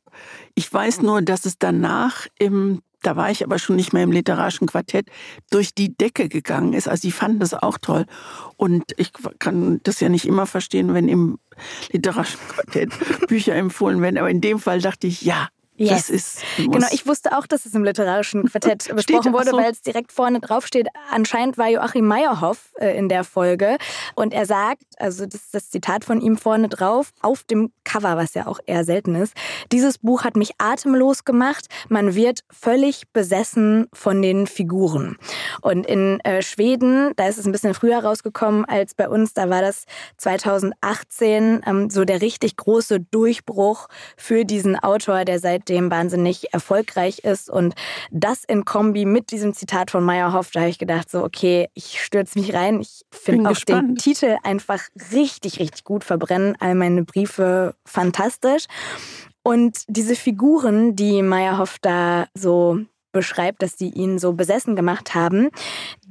Ich 0.55 0.73
weiß 0.73 1.03
nur, 1.03 1.21
dass 1.21 1.45
es 1.45 1.59
danach 1.59 2.27
im 2.39 2.81
da 3.07 3.17
war 3.17 3.31
ich 3.31 3.45
aber 3.45 3.59
schon 3.59 3.77
nicht 3.77 3.93
mehr 3.93 4.03
im 4.03 4.13
literarischen 4.13 4.67
Quartett, 4.67 5.09
durch 5.51 5.75
die 5.75 5.97
Decke 5.97 6.29
gegangen 6.29 6.73
ist. 6.73 6.89
Also 6.89 7.03
die 7.03 7.13
fanden 7.13 7.41
das 7.41 7.55
auch 7.55 7.79
toll. 7.79 8.07
Und 8.57 8.85
ich 8.97 9.13
kann 9.39 9.81
das 9.83 10.01
ja 10.01 10.09
nicht 10.09 10.27
immer 10.27 10.47
verstehen, 10.47 10.95
wenn 10.95 11.09
im 11.09 11.39
literarischen 11.93 12.41
Quartett 12.49 12.93
Bücher 13.29 13.55
empfohlen 13.55 14.01
werden. 14.03 14.19
Aber 14.19 14.31
in 14.31 14.41
dem 14.41 14.59
Fall 14.59 14.81
dachte 14.81 15.07
ich, 15.07 15.23
ja, 15.23 15.49
Yes. 15.77 15.91
Das 15.91 16.11
ist, 16.11 16.43
genau, 16.57 16.87
ich 16.93 17.05
wusste 17.05 17.37
auch, 17.37 17.47
dass 17.47 17.67
es 17.67 17.75
im 17.75 17.83
literarischen 17.83 18.45
Quartett 18.49 18.89
besprochen 18.95 19.33
wurde, 19.33 19.51
so. 19.51 19.57
weil 19.57 19.73
es 19.73 19.83
direkt 19.83 20.13
vorne 20.13 20.39
drauf 20.39 20.67
steht. 20.67 20.87
Anscheinend 21.11 21.59
war 21.59 21.69
Joachim 21.69 22.07
Meyerhoff 22.07 22.73
äh, 22.79 22.97
in 22.97 23.09
der 23.09 23.25
Folge 23.25 23.79
und 24.15 24.33
er 24.33 24.47
sagt, 24.47 24.85
also 24.99 25.27
das 25.27 25.35
ist 25.35 25.55
das 25.55 25.71
Zitat 25.71 26.05
von 26.05 26.21
ihm 26.21 26.37
vorne 26.37 26.69
drauf, 26.69 27.13
auf 27.23 27.43
dem 27.43 27.73
Cover, 27.83 28.17
was 28.17 28.35
ja 28.35 28.47
auch 28.47 28.61
eher 28.67 28.85
selten 28.85 29.17
ist, 29.17 29.35
dieses 29.73 29.99
Buch 29.99 30.23
hat 30.23 30.37
mich 30.37 30.53
atemlos 30.59 31.25
gemacht. 31.25 31.67
Man 31.89 32.15
wird 32.15 32.41
völlig 32.51 33.09
besessen 33.13 33.89
von 33.93 34.23
den 34.23 34.47
Figuren. 34.47 35.17
Und 35.61 35.87
in 35.87 36.21
äh, 36.21 36.43
Schweden, 36.43 37.13
da 37.17 37.27
ist 37.27 37.39
es 37.39 37.47
ein 37.47 37.53
bisschen 37.53 37.75
früher 37.75 37.99
rausgekommen 37.99 38.65
als 38.65 38.95
bei 38.95 39.09
uns, 39.09 39.35
da 39.35 39.51
war 39.51 39.61
das 39.61 39.85
2018 40.19 41.63
ähm, 41.67 41.91
so 41.91 42.05
der 42.05 42.21
richtig 42.21 42.57
große 42.57 43.01
Durchbruch 43.01 43.89
für 44.17 44.45
diesen 44.45 44.79
Autor, 44.79 45.25
der 45.25 45.41
seit 45.41 45.64
seitdem 45.65 45.91
wahnsinnig 45.91 46.53
erfolgreich 46.53 47.21
ist. 47.21 47.49
Und 47.49 47.75
das 48.11 48.45
in 48.45 48.65
Kombi 48.65 49.05
mit 49.05 49.31
diesem 49.31 49.55
Zitat 49.55 49.91
von 49.91 50.05
Meyerhoff, 50.05 50.51
da 50.51 50.61
habe 50.61 50.71
ich 50.71 50.79
gedacht, 50.79 51.11
so, 51.11 51.25
okay, 51.25 51.69
ich 51.75 52.03
stürze 52.03 52.39
mich 52.39 52.55
rein. 52.55 52.81
Ich 52.81 53.05
finde 53.11 53.49
auch 53.49 53.55
gespannt. 53.55 53.89
den 53.89 53.97
Titel 53.97 54.37
einfach 54.43 54.81
richtig, 55.13 55.59
richtig 55.59 55.85
gut. 55.85 56.05
Verbrennen 56.05 56.57
all 56.61 56.75
meine 56.75 57.03
Briefe 57.05 57.75
fantastisch. 57.85 58.67
Und 59.43 59.85
diese 59.89 60.17
Figuren, 60.17 60.97
die 60.97 61.23
Meyerhoff 61.23 61.77
da 61.81 62.27
so 62.35 62.81
beschreibt, 63.13 63.63
dass 63.63 63.77
die 63.77 63.91
ihn 63.91 64.19
so 64.19 64.33
besessen 64.33 64.75
gemacht 64.75 65.15
haben, 65.15 65.51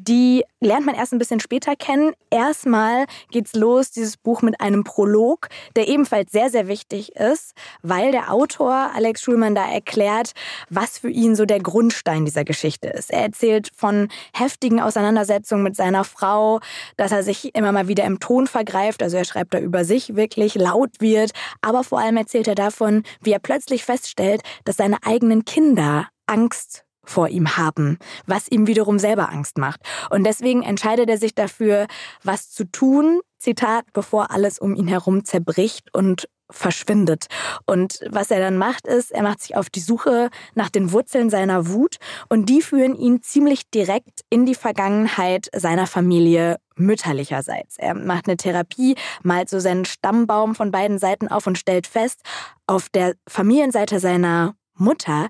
die 0.08 0.44
lernt 0.60 0.86
man 0.86 0.96
erst 0.96 1.14
ein 1.14 1.20
bisschen 1.20 1.40
später 1.40 1.76
kennen. 1.76 2.14
Erstmal 2.30 3.06
geht's 3.32 3.54
los, 3.54 3.92
dieses 3.92 4.18
Buch 4.18 4.42
mit 4.42 4.60
einem 4.60 4.84
Prolog, 4.84 5.48
der 5.76 5.88
ebenfalls 5.88 6.32
sehr, 6.32 6.50
sehr 6.50 6.68
wichtig 6.68 7.16
ist, 7.16 7.54
weil 7.82 8.12
der 8.12 8.32
Autor 8.32 8.92
Alex 8.94 9.22
Schulmann 9.22 9.56
da 9.56 9.66
erklärt, 9.66 10.34
was 10.70 10.98
für 10.98 11.10
ihn 11.10 11.36
so 11.36 11.46
der 11.46 11.60
Grundstein 11.60 12.26
dieser 12.26 12.44
Geschichte 12.44 12.88
ist. 12.88 13.12
Er 13.12 13.22
erzählt 13.22 13.72
von 13.76 14.10
heftigen 14.34 14.82
Auseinandersetzungen 14.82 15.64
mit 15.64 15.76
seiner 15.76 16.04
Frau, 16.04 16.60
dass 16.98 17.12
er 17.12 17.24
sich 17.24 17.56
immer 17.56 17.72
mal 17.72 17.88
wieder 17.88 18.04
im 18.04 18.20
Ton 18.20 18.48
vergreift, 18.48 19.02
also 19.04 19.18
er 19.18 19.26
schreibt 19.26 19.54
da 19.54 19.60
über 19.60 19.86
sich 19.86 20.16
wirklich 20.16 20.56
laut 20.56 21.00
wird, 21.00 21.32
aber 21.62 21.84
vor 21.84 22.00
allem 22.00 22.18
erzählt 22.18 22.48
er 22.48 22.56
davon, 22.56 23.04
wie 23.22 23.32
er 23.32 23.40
plötzlich 23.40 23.86
feststellt, 23.86 24.42
dass 24.66 24.78
seine 24.78 24.98
eigenen 25.04 25.46
Kinder 25.46 26.08
Angst 26.26 26.86
vor 27.04 27.30
ihm 27.30 27.58
haben, 27.58 27.98
was 28.26 28.48
ihm 28.50 28.68
wiederum 28.68 29.00
selber 29.00 29.30
Angst 29.30 29.58
macht. 29.58 29.82
Und 30.10 30.24
deswegen 30.24 30.64
entscheidet 30.64 31.10
er 31.10 31.18
sich 31.18 31.36
dafür, 31.36 31.88
was 32.24 32.52
zu 32.52 32.66
tun, 32.66 33.22
Zitat, 33.40 33.86
bevor 33.94 34.32
alles 34.32 34.58
um 34.60 34.74
ihn 34.74 34.88
herum 34.88 35.26
zerbricht 35.26 35.94
und 35.94 36.30
verschwindet. 36.50 37.28
Und 37.66 38.00
was 38.10 38.32
er 38.32 38.40
dann 38.40 38.58
macht, 38.58 38.88
ist, 38.88 39.12
er 39.12 39.24
macht 39.24 39.42
sich 39.42 39.56
auf 39.56 39.70
die 39.70 39.80
Suche 39.80 40.30
nach 40.56 40.70
den 40.70 40.92
Wurzeln 40.92 41.30
seiner 41.30 41.68
Wut 41.68 41.98
und 42.30 42.48
die 42.48 42.62
führen 42.62 42.96
ihn 42.96 43.22
ziemlich 43.22 43.70
direkt 43.70 44.22
in 44.30 44.46
die 44.46 44.56
Vergangenheit 44.56 45.50
seiner 45.54 45.88
Familie 45.88 46.58
mütterlicherseits. 46.76 47.78
Er 47.78 47.96
macht 47.96 48.28
eine 48.28 48.38
Therapie, 48.38 48.96
malt 49.24 49.50
so 49.50 49.60
seinen 49.60 49.86
Stammbaum 49.86 50.56
von 50.56 50.72
beiden 50.72 51.00
Seiten 51.00 51.28
auf 51.28 51.48
und 51.48 51.58
stellt 51.58 51.88
fest, 51.88 52.22
auf 52.68 52.90
der 52.90 53.16
Familienseite 53.28 54.00
seiner 54.00 54.56
Mutter 54.76 55.30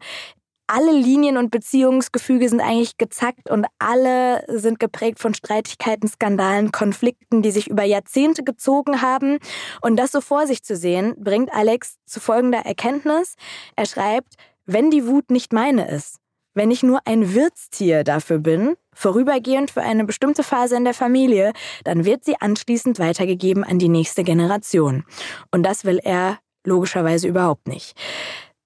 alle 0.67 0.91
Linien 0.91 1.37
und 1.37 1.51
Beziehungsgefüge 1.51 2.47
sind 2.49 2.61
eigentlich 2.61 2.97
gezackt 2.97 3.49
und 3.49 3.65
alle 3.79 4.43
sind 4.47 4.79
geprägt 4.79 5.19
von 5.19 5.33
Streitigkeiten, 5.33 6.07
Skandalen, 6.07 6.71
Konflikten, 6.71 7.41
die 7.41 7.51
sich 7.51 7.69
über 7.69 7.83
Jahrzehnte 7.83 8.43
gezogen 8.43 9.01
haben. 9.01 9.39
Und 9.81 9.97
das 9.97 10.11
so 10.11 10.21
vor 10.21 10.47
sich 10.47 10.63
zu 10.63 10.75
sehen, 10.75 11.15
bringt 11.17 11.53
Alex 11.53 11.97
zu 12.05 12.19
folgender 12.19 12.59
Erkenntnis. 12.59 13.35
Er 13.75 13.85
schreibt, 13.85 14.35
wenn 14.65 14.89
die 14.89 15.07
Wut 15.07 15.29
nicht 15.29 15.51
meine 15.51 15.89
ist, 15.89 16.17
wenn 16.53 16.71
ich 16.71 16.83
nur 16.83 16.99
ein 17.05 17.33
Wirtstier 17.33 18.03
dafür 18.03 18.39
bin, 18.39 18.75
vorübergehend 18.93 19.71
für 19.71 19.81
eine 19.81 20.05
bestimmte 20.05 20.43
Phase 20.43 20.75
in 20.77 20.83
der 20.83 20.93
Familie, 20.93 21.51
dann 21.83 22.05
wird 22.05 22.23
sie 22.23 22.39
anschließend 22.39 22.99
weitergegeben 22.99 23.63
an 23.63 23.79
die 23.79 23.89
nächste 23.89 24.23
Generation. 24.23 25.03
Und 25.51 25.63
das 25.63 25.83
will 25.83 25.99
er 26.03 26.39
logischerweise 26.63 27.27
überhaupt 27.27 27.67
nicht. 27.67 27.95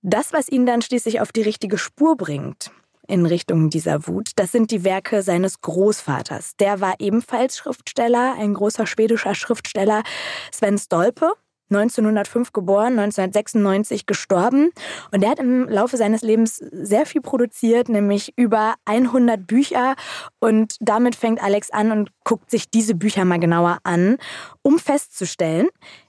Das, 0.01 0.33
was 0.33 0.49
ihn 0.49 0.65
dann 0.65 0.81
schließlich 0.81 1.21
auf 1.21 1.31
die 1.31 1.41
richtige 1.41 1.77
Spur 1.77 2.15
bringt, 2.15 2.71
in 3.07 3.25
Richtung 3.25 3.69
dieser 3.69 4.07
Wut, 4.07 4.31
das 4.35 4.51
sind 4.51 4.69
die 4.69 4.83
Werke 4.83 5.23
seines 5.23 5.61
Großvaters. 5.61 6.57
Der 6.59 6.81
war 6.81 6.95
ebenfalls 6.99 7.57
Schriftsteller, 7.57 8.35
ein 8.37 8.53
großer 8.53 8.85
schwedischer 8.85 9.33
Schriftsteller, 9.33 10.03
Sven 10.51 10.77
Stolpe. 10.77 11.31
1905 11.69 12.53
geboren, 12.53 12.97
1996 12.97 14.05
gestorben. 14.05 14.71
Und 15.11 15.21
er 15.21 15.31
hat 15.31 15.39
im 15.39 15.67
Laufe 15.67 15.97
seines 15.97 16.21
Lebens 16.21 16.55
sehr 16.55 17.05
viel 17.05 17.19
produziert, 17.19 17.89
nämlich 17.89 18.31
über 18.37 18.75
100 18.85 19.45
Bücher. 19.45 19.95
Und 20.39 20.77
damit 20.79 21.15
fängt 21.15 21.43
Alex 21.43 21.69
an 21.69 21.91
und 21.91 22.11
guckt 22.23 22.49
sich 22.49 22.69
diese 22.69 22.95
Bücher 22.95 23.25
mal 23.25 23.39
genauer 23.39 23.79
an, 23.83 24.15
um 24.61 24.79
festzustellen, 24.79 25.67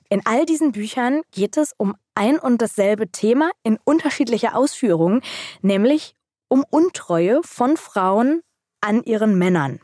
in 0.08 0.22
all 0.24 0.46
diesen 0.46 0.72
Büchern 0.72 1.22
geht 1.32 1.56
es 1.56 1.74
um 1.76 1.94
ein 2.14 2.38
und 2.38 2.62
dasselbe 2.62 3.10
Thema 3.10 3.50
in 3.62 3.78
unterschiedlicher 3.84 4.56
Ausführung, 4.56 5.20
nämlich 5.62 6.14
um 6.48 6.64
Untreue 6.70 7.40
von 7.42 7.76
Frauen 7.76 8.42
an 8.80 9.02
ihren 9.02 9.36
Männern. 9.36 9.80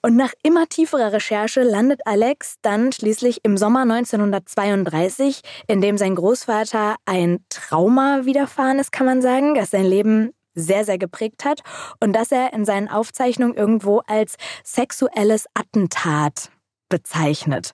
Und 0.00 0.16
nach 0.16 0.32
immer 0.42 0.66
tieferer 0.66 1.12
Recherche 1.12 1.62
landet 1.62 2.00
Alex 2.06 2.56
dann 2.62 2.92
schließlich 2.92 3.40
im 3.44 3.56
Sommer 3.56 3.82
1932, 3.82 5.42
in 5.68 5.80
dem 5.80 5.98
sein 5.98 6.14
Großvater 6.14 6.96
ein 7.04 7.44
Trauma 7.50 8.24
widerfahren 8.24 8.78
ist, 8.78 8.90
kann 8.90 9.06
man 9.06 9.22
sagen, 9.22 9.54
das 9.54 9.70
sein 9.70 9.84
Leben 9.84 10.32
sehr, 10.54 10.84
sehr 10.84 10.98
geprägt 10.98 11.44
hat 11.44 11.60
und 12.00 12.14
das 12.14 12.32
er 12.32 12.52
in 12.52 12.64
seinen 12.64 12.88
Aufzeichnungen 12.88 13.54
irgendwo 13.54 14.02
als 14.06 14.36
sexuelles 14.64 15.46
Attentat 15.54 16.50
bezeichnet. 16.88 17.72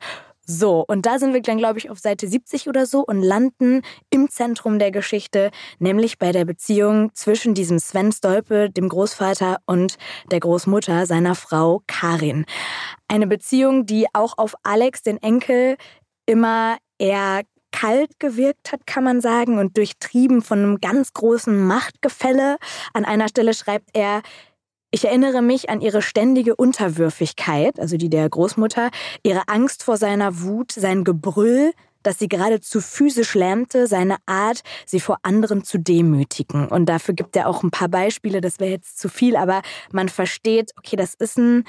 So, 0.51 0.83
und 0.89 1.05
da 1.05 1.19
sind 1.19 1.35
wir 1.35 1.43
dann, 1.43 1.59
glaube 1.59 1.79
ich, 1.79 1.91
auf 1.91 1.99
Seite 1.99 2.27
70 2.27 2.71
oder 2.71 2.87
so 2.87 3.05
und 3.05 3.21
landen 3.23 3.83
im 4.09 4.31
Zentrum 4.31 4.79
der 4.79 4.91
Geschichte, 4.91 5.51
nämlich 5.79 6.19
bei 6.19 6.33
der 6.33 6.47
Beziehung 6.47 7.11
zwischen 7.13 7.53
diesem 7.53 7.79
Sven 7.79 8.13
Stolpe, 8.13 8.71
dem 8.71 8.89
Großvater, 8.89 9.59
und 9.67 9.99
der 10.31 10.41
Großmutter 10.41 11.05
seiner 11.05 11.35
Frau 11.35 11.83
Karin. 11.87 12.47
Eine 13.09 13.27
Beziehung, 13.27 13.85
die 13.85 14.07
auch 14.15 14.39
auf 14.39 14.55
Alex, 14.63 15.03
den 15.03 15.19
Enkel, 15.19 15.77
immer 16.25 16.79
eher 16.99 17.43
kalt 17.71 18.19
gewirkt 18.19 18.73
hat, 18.73 18.87
kann 18.87 19.05
man 19.05 19.21
sagen, 19.21 19.59
und 19.59 19.77
durchtrieben 19.77 20.41
von 20.41 20.61
einem 20.61 20.81
ganz 20.81 21.13
großen 21.13 21.67
Machtgefälle. 21.67 22.57
An 22.95 23.05
einer 23.05 23.29
Stelle 23.29 23.53
schreibt 23.53 23.91
er, 23.93 24.23
ich 24.91 25.05
erinnere 25.05 25.43
mich 25.43 25.71
an 25.71 25.81
ihre 25.81 26.03
ständige 26.03 26.57
Unterwürfigkeit, 26.57 27.79
also 27.79 27.97
die 27.97 28.09
der 28.09 28.29
Großmutter, 28.29 28.91
ihre 29.23 29.49
Angst 29.49 29.83
vor 29.83 29.97
seiner 29.97 30.41
Wut, 30.41 30.73
sein 30.73 31.05
Gebrüll, 31.05 31.73
das 32.03 32.19
sie 32.19 32.29
geradezu 32.29 32.81
physisch 32.81 33.35
lähmte, 33.35 33.87
seine 33.87 34.17
Art, 34.27 34.63
sie 34.87 35.01
vor 35.01 35.19
anderen 35.23 35.65
zu 35.65 35.79
demütigen. 35.79 36.69
Und 36.69 36.87
dafür 36.87 37.15
gibt 37.15 37.37
er 37.37 37.49
auch 37.49 37.63
ein 37.63 37.71
paar 37.71 37.89
Beispiele, 37.89 38.41
das 38.41 38.61
wäre 38.61 38.71
jetzt 38.71 38.99
zu 38.99 39.09
viel, 39.09 39.37
aber 39.37 39.63
man 39.93 40.09
versteht, 40.09 40.73
okay, 40.79 40.97
das 40.97 41.15
ist 41.15 41.39
ein 41.39 41.65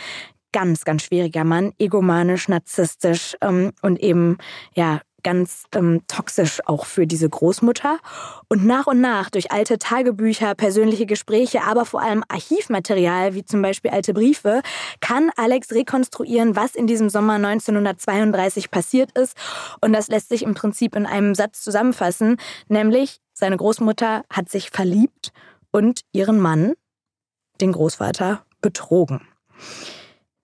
ganz, 0.51 0.85
ganz 0.85 1.03
schwieriger 1.03 1.43
Mann, 1.43 1.73
egomanisch, 1.77 2.47
narzisstisch 2.47 3.35
ähm, 3.41 3.71
und 3.81 3.99
eben 3.99 4.37
ja 4.75 5.01
ganz 5.23 5.63
ähm, 5.75 6.01
toxisch 6.07 6.59
auch 6.65 6.85
für 6.85 7.07
diese 7.07 7.29
Großmutter. 7.29 7.99
Und 8.47 8.65
nach 8.65 8.87
und 8.87 9.01
nach 9.01 9.29
durch 9.29 9.51
alte 9.51 9.77
Tagebücher, 9.77 10.55
persönliche 10.55 11.05
Gespräche, 11.05 11.63
aber 11.63 11.85
vor 11.85 12.01
allem 12.01 12.23
Archivmaterial, 12.27 13.33
wie 13.33 13.45
zum 13.45 13.61
Beispiel 13.61 13.91
alte 13.91 14.13
Briefe, 14.13 14.61
kann 15.01 15.31
Alex 15.35 15.71
rekonstruieren, 15.71 16.55
was 16.55 16.75
in 16.75 16.87
diesem 16.87 17.09
Sommer 17.09 17.33
1932 17.33 18.71
passiert 18.71 19.11
ist. 19.17 19.35
Und 19.81 19.93
das 19.93 20.07
lässt 20.07 20.29
sich 20.29 20.43
im 20.43 20.53
Prinzip 20.53 20.95
in 20.95 21.05
einem 21.05 21.35
Satz 21.35 21.61
zusammenfassen, 21.61 22.37
nämlich 22.67 23.19
seine 23.33 23.57
Großmutter 23.57 24.23
hat 24.29 24.49
sich 24.49 24.69
verliebt 24.69 25.31
und 25.71 26.01
ihren 26.11 26.39
Mann, 26.39 26.73
den 27.61 27.71
Großvater, 27.71 28.43
betrogen. 28.61 29.21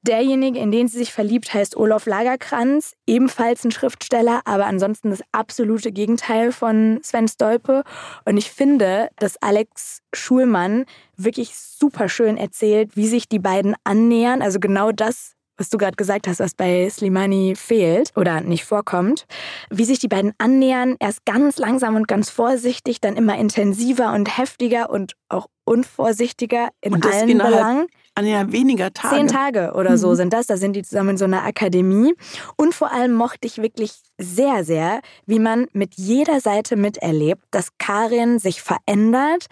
Derjenige, 0.05 0.59
in 0.59 0.71
den 0.71 0.87
sie 0.87 0.99
sich 0.99 1.11
verliebt, 1.11 1.51
heißt 1.51 1.75
Olaf 1.75 2.05
Lagerkranz, 2.05 2.93
ebenfalls 3.07 3.63
ein 3.63 3.71
Schriftsteller, 3.71 4.41
aber 4.45 4.67
ansonsten 4.67 5.09
das 5.09 5.21
absolute 5.31 5.91
Gegenteil 5.91 6.51
von 6.51 6.99
Sven 7.01 7.27
Stolpe. 7.27 7.83
Und 8.23 8.37
ich 8.37 8.51
finde, 8.51 9.09
dass 9.17 9.41
Alex 9.41 10.03
Schulmann 10.13 10.85
wirklich 11.17 11.55
super 11.55 12.07
schön 12.07 12.37
erzählt, 12.37 12.95
wie 12.95 13.07
sich 13.07 13.27
die 13.27 13.39
beiden 13.39 13.73
annähern. 13.83 14.43
Also 14.43 14.59
genau 14.59 14.91
das, 14.91 15.33
was 15.57 15.69
du 15.71 15.79
gerade 15.79 15.95
gesagt 15.95 16.27
hast, 16.27 16.39
was 16.39 16.53
bei 16.53 16.87
Slimani 16.87 17.55
fehlt 17.55 18.11
oder 18.15 18.41
nicht 18.41 18.63
vorkommt, 18.63 19.25
wie 19.71 19.85
sich 19.85 19.97
die 19.97 20.07
beiden 20.07 20.33
annähern, 20.37 20.97
erst 20.99 21.25
ganz 21.25 21.57
langsam 21.57 21.95
und 21.95 22.07
ganz 22.07 22.29
vorsichtig, 22.29 23.01
dann 23.01 23.15
immer 23.15 23.39
intensiver 23.39 24.13
und 24.13 24.37
heftiger 24.37 24.91
und 24.91 25.13
auch 25.29 25.47
unvorsichtiger 25.63 26.69
in 26.81 26.93
und 26.93 27.05
allen 27.07 27.37
Belangen. 27.39 27.87
An 28.18 28.26
ja 28.26 28.49
weniger 28.49 28.93
Tage. 28.93 29.18
Zehn 29.18 29.28
Tage 29.28 29.74
oder 29.76 29.91
mhm. 29.91 29.97
so 29.97 30.16
sind 30.16 30.32
das. 30.32 30.47
Da 30.47 30.55
sind 30.55 30.74
die 30.74 30.84
zusammen 30.84 31.11
in 31.11 31.18
so 31.18 31.26
einer 31.26 31.43
Akademie. 31.43 32.13
Und 32.55 32.74
vor 32.74 32.93
allem 32.93 33.11
mochte 33.11 33.45
ich 33.45 33.57
wirklich 33.57 33.91
sehr, 34.18 34.63
sehr, 34.63 35.01
wie 35.26 35.39
man 35.39 35.68
mit 35.74 35.95
jeder 35.95 36.39
Seite 36.39 36.78
miterlebt, 36.78 37.43
dass 37.51 37.78
Karin 37.78 38.39
sich 38.39 38.61
verändert 38.61 39.47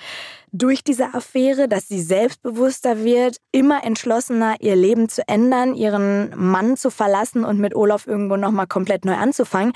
durch 0.53 0.81
diese 0.81 1.13
Affäre, 1.13 1.67
dass 1.67 1.89
sie 1.89 2.01
selbstbewusster 2.01 3.03
wird, 3.03 3.37
immer 3.51 3.83
entschlossener, 3.83 4.55
ihr 4.61 4.77
Leben 4.77 5.09
zu 5.09 5.27
ändern, 5.27 5.75
ihren 5.75 6.31
Mann 6.37 6.77
zu 6.77 6.89
verlassen 6.89 7.43
und 7.43 7.59
mit 7.59 7.75
Olaf 7.75 8.07
irgendwo 8.07 8.37
nochmal 8.37 8.67
komplett 8.67 9.03
neu 9.03 9.15
anzufangen. 9.15 9.73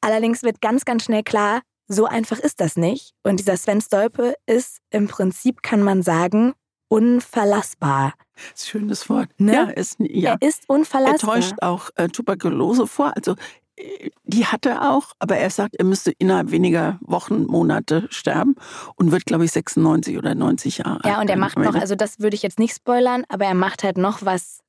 Allerdings 0.00 0.42
wird 0.42 0.60
ganz, 0.60 0.84
ganz 0.84 1.04
schnell 1.04 1.22
klar, 1.22 1.60
so 1.86 2.06
einfach 2.06 2.40
ist 2.40 2.60
das 2.60 2.76
nicht. 2.76 3.12
Und 3.22 3.38
dieser 3.38 3.56
Sven 3.56 3.80
Stolpe 3.80 4.34
ist 4.46 4.78
im 4.90 5.06
Prinzip, 5.06 5.62
kann 5.62 5.82
man 5.82 6.02
sagen, 6.02 6.54
unverlassbar. 6.88 8.14
Schönes 8.54 9.08
Wort. 9.08 9.28
Ne? 9.38 9.54
Ja, 9.54 9.62
ist, 9.64 9.96
ja. 9.98 10.36
Er 10.40 10.48
ist 10.48 10.68
unverlassbar. 10.68 11.36
Er 11.36 11.40
täuscht 11.40 11.62
auch 11.62 11.90
äh, 11.96 12.08
Tuberkulose 12.08 12.86
vor. 12.86 13.12
Also 13.16 13.34
äh, 13.76 14.10
die 14.24 14.46
hat 14.46 14.66
er 14.66 14.90
auch, 14.92 15.12
aber 15.18 15.36
er 15.36 15.50
sagt, 15.50 15.76
er 15.76 15.84
müsste 15.84 16.12
innerhalb 16.18 16.50
weniger 16.50 16.98
Wochen, 17.00 17.44
Monate 17.44 18.06
sterben 18.10 18.56
und 18.96 19.12
wird, 19.12 19.24
glaube 19.26 19.44
ich, 19.44 19.52
96 19.52 20.18
oder 20.18 20.34
90 20.34 20.78
Jahre 20.78 21.04
alt. 21.04 21.06
Ja, 21.06 21.20
und 21.20 21.30
er 21.30 21.36
macht 21.36 21.58
noch, 21.58 21.74
also 21.74 21.94
das 21.94 22.20
würde 22.20 22.36
ich 22.36 22.42
jetzt 22.42 22.58
nicht 22.58 22.74
spoilern, 22.74 23.24
aber 23.28 23.46
er 23.46 23.54
macht 23.54 23.82
halt 23.82 23.98
noch 23.98 24.24
was 24.24 24.60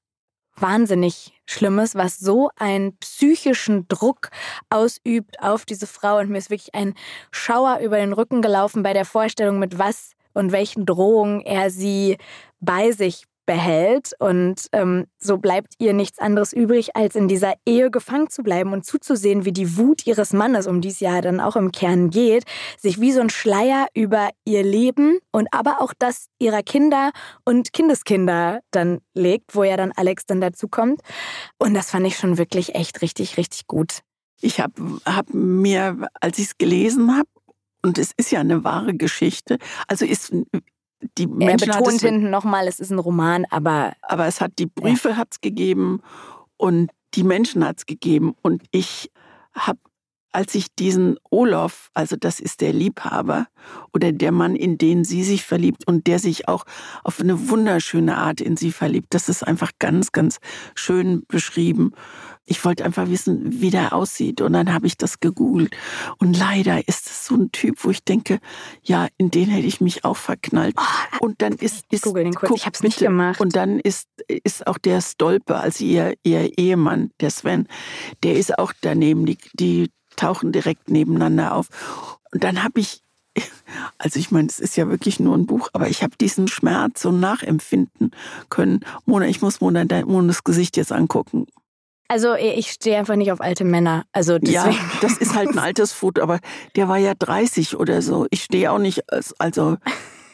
wahnsinnig 0.60 1.34
Schlimmes, 1.46 1.96
was 1.96 2.18
so 2.18 2.50
einen 2.58 2.98
psychischen 2.98 3.88
Druck 3.88 4.30
ausübt 4.70 5.40
auf 5.42 5.66
diese 5.66 5.88
Frau. 5.88 6.18
Und 6.20 6.30
mir 6.30 6.40
ist 6.40 6.50
wirklich 6.50 6.74
ein 6.74 6.94
Schauer 7.32 7.80
über 7.80 7.98
den 7.98 8.14
Rücken 8.14 8.42
gelaufen 8.42 8.84
bei 8.84 8.94
der 8.94 9.06
Vorstellung, 9.06 9.60
mit 9.60 9.78
was 9.78 10.14
und 10.38 10.52
welchen 10.52 10.86
Drohungen 10.86 11.42
er 11.42 11.70
sie 11.70 12.18
bei 12.60 12.92
sich 12.92 13.26
behält. 13.48 14.12
Und 14.20 14.68
ähm, 14.74 15.06
so 15.18 15.38
bleibt 15.38 15.74
ihr 15.80 15.94
nichts 15.94 16.20
anderes 16.20 16.54
übrig, 16.54 16.96
als 16.96 17.16
in 17.16 17.28
dieser 17.28 17.54
Ehe 17.66 17.90
gefangen 17.90 18.30
zu 18.30 18.44
bleiben 18.44 18.74
und 18.74 18.86
zuzusehen, 18.86 19.46
wie 19.46 19.54
die 19.54 19.78
Wut 19.78 20.06
ihres 20.06 20.34
Mannes, 20.34 20.68
um 20.68 20.82
die 20.82 20.90
es 20.90 21.00
ja 21.00 21.22
dann 21.22 21.40
auch 21.40 21.56
im 21.56 21.72
Kern 21.72 22.12
geht, 22.12 22.44
sich 22.78 23.02
wie 23.02 23.12
so 23.12 23.22
ein 23.22 23.32
Schleier 23.32 23.88
über 23.96 24.30
ihr 24.46 24.64
Leben 24.64 25.18
und 25.32 25.48
aber 25.52 25.82
auch 25.82 25.94
das 25.98 26.28
ihrer 26.38 26.62
Kinder 26.62 27.12
und 27.46 27.74
Kindeskinder 27.74 28.60
dann 28.70 29.00
legt, 29.16 29.56
wo 29.56 29.64
ja 29.64 29.78
dann 29.78 29.94
Alex 29.94 30.26
dann 30.28 30.42
dazu 30.42 30.68
kommt. 30.68 31.02
Und 31.58 31.74
das 31.74 31.90
fand 31.90 32.06
ich 32.06 32.18
schon 32.18 32.38
wirklich 32.38 32.76
echt 32.76 33.02
richtig, 33.02 33.38
richtig 33.38 33.66
gut. 33.66 34.02
Ich 34.40 34.60
habe 34.60 35.00
hab 35.06 35.34
mir, 35.34 36.10
als 36.22 36.38
ich 36.38 36.48
es 36.48 36.58
gelesen 36.58 37.16
habe, 37.18 37.28
und 37.88 37.98
es 37.98 38.12
ist 38.18 38.32
ja 38.32 38.42
eine 38.42 38.64
wahre 38.64 38.94
Geschichte, 38.94 39.58
also 39.88 40.06
ist 40.06 40.34
die 41.18 41.28
Menschen 41.28 41.70
er 41.70 41.80
betont 41.80 42.02
hinten 42.02 42.30
nochmal, 42.30 42.68
es 42.68 42.80
ist 42.80 42.92
ein 42.92 43.00
Roman, 43.00 43.46
aber. 43.50 43.94
Aber 44.02 44.26
es 44.26 44.42
hat 44.42 44.54
die 44.60 44.66
Briefe 44.66 45.10
ja. 45.10 45.18
hat's 45.18 45.42
gegeben 45.42 46.02
und 46.58 46.92
die 47.14 47.24
Menschen 47.24 47.66
hat 47.66 47.78
es 47.78 47.86
gegeben. 47.86 48.36
Und 48.42 48.64
ich 48.72 49.12
habe, 49.54 49.80
als 50.32 50.56
ich 50.56 50.74
diesen 50.76 51.18
Olof, 51.30 51.90
also 51.94 52.16
das 52.16 52.40
ist 52.40 52.62
der 52.62 52.74
Liebhaber 52.74 53.48
oder 53.94 54.12
der 54.12 54.32
Mann, 54.32 54.56
in 54.56 54.78
den 54.78 55.04
sie 55.04 55.24
sich 55.24 55.44
verliebt 55.44 55.88
und 55.88 56.08
der 56.08 56.20
sich 56.20 56.48
auch 56.48 56.66
auf 57.04 57.20
eine 57.20 57.50
wunderschöne 57.50 58.18
Art 58.18 58.42
in 58.42 58.58
sie 58.58 58.72
verliebt, 58.72 59.14
das 59.14 59.30
ist 59.30 59.44
einfach 59.44 59.72
ganz, 59.80 60.12
ganz 60.12 60.40
schön 60.76 61.24
beschrieben 61.28 61.94
ich 62.48 62.64
wollte 62.64 62.86
einfach 62.86 63.08
wissen, 63.10 63.62
wie 63.62 63.70
der 63.70 63.94
aussieht. 63.94 64.42
Und 64.42 64.54
dann 64.54 64.74
habe 64.74 64.88
ich 64.88 64.98
das 64.98 65.20
gegoogelt. 65.20 65.76
Und 66.18 66.38
leider 66.38 66.88
ist 66.88 67.06
es 67.08 67.26
so 67.26 67.36
ein 67.36 67.52
Typ, 67.52 67.84
wo 67.84 67.92
ich 67.92 68.04
denke, 68.04 68.40
ja, 68.82 69.08
in 69.18 69.30
den 69.30 69.50
hätte 69.50 69.68
ich 69.68 69.82
mich 69.82 70.06
auch 70.06 70.18
verknallt. 70.18 70.76
Oh, 70.78 71.26
und 71.26 71.42
dann 71.42 71.54
ist, 71.54 71.86
ist 71.92 72.04
Google 72.04 72.24
den 72.24 72.34
kurz, 72.34 72.52
ich 72.56 72.66
habe 72.66 72.74
es 72.74 72.84
nicht 72.84 73.00
gemacht. 73.00 73.42
Und 73.42 73.56
dann 73.56 73.80
ist, 73.80 74.08
ist 74.28 74.66
auch 74.66 74.78
der 74.78 75.02
Stolpe, 75.02 75.58
also 75.58 75.84
ihr, 75.84 76.16
ihr 76.24 76.58
Ehemann, 76.58 77.12
der 77.20 77.32
Sven, 77.32 77.68
der 78.24 78.36
ist 78.36 78.58
auch 78.58 78.72
daneben. 78.82 79.26
Die, 79.26 79.38
die 79.54 79.92
tauchen 80.18 80.52
direkt 80.52 80.90
nebeneinander 80.90 81.56
auf. 81.56 81.68
Und 82.32 82.44
dann 82.44 82.64
habe 82.64 82.82
ich 82.82 83.02
also 83.98 84.20
ich 84.20 84.32
meine, 84.32 84.48
es 84.48 84.60
ist 84.60 84.78
ja 84.78 84.90
wirklich 84.90 85.20
nur 85.20 85.36
ein 85.36 85.46
Buch, 85.46 85.70
aber 85.74 85.88
ich 85.90 86.04
habe 86.04 86.16
diesen 86.20 86.48
Schmerz 86.48 87.02
so 87.02 87.12
nachempfinden 87.12 88.12
können. 88.50 88.82
Mona, 89.06 89.28
ich 89.28 89.42
muss 89.42 89.62
Mona 89.62 89.86
dein 89.86 90.06
Monas 90.06 90.44
Gesicht 90.44 90.78
jetzt 90.78 90.92
angucken. 90.92 91.48
Also 92.10 92.36
ich 92.36 92.72
stehe 92.72 92.98
einfach 92.98 93.16
nicht 93.16 93.32
auf 93.32 93.42
alte 93.42 93.66
Männer. 93.66 94.06
Also 94.14 94.40
deswegen. 94.40 94.76
Ja, 94.76 94.92
das 95.02 95.18
ist 95.18 95.36
halt 95.36 95.50
ein 95.50 95.60
altes 95.60 95.92
Foto, 95.92 96.22
aber 96.22 96.40
der 96.76 96.88
war 96.88 96.98
ja 96.98 97.14
30 97.14 97.76
oder 97.78 98.02
so. 98.02 98.28
Ich 98.30 98.44
stehe 98.44 98.72
auch 98.72 98.80
nicht, 98.80 99.12
also 99.38 99.78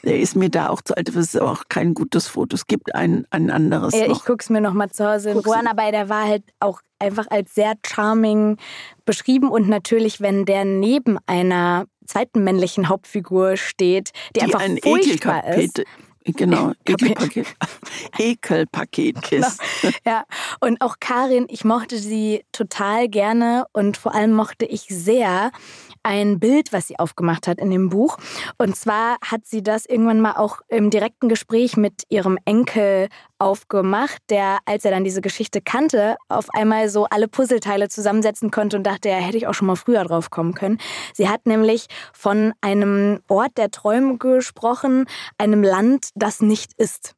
der 0.03 0.19
ist 0.19 0.35
mir 0.35 0.49
da 0.49 0.69
auch 0.69 0.81
zu 0.81 0.95
alt, 0.95 1.07
das 1.07 1.15
ist 1.15 1.39
auch 1.39 1.63
kein 1.69 1.93
gutes 1.93 2.27
Foto. 2.27 2.55
Es 2.55 2.67
gibt 2.67 2.93
ein, 2.93 3.25
ein 3.29 3.49
anderes. 3.49 3.93
Ja, 3.93 4.11
ich 4.11 4.25
gucke 4.25 4.39
es 4.39 4.49
mir 4.49 4.61
nochmal 4.61 4.91
zu 4.91 5.07
Hause 5.07 5.31
in 5.31 5.39
Ruhe 5.39 5.55
an, 5.55 5.67
aber 5.67 5.89
der 5.91 6.09
war 6.09 6.27
halt 6.27 6.43
auch 6.59 6.81
einfach 6.99 7.27
als 7.29 7.55
sehr 7.55 7.73
charming 7.85 8.57
beschrieben 9.05 9.49
und 9.49 9.69
natürlich, 9.69 10.21
wenn 10.21 10.45
der 10.45 10.65
neben 10.65 11.17
einer 11.25 11.85
zweiten 12.05 12.43
männlichen 12.43 12.89
Hauptfigur 12.89 13.57
steht, 13.57 14.11
die, 14.35 14.39
die 14.39 14.41
einfach 14.41 14.61
ein 14.61 14.77
furchtbar 14.81 15.45
ist. 15.53 15.83
Genau, 16.25 16.71
Ekelpaket, 16.85 17.47
Ekelpaket 18.17 19.21
genau. 19.29 19.47
ist. 19.47 19.61
Genau. 19.81 19.93
Ja, 20.05 20.23
und 20.61 20.81
auch 20.81 20.97
Karin, 20.99 21.47
ich 21.49 21.65
mochte 21.65 21.97
sie 21.97 22.45
total 22.51 23.09
gerne 23.09 23.65
und 23.73 23.97
vor 23.97 24.13
allem 24.15 24.31
mochte 24.31 24.65
ich 24.65 24.85
sehr, 24.89 25.51
ein 26.03 26.39
Bild, 26.39 26.73
was 26.73 26.87
sie 26.87 26.99
aufgemacht 26.99 27.47
hat 27.47 27.59
in 27.59 27.71
dem 27.71 27.89
Buch. 27.89 28.17
Und 28.57 28.75
zwar 28.75 29.17
hat 29.25 29.45
sie 29.45 29.63
das 29.63 29.85
irgendwann 29.85 30.21
mal 30.21 30.33
auch 30.33 30.59
im 30.67 30.89
direkten 30.89 31.29
Gespräch 31.29 31.77
mit 31.77 32.03
ihrem 32.09 32.37
Enkel 32.45 33.09
aufgemacht, 33.39 34.21
der, 34.29 34.59
als 34.65 34.85
er 34.85 34.91
dann 34.91 35.03
diese 35.03 35.21
Geschichte 35.21 35.61
kannte, 35.61 36.15
auf 36.29 36.47
einmal 36.53 36.89
so 36.89 37.05
alle 37.05 37.27
Puzzleteile 37.27 37.89
zusammensetzen 37.89 38.51
konnte 38.51 38.77
und 38.77 38.83
dachte, 38.83 39.09
ja, 39.09 39.15
hätte 39.15 39.37
ich 39.37 39.47
auch 39.47 39.53
schon 39.53 39.67
mal 39.67 39.75
früher 39.75 40.03
drauf 40.03 40.29
kommen 40.29 40.53
können. 40.53 40.77
Sie 41.13 41.27
hat 41.27 41.45
nämlich 41.45 41.87
von 42.13 42.53
einem 42.61 43.21
Ort 43.27 43.57
der 43.57 43.71
Träume 43.71 44.17
gesprochen, 44.17 45.05
einem 45.37 45.63
Land, 45.63 46.09
das 46.15 46.41
nicht 46.41 46.71
ist. 46.77 47.15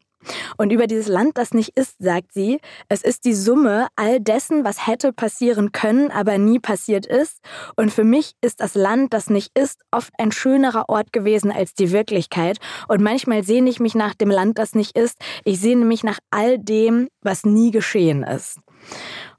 Und 0.57 0.71
über 0.71 0.87
dieses 0.87 1.07
Land, 1.07 1.37
das 1.37 1.53
nicht 1.53 1.77
ist, 1.77 1.95
sagt 1.99 2.33
sie, 2.33 2.59
es 2.89 3.01
ist 3.01 3.25
die 3.25 3.33
Summe 3.33 3.87
all 3.95 4.19
dessen, 4.19 4.63
was 4.63 4.87
hätte 4.87 5.13
passieren 5.13 5.71
können, 5.71 6.11
aber 6.11 6.37
nie 6.37 6.59
passiert 6.59 7.05
ist. 7.05 7.39
Und 7.75 7.91
für 7.91 8.03
mich 8.03 8.33
ist 8.41 8.59
das 8.59 8.75
Land, 8.75 9.13
das 9.13 9.29
nicht 9.29 9.57
ist, 9.57 9.81
oft 9.91 10.13
ein 10.17 10.31
schönerer 10.31 10.89
Ort 10.89 11.13
gewesen 11.13 11.51
als 11.51 11.73
die 11.73 11.91
Wirklichkeit. 11.91 12.57
Und 12.87 13.01
manchmal 13.01 13.43
sehne 13.43 13.69
ich 13.69 13.79
mich 13.79 13.95
nach 13.95 14.15
dem 14.15 14.29
Land, 14.29 14.57
das 14.57 14.75
nicht 14.75 14.97
ist. 14.97 15.17
Ich 15.43 15.59
sehne 15.59 15.85
mich 15.85 16.03
nach 16.03 16.19
all 16.31 16.59
dem, 16.59 17.07
was 17.21 17.45
nie 17.45 17.71
geschehen 17.71 18.23
ist. 18.23 18.59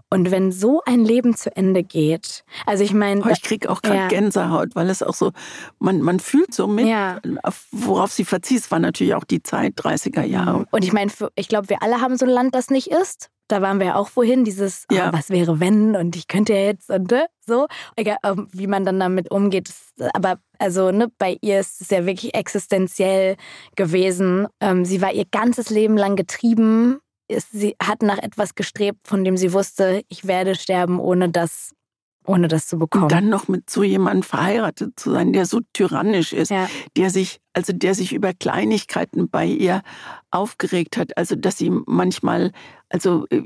Und 0.09 0.31
wenn 0.31 0.53
so 0.53 0.83
ein 0.87 1.05
Leben 1.05 1.35
zu 1.35 1.55
Ende 1.57 1.83
geht, 1.83 2.45
also 2.65 2.85
ich 2.85 2.93
meine. 2.93 3.23
Oh, 3.23 3.29
ich 3.29 3.43
kriege 3.43 3.69
auch 3.69 3.83
gerade 3.83 3.99
ja. 3.99 4.09
Gänsehaut, 4.09 4.77
weil 4.77 4.89
es 4.89 5.03
auch 5.03 5.15
so, 5.15 5.33
man, 5.81 6.01
man 6.01 6.21
fühlt 6.21 6.55
so 6.55 6.69
mit, 6.69 6.87
ja. 6.87 7.21
worauf 7.73 8.13
sie 8.13 8.25
verzieht. 8.25 8.61
Es 8.61 8.71
war 8.71 8.79
natürlich 8.79 9.15
auch 9.15 9.25
die 9.25 9.43
Zeit, 9.43 9.75
30er 9.75 10.23
Jahre. 10.23 10.67
Und 10.71 10.85
ich 10.85 10.93
meine, 10.93 11.11
ich 11.35 11.49
glaube, 11.49 11.69
wir 11.71 11.83
alle 11.83 12.01
haben 12.01 12.17
so 12.17 12.25
ein 12.25 12.31
Land, 12.31 12.55
das 12.55 12.71
nicht 12.71 12.89
ist. 12.89 13.31
Da 13.49 13.63
waren 13.63 13.79
wir 13.79 13.87
ja 13.87 13.95
auch 13.97 14.09
vorhin, 14.09 14.45
dieses, 14.45 14.87
ja. 14.91 15.09
oh, 15.09 15.13
was 15.13 15.31
wäre 15.31 15.61
wenn 15.61 15.95
und 15.95 16.17
ich 16.17 16.27
könnte 16.27 16.53
ja 16.53 16.63
jetzt 16.63 16.91
und 16.91 17.11
ne, 17.11 17.27
so. 17.47 17.67
Egal, 17.95 18.17
ähm, 18.25 18.49
wie 18.53 18.67
man 18.67 18.85
dann 18.85 18.99
damit 18.99 19.31
umgeht. 19.31 19.71
Aber 20.15 20.39
also 20.59 20.91
ne, 20.91 21.09
bei 21.19 21.37
ihr 21.41 21.61
ist 21.61 21.81
es 21.81 21.91
ja 21.91 22.07
wirklich 22.07 22.35
existenziell 22.35 23.37
gewesen. 23.77 24.49
Ähm, 24.61 24.85
sie 24.85 25.01
war 25.01 25.13
ihr 25.13 25.27
ganzes 25.31 25.71
Leben 25.71 25.97
lang 25.97 26.17
getrieben 26.17 26.99
ist, 27.29 27.51
sie 27.53 27.77
hat 27.83 28.03
nach 28.03 28.19
etwas 28.19 28.55
gestrebt, 28.55 29.07
von 29.07 29.25
dem 29.25 29.37
sie 29.37 29.53
wusste, 29.53 30.03
ich 30.09 30.27
werde 30.27 30.55
sterben, 30.55 30.99
ohne 31.01 31.29
das, 31.29 31.73
ohne 32.27 32.49
das 32.49 32.67
zu 32.67 32.79
bekommen. 32.79 33.05
Und 33.05 33.13
dann 33.13 33.29
noch 33.29 33.49
mit 33.49 33.69
so 33.71 33.83
jemandem 33.83 34.23
verheiratet 34.23 34.99
zu 34.99 35.13
sein, 35.13 35.33
der 35.33 35.47
so 35.47 35.61
tyrannisch 35.73 36.33
ist, 36.33 36.51
ja. 36.51 36.69
der 36.97 37.11
sich, 37.11 37.41
also 37.53 37.73
der 37.73 37.95
sich 37.95 38.13
über 38.13 38.33
Kleinigkeiten 38.33 39.29
bei 39.29 39.47
ihr 39.47 39.83
aufgeregt 40.31 40.97
hat, 40.97 41.17
also 41.17 41.37
dass 41.37 41.59
sie 41.59 41.71
manchmal, 41.87 42.53
also 42.89 43.27
äh, 43.31 43.43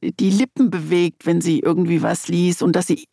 die 0.00 0.30
Lippen 0.30 0.70
bewegt, 0.70 1.26
wenn 1.26 1.40
sie 1.40 1.60
irgendwie 1.60 2.02
was 2.02 2.28
liest 2.28 2.62
und 2.62 2.76
dass 2.76 2.86
sie, 2.86 3.08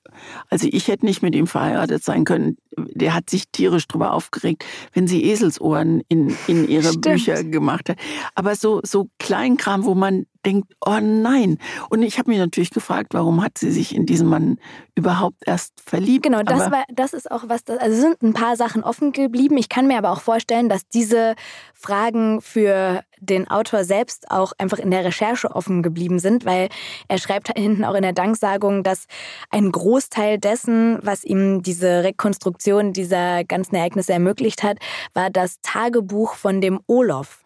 also 0.49 0.67
ich 0.69 0.87
hätte 0.87 1.05
nicht 1.05 1.21
mit 1.21 1.35
ihm 1.35 1.47
verheiratet 1.47 2.03
sein 2.03 2.23
können. 2.23 2.57
Der 2.77 3.13
hat 3.13 3.29
sich 3.29 3.49
tierisch 3.51 3.87
drüber 3.87 4.13
aufgeregt, 4.13 4.65
wenn 4.93 5.07
sie 5.07 5.23
Eselsohren 5.23 6.01
in, 6.07 6.35
in 6.47 6.67
ihre 6.67 6.89
Stimmt. 6.89 7.01
Bücher 7.01 7.43
gemacht 7.43 7.89
hat. 7.89 7.97
Aber 8.35 8.55
so, 8.55 8.81
so 8.83 9.09
Kleinkram, 9.19 9.85
wo 9.85 9.95
man 9.95 10.25
denkt, 10.45 10.73
oh 10.85 10.99
nein. 11.01 11.57
Und 11.89 12.01
ich 12.03 12.17
habe 12.17 12.29
mich 12.29 12.39
natürlich 12.39 12.71
gefragt, 12.71 13.13
warum 13.13 13.43
hat 13.43 13.57
sie 13.57 13.71
sich 13.71 13.95
in 13.95 14.05
diesen 14.05 14.27
Mann 14.27 14.59
überhaupt 14.95 15.37
erst 15.45 15.73
verliebt? 15.81 16.23
Genau, 16.23 16.43
das, 16.43 16.71
war, 16.71 16.83
das 16.89 17.13
ist 17.13 17.31
auch 17.31 17.43
was, 17.47 17.63
das, 17.63 17.79
also 17.79 17.99
sind 17.99 18.21
ein 18.21 18.33
paar 18.33 18.55
Sachen 18.55 18.83
offen 18.83 19.11
geblieben. 19.11 19.57
Ich 19.57 19.69
kann 19.69 19.87
mir 19.87 19.97
aber 19.97 20.11
auch 20.11 20.21
vorstellen, 20.21 20.69
dass 20.69 20.87
diese 20.87 21.35
Fragen 21.73 22.41
für 22.41 23.03
den 23.19 23.47
Autor 23.49 23.83
selbst 23.83 24.31
auch 24.31 24.53
einfach 24.57 24.79
in 24.79 24.91
der 24.91 25.05
Recherche 25.05 25.55
offen 25.55 25.83
geblieben 25.83 26.19
sind, 26.19 26.43
weil 26.45 26.69
er 27.07 27.17
schreibt 27.19 27.55
hinten 27.55 27.85
auch 27.85 27.93
in 27.93 28.01
der 28.01 28.13
Danksagung, 28.13 28.83
dass 28.83 29.05
ein 29.51 29.71
Großteil 29.71 30.39
dessen, 30.39 30.99
was 31.03 31.23
ihm 31.23 31.61
diese 31.61 32.03
Rekonstruktion 32.03 32.93
dieser 32.93 33.43
ganzen 33.43 33.75
Ereignisse 33.75 34.13
ermöglicht 34.13 34.63
hat, 34.63 34.77
war 35.13 35.29
das 35.29 35.61
Tagebuch 35.61 36.33
von 36.33 36.61
dem 36.61 36.79
Olof. 36.87 37.40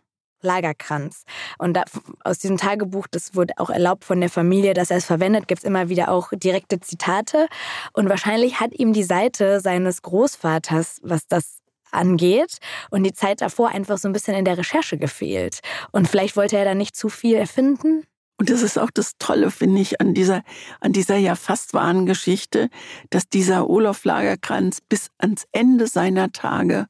Lagerkranz. 0.46 1.24
Und 1.58 1.74
da, 1.74 1.84
aus 2.24 2.40
diesem 2.40 2.58
Tagebuch, 2.58 3.08
das 3.08 3.36
wurde 3.36 3.56
auch 3.58 3.70
erlaubt 3.70 4.06
von 4.06 4.20
der 4.22 4.30
Familie, 4.30 4.74
dass 4.74 4.92
er 4.92 4.98
es 4.98 5.06
verwendet, 5.06 5.48
gibt 5.48 5.60
es 5.60 5.66
immer 5.66 5.90
wieder 5.90 6.10
auch 6.10 6.30
direkte 6.34 6.80
Zitate. 6.80 7.48
Und 7.94 8.10
wahrscheinlich 8.10 8.60
hat 8.60 8.74
ihm 8.74 8.94
die 8.94 9.04
Seite 9.04 9.60
seines 9.60 10.02
Großvaters, 10.02 11.00
was 11.04 11.28
das 11.28 11.60
angeht 11.92 12.58
und 12.92 13.04
die 13.04 13.14
Zeit 13.14 13.42
davor 13.42 13.70
einfach 13.70 13.98
so 13.98 14.08
ein 14.08 14.14
bisschen 14.14 14.36
in 14.36 14.46
der 14.46 14.58
Recherche 14.58 14.98
gefehlt. 14.98 15.62
Und 15.92 16.08
vielleicht 16.08 16.36
wollte 16.36 16.58
er 16.58 16.66
da 16.66 16.76
nicht 16.76 16.96
zu 16.96 17.10
viel 17.10 17.36
erfinden. 17.36 18.04
Und 18.38 18.50
das 18.50 18.62
ist 18.62 18.78
auch 18.78 18.92
das 18.92 19.14
Tolle, 19.18 19.50
finde 19.50 19.82
ich, 19.82 20.02
an 20.02 20.14
dieser, 20.14 20.44
an 20.82 20.92
dieser 20.92 21.16
ja 21.16 21.36
fast 21.36 21.74
wahren 21.74 22.06
Geschichte, 22.06 22.70
dass 23.10 23.30
dieser 23.30 23.70
Olaf 23.70 24.04
Lagerkranz 24.04 24.82
bis 24.82 25.10
ans 25.18 25.46
Ende 25.54 25.88
seiner 25.88 26.32
Tage 26.34 26.88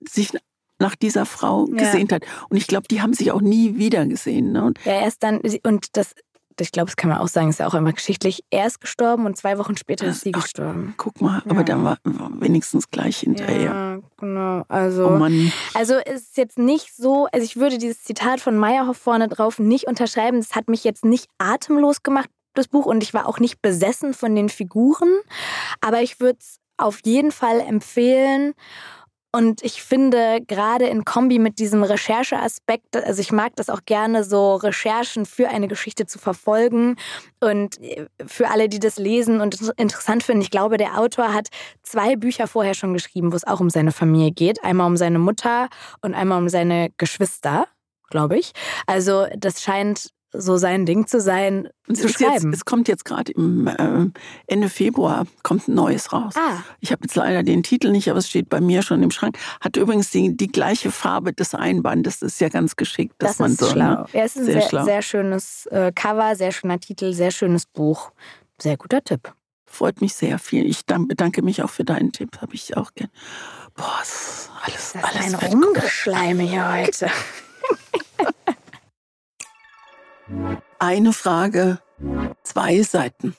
sich 0.00 0.32
nach 0.78 0.96
dieser 0.96 1.26
Frau 1.26 1.66
ja. 1.68 1.76
gesehnt 1.76 2.12
hat. 2.12 2.22
Und 2.48 2.56
ich 2.56 2.66
glaube, 2.66 2.88
die 2.88 3.02
haben 3.02 3.14
sich 3.14 3.32
auch 3.32 3.40
nie 3.40 3.76
wieder 3.76 4.06
gesehen. 4.06 4.52
Ne? 4.52 4.72
ja, 4.84 5.00
erst 5.00 5.22
dann, 5.22 5.40
und 5.62 5.96
das, 5.96 6.14
ich 6.60 6.72
glaube, 6.72 6.86
das 6.86 6.96
kann 6.96 7.10
man 7.10 7.18
auch 7.18 7.28
sagen, 7.28 7.48
ist 7.48 7.60
ja 7.60 7.66
auch 7.66 7.74
immer 7.74 7.92
geschichtlich. 7.92 8.44
Er 8.50 8.66
ist 8.66 8.80
gestorben 8.80 9.26
und 9.26 9.36
zwei 9.36 9.58
Wochen 9.58 9.76
später 9.76 10.06
ist 10.06 10.22
sie 10.22 10.32
ach, 10.34 10.42
gestorben. 10.42 10.94
Guck 10.96 11.20
mal, 11.20 11.42
ja. 11.44 11.50
aber 11.50 11.64
dann 11.64 11.84
war, 11.84 11.98
war, 12.04 12.30
wenigstens 12.40 12.90
gleich 12.90 13.18
hinterher. 13.18 13.60
Ja, 13.60 13.98
genau. 14.16 14.64
Also, 14.68 15.08
oh 15.08 15.18
Mann. 15.18 15.52
also 15.74 15.94
es 15.94 16.22
ist 16.22 16.36
jetzt 16.36 16.58
nicht 16.58 16.94
so, 16.94 17.26
also 17.32 17.44
ich 17.44 17.56
würde 17.56 17.78
dieses 17.78 18.02
Zitat 18.02 18.40
von 18.40 18.56
Meyerhoff 18.56 18.96
vorne 18.96 19.28
drauf 19.28 19.58
nicht 19.58 19.86
unterschreiben. 19.86 20.38
Das 20.38 20.54
hat 20.54 20.68
mich 20.68 20.84
jetzt 20.84 21.04
nicht 21.04 21.28
atemlos 21.38 22.02
gemacht, 22.02 22.30
das 22.54 22.68
Buch, 22.68 22.86
und 22.86 23.02
ich 23.02 23.14
war 23.14 23.28
auch 23.28 23.38
nicht 23.38 23.62
besessen 23.62 24.14
von 24.14 24.34
den 24.34 24.48
Figuren. 24.48 25.10
Aber 25.80 26.02
ich 26.02 26.20
würde 26.20 26.38
es 26.40 26.58
auf 26.76 27.00
jeden 27.04 27.32
Fall 27.32 27.60
empfehlen 27.60 28.54
Und 29.30 29.62
ich 29.62 29.82
finde 29.82 30.40
gerade 30.46 30.86
in 30.86 31.04
Kombi 31.04 31.38
mit 31.38 31.58
diesem 31.58 31.82
Rechercheaspekt, 31.82 32.96
also 32.96 33.20
ich 33.20 33.30
mag 33.30 33.54
das 33.56 33.68
auch 33.68 33.80
gerne, 33.84 34.24
so 34.24 34.54
Recherchen 34.54 35.26
für 35.26 35.48
eine 35.48 35.68
Geschichte 35.68 36.06
zu 36.06 36.18
verfolgen. 36.18 36.96
Und 37.40 37.80
äh, 37.82 38.06
für 38.26 38.48
alle, 38.48 38.68
die 38.68 38.78
das 38.78 38.98
lesen 38.98 39.40
und 39.40 39.60
interessant 39.76 40.22
finden, 40.22 40.42
ich 40.42 40.50
glaube, 40.50 40.78
der 40.78 40.98
Autor 40.98 41.34
hat 41.34 41.48
zwei 41.82 42.16
Bücher 42.16 42.46
vorher 42.46 42.74
schon 42.74 42.94
geschrieben, 42.94 43.32
wo 43.32 43.36
es 43.36 43.46
auch 43.46 43.60
um 43.60 43.68
seine 43.68 43.92
Familie 43.92 44.30
geht. 44.30 44.64
Einmal 44.64 44.86
um 44.86 44.96
seine 44.96 45.18
Mutter 45.18 45.68
und 46.00 46.14
einmal 46.14 46.38
um 46.38 46.48
seine 46.48 46.90
Geschwister 46.96 47.66
glaube 48.10 48.38
ich. 48.38 48.52
Also 48.86 49.26
das 49.36 49.62
scheint 49.62 50.10
so 50.32 50.56
sein 50.58 50.84
Ding 50.84 51.06
zu 51.06 51.20
sein, 51.20 51.68
es 51.88 52.00
zu 52.00 52.08
schreiben. 52.08 52.50
Jetzt, 52.50 52.58
es 52.58 52.64
kommt 52.64 52.88
jetzt 52.88 53.04
gerade 53.04 53.32
im 53.32 53.66
äh, 53.66 54.06
Ende 54.46 54.68
Februar 54.68 55.26
kommt 55.42 55.68
ein 55.68 55.74
neues 55.74 56.12
raus. 56.12 56.34
Ah. 56.36 56.62
Ich 56.80 56.92
habe 56.92 57.02
jetzt 57.04 57.14
leider 57.14 57.42
den 57.42 57.62
Titel 57.62 57.90
nicht, 57.90 58.10
aber 58.10 58.18
es 58.18 58.28
steht 58.28 58.48
bei 58.48 58.60
mir 58.60 58.82
schon 58.82 59.02
im 59.02 59.10
Schrank. 59.10 59.38
Hat 59.60 59.76
übrigens 59.76 60.10
die, 60.10 60.36
die 60.36 60.48
gleiche 60.48 60.90
Farbe 60.90 61.32
des 61.32 61.54
Einbandes. 61.54 62.20
Das 62.20 62.32
ist 62.32 62.40
ja 62.40 62.48
ganz 62.50 62.76
geschickt, 62.76 63.14
dass 63.18 63.32
das 63.32 63.38
man 63.38 63.52
ist 63.52 63.60
so. 63.60 63.70
Schlau. 63.70 64.02
Ne? 64.02 64.06
Ja, 64.12 64.24
es 64.24 64.36
ist 64.36 64.48
ein 64.48 64.60
sehr, 64.60 64.84
sehr, 64.84 65.02
schönes 65.02 65.66
äh, 65.66 65.92
Cover, 65.94 66.36
sehr 66.36 66.52
schöner 66.52 66.78
Titel, 66.78 67.12
sehr 67.12 67.30
schönes 67.30 67.64
Buch. 67.64 68.12
Sehr 68.60 68.76
guter 68.76 69.02
Tipp. 69.02 69.32
Freut 69.66 70.00
mich 70.00 70.14
sehr 70.14 70.38
viel. 70.38 70.66
Ich 70.66 70.84
bedanke 70.86 71.42
mich 71.42 71.62
auch 71.62 71.70
für 71.70 71.84
deinen 71.84 72.12
Tipp. 72.12 72.38
Habe 72.40 72.54
ich 72.54 72.76
auch 72.76 72.92
gern. 72.94 73.10
Boah, 73.76 73.96
das 74.00 74.50
alles, 74.64 74.92
das 74.92 75.04
alles 75.04 75.34
ein 75.34 75.52
Rumgeschleime 75.52 76.42
hier 76.42 76.70
heute. 76.72 77.10
Eine 80.78 81.12
Frage, 81.12 81.78
zwei 82.42 82.82
Seiten. 82.82 83.34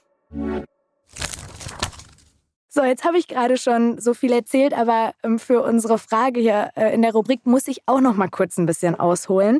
So, 2.71 2.83
jetzt 2.83 3.03
habe 3.03 3.17
ich 3.17 3.27
gerade 3.27 3.57
schon 3.57 3.99
so 3.99 4.13
viel 4.13 4.31
erzählt, 4.31 4.73
aber 4.73 5.13
ähm, 5.23 5.39
für 5.39 5.63
unsere 5.63 5.97
Frage 5.97 6.39
hier 6.39 6.69
äh, 6.75 6.93
in 6.93 7.01
der 7.01 7.13
Rubrik 7.13 7.45
muss 7.45 7.67
ich 7.67 7.81
auch 7.87 7.99
noch 7.99 8.15
mal 8.15 8.29
kurz 8.29 8.57
ein 8.57 8.67
bisschen 8.67 8.93
ausholen. 8.93 9.59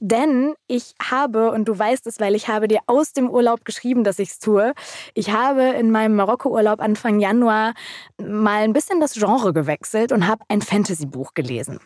Denn 0.00 0.54
ich 0.66 0.94
habe, 1.02 1.50
und 1.52 1.66
du 1.66 1.78
weißt 1.78 2.06
es, 2.06 2.20
weil 2.20 2.34
ich 2.34 2.48
habe 2.48 2.68
dir 2.68 2.80
aus 2.86 3.12
dem 3.12 3.30
Urlaub 3.30 3.64
geschrieben, 3.64 4.04
dass 4.04 4.18
ich 4.18 4.30
es 4.30 4.38
tue, 4.38 4.74
ich 5.14 5.30
habe 5.32 5.62
in 5.62 5.90
meinem 5.90 6.16
Marokko-Urlaub 6.16 6.80
Anfang 6.80 7.20
Januar 7.20 7.74
mal 8.20 8.62
ein 8.62 8.72
bisschen 8.72 9.00
das 9.00 9.14
Genre 9.14 9.52
gewechselt 9.52 10.12
und 10.12 10.26
habe 10.26 10.44
ein 10.48 10.62
Fantasy-Buch 10.62 11.34
gelesen. 11.34 11.80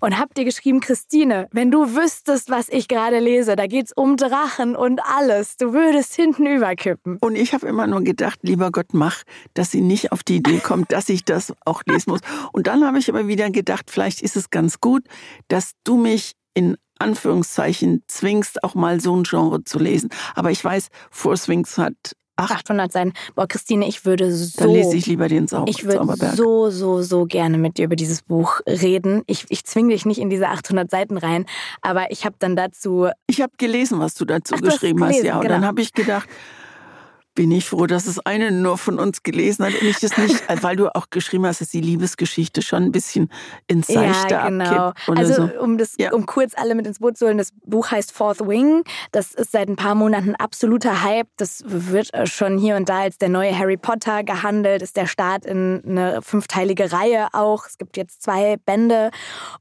Und 0.00 0.18
habe 0.18 0.34
dir 0.34 0.44
geschrieben, 0.44 0.80
Christine, 0.80 1.48
wenn 1.52 1.70
du 1.70 1.94
wüsstest, 1.94 2.50
was 2.50 2.68
ich 2.68 2.88
gerade 2.88 3.18
lese, 3.18 3.56
da 3.56 3.66
geht 3.66 3.86
es 3.86 3.92
um 3.92 4.16
Drachen 4.16 4.74
und 4.74 5.00
alles, 5.04 5.56
du 5.56 5.72
würdest 5.72 6.14
hinten 6.14 6.46
überkippen. 6.46 7.18
Und 7.20 7.36
ich 7.36 7.54
habe 7.54 7.66
immer 7.66 7.86
nur 7.86 8.02
gedacht, 8.02 8.40
lieber 8.42 8.70
Gott, 8.70 8.92
mach, 8.92 9.22
dass 9.54 9.70
sie 9.70 9.80
nicht 9.80 10.12
auf 10.12 10.22
die 10.22 10.36
Idee 10.36 10.58
kommt, 10.58 10.92
dass 10.92 11.08
ich 11.08 11.24
das 11.24 11.52
auch 11.64 11.82
lesen 11.86 12.10
muss. 12.10 12.20
Und 12.52 12.66
dann 12.66 12.84
habe 12.84 12.98
ich 12.98 13.08
aber 13.08 13.26
wieder 13.26 13.50
gedacht, 13.50 13.90
vielleicht 13.90 14.22
ist 14.22 14.36
es 14.36 14.50
ganz 14.50 14.80
gut, 14.80 15.04
dass 15.48 15.72
du 15.84 15.96
mich 15.96 16.34
in 16.54 16.76
Anführungszeichen 17.02 18.02
zwingst, 18.06 18.64
auch 18.64 18.74
mal 18.74 19.00
so 19.00 19.14
ein 19.14 19.24
Genre 19.24 19.64
zu 19.64 19.78
lesen. 19.78 20.10
Aber 20.34 20.50
ich 20.50 20.64
weiß, 20.64 20.88
Force 21.10 21.48
Wings 21.48 21.78
hat 21.78 21.94
800 22.36 22.90
sein. 22.90 23.12
Boah, 23.34 23.46
Christine, 23.46 23.86
ich 23.86 24.04
würde 24.04 24.34
so. 24.34 24.64
Dann 24.64 24.70
lese 24.70 24.96
ich 24.96 25.06
lieber 25.06 25.28
den 25.28 25.48
Zauber, 25.48 25.68
Ich 25.68 25.84
würde 25.84 26.34
so, 26.34 26.70
so, 26.70 27.02
so 27.02 27.26
gerne 27.26 27.58
mit 27.58 27.78
dir 27.78 27.84
über 27.84 27.96
dieses 27.96 28.22
Buch 28.22 28.60
reden. 28.66 29.22
Ich, 29.26 29.46
ich 29.50 29.64
zwinge 29.64 29.92
dich 29.92 30.06
nicht 30.06 30.18
in 30.18 30.30
diese 30.30 30.48
800 30.48 30.90
Seiten 30.90 31.18
rein, 31.18 31.46
aber 31.82 32.10
ich 32.10 32.24
habe 32.24 32.36
dann 32.38 32.56
dazu. 32.56 33.08
Ich 33.26 33.42
habe 33.42 33.52
gelesen, 33.58 34.00
was 34.00 34.14
du 34.14 34.24
dazu 34.24 34.54
Ach, 34.56 34.60
geschrieben 34.60 35.04
hast, 35.04 35.22
ja. 35.22 35.36
Und 35.36 35.42
genau. 35.42 35.54
dann 35.54 35.66
habe 35.66 35.82
ich 35.82 35.92
gedacht, 35.92 36.28
bin 37.34 37.50
ich 37.50 37.66
froh, 37.66 37.86
dass 37.86 38.06
es 38.06 38.18
eine 38.20 38.50
nur 38.50 38.78
von 38.78 38.98
uns 38.98 39.22
gelesen 39.22 39.64
hat 39.64 39.74
und 39.80 39.86
ich 39.86 39.98
das 39.98 40.16
nicht, 40.18 40.42
weil 40.62 40.76
du 40.76 40.94
auch 40.94 41.10
geschrieben 41.10 41.46
hast, 41.46 41.60
dass 41.60 41.70
die 41.70 41.80
Liebesgeschichte 41.80 42.62
schon 42.62 42.84
ein 42.84 42.92
bisschen 42.92 43.30
ins 43.66 43.86
Seichte 43.86 44.34
ja, 44.34 44.48
genau. 44.48 44.92
also 45.06 45.46
so. 45.46 45.60
um 45.60 45.78
das, 45.78 45.94
ja. 45.98 46.12
um 46.12 46.26
kurz 46.26 46.52
alle 46.56 46.74
mit 46.74 46.86
ins 46.86 46.98
Boot 46.98 47.16
zu 47.16 47.26
holen, 47.26 47.38
das 47.38 47.52
Buch 47.64 47.90
heißt 47.90 48.12
Fourth 48.12 48.46
Wing. 48.46 48.84
Das 49.12 49.32
ist 49.32 49.52
seit 49.52 49.68
ein 49.68 49.76
paar 49.76 49.94
Monaten 49.94 50.34
absoluter 50.34 51.02
Hype. 51.02 51.28
Das 51.36 51.62
wird 51.66 52.12
äh, 52.14 52.26
schon 52.26 52.58
hier 52.58 52.76
und 52.76 52.88
da 52.88 53.00
als 53.00 53.18
der 53.18 53.28
neue 53.28 53.56
Harry 53.56 53.76
Potter 53.76 54.24
gehandelt. 54.24 54.82
Ist 54.82 54.96
der 54.96 55.06
Start 55.06 55.46
in 55.46 55.82
eine 55.86 56.22
fünfteilige 56.22 56.92
Reihe 56.92 57.28
auch. 57.32 57.66
Es 57.66 57.78
gibt 57.78 57.96
jetzt 57.96 58.22
zwei 58.22 58.56
Bände 58.64 59.10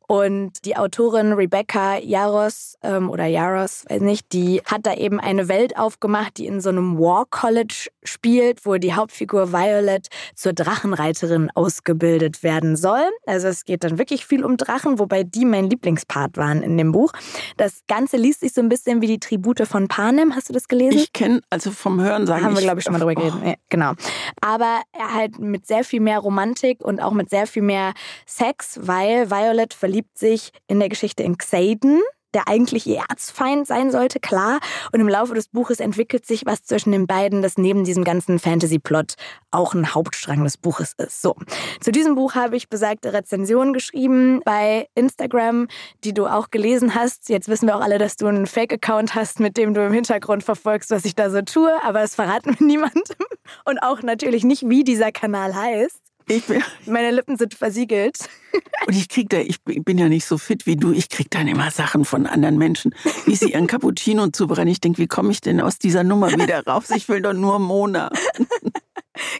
und 0.08 0.66
die 0.66 0.76
Autorin 0.76 1.34
Rebecca 1.34 1.98
Jaros 1.98 2.78
ähm, 2.84 3.10
oder 3.10 3.26
Jaros, 3.26 3.86
weiß 3.88 4.02
nicht, 4.02 4.34
die 4.34 4.62
hat 4.66 4.86
da 4.86 4.94
eben 4.94 5.20
eine 5.20 5.48
Welt 5.48 5.78
aufgemacht, 5.78 6.38
die 6.38 6.48
in 6.48 6.62
so 6.62 6.70
einem 6.70 6.98
War 6.98 7.26
College 7.30 7.61
College 7.62 7.90
spielt, 8.04 8.66
wo 8.66 8.78
die 8.78 8.94
Hauptfigur 8.94 9.52
Violet 9.52 10.08
zur 10.36 10.54
Drachenreiterin 10.54 11.52
ausgebildet 11.54 12.42
werden 12.44 12.76
soll. 12.76 13.04
Also 13.26 13.48
es 13.48 13.66
geht 13.66 13.84
dann 13.84 13.98
wirklich 14.00 14.26
viel 14.26 14.44
um 14.44 14.58
Drachen, 14.58 14.98
wobei 14.98 15.24
die 15.24 15.46
mein 15.46 15.70
Lieblingspart 15.70 16.38
waren 16.38 16.64
in 16.64 16.78
dem 16.78 16.92
Buch. 16.92 17.12
Das 17.58 17.82
Ganze 17.88 18.18
liest 18.18 18.40
sich 18.40 18.54
so 18.54 18.62
ein 18.62 18.70
bisschen 18.70 19.02
wie 19.02 19.08
die 19.08 19.20
Tribute 19.20 19.68
von 19.68 19.88
Panem. 19.88 20.36
Hast 20.36 20.50
du 20.50 20.54
das 20.54 20.68
gelesen? 20.68 20.98
Ich 20.98 21.14
kenne, 21.14 21.42
also 21.50 21.72
vom 21.72 22.02
Hören 22.02 22.26
sagen 22.26 22.44
Haben 22.44 22.56
wir, 22.56 22.64
glaube 22.64 22.80
ich, 22.80 22.86
schon 22.86 22.94
mal 22.94 23.00
drüber 23.00 23.16
geredet. 23.16 23.40
Oh. 23.42 23.48
Ja, 23.48 23.56
genau. 23.70 23.94
Aber 24.42 24.82
halt 24.98 25.40
mit 25.40 25.68
sehr 25.68 25.84
viel 25.84 26.00
mehr 26.00 26.20
Romantik 26.20 26.84
und 26.84 27.00
auch 27.00 27.14
mit 27.14 27.30
sehr 27.30 27.46
viel 27.46 27.64
mehr 27.64 27.94
Sex, 28.26 28.80
weil 28.82 29.30
Violet 29.30 29.74
verliebt 29.74 30.18
sich 30.18 30.52
in 30.68 30.80
der 30.80 30.90
Geschichte 30.90 31.22
in 31.22 31.38
Xaden 31.38 32.02
der 32.34 32.48
eigentlich 32.48 32.88
ihr 32.88 33.04
Erzfeind 33.10 33.68
sein 33.68 33.92
sollte, 33.92 34.20
klar. 34.20 34.60
Und 34.92 35.00
im 35.00 35.10
Laufe 35.10 35.34
des 35.34 35.48
Buches 35.48 35.80
entwickelt 35.80 36.26
sich 36.26 36.46
was 36.46 36.64
zwischen 36.64 36.92
den 36.92 37.08
beiden, 37.08 37.42
das 37.42 37.58
neben 37.58 37.84
diesem 37.84 38.04
ganzen 38.04 38.40
Fantasy-Plot 38.40 39.16
auch 39.52 39.74
ein 39.74 39.94
Hauptstrang 39.94 40.44
des 40.44 40.58
Buches 40.58 40.94
ist. 40.98 41.22
So, 41.22 41.36
zu 41.80 41.92
diesem 41.92 42.16
Buch 42.16 42.36
habe 42.36 42.56
ich 42.56 42.70
besagte 42.70 43.14
Rezensionen 43.14 43.74
geschrieben 43.74 44.42
bei 44.46 44.88
Instagram, 44.96 45.68
die 46.04 46.14
du 46.14 46.28
auch 46.28 46.52
gelesen 46.52 46.96
hast. 46.96 47.30
Jetzt 47.30 47.48
wissen 47.48 47.68
wir 47.68 47.76
auch 47.76 47.82
alle, 47.82 47.98
dass 47.98 48.16
du 48.16 48.28
einen 48.28 48.48
Fake-Account 48.48 49.16
hast, 49.16 49.40
mit 49.40 49.58
dem 49.58 49.74
du 49.74 49.86
im 49.86 49.94
Hintergrund 49.94 50.44
verfolgst, 50.44 50.92
was 50.92 51.06
ich 51.06 51.16
da 51.16 51.30
so 51.30 51.42
tue, 51.42 51.72
aber 51.84 52.02
es 52.02 52.16
verraten 52.16 52.56
wir 52.58 52.66
niemandem. 52.66 53.26
Und 53.66 53.80
auch 53.80 54.02
natürlich 54.02 54.44
nicht, 54.44 54.68
wie 54.68 54.84
dieser 54.84 55.12
Kanal 55.12 55.56
heißt. 55.56 56.11
Ich 56.32 56.46
bin, 56.46 56.64
Meine 56.86 57.12
Lippen 57.12 57.38
sind 57.38 57.54
versiegelt. 57.54 58.18
Und 58.88 58.96
ich 58.96 59.10
krieg 59.10 59.30
da, 59.30 59.38
ich 59.40 59.62
bin 59.64 59.98
ja 59.98 60.08
nicht 60.08 60.26
so 60.26 60.38
fit 60.38 60.66
wie 60.66 60.78
du, 60.78 60.92
ich 60.92 61.10
krieg 61.10 61.30
dann 61.30 61.48
immer 61.48 61.72
Sachen 61.72 62.06
von 62.06 62.26
anderen 62.26 62.58
Menschen, 62.58 62.96
wie 63.26 63.36
sie 63.36 63.52
ihren 63.52 63.68
Cappuccino 63.68 64.28
zubereiten. 64.28 64.70
Ich 64.70 64.80
denke, 64.80 65.00
wie 65.00 65.08
komme 65.08 65.32
ich 65.32 65.42
denn 65.42 65.60
aus 65.60 65.78
dieser 65.78 66.04
Nummer 66.04 66.32
wieder 66.32 66.66
raus? 66.66 66.90
Ich 66.96 67.10
will 67.10 67.22
doch 67.22 67.34
nur 67.34 67.60
Mona. 67.60 68.10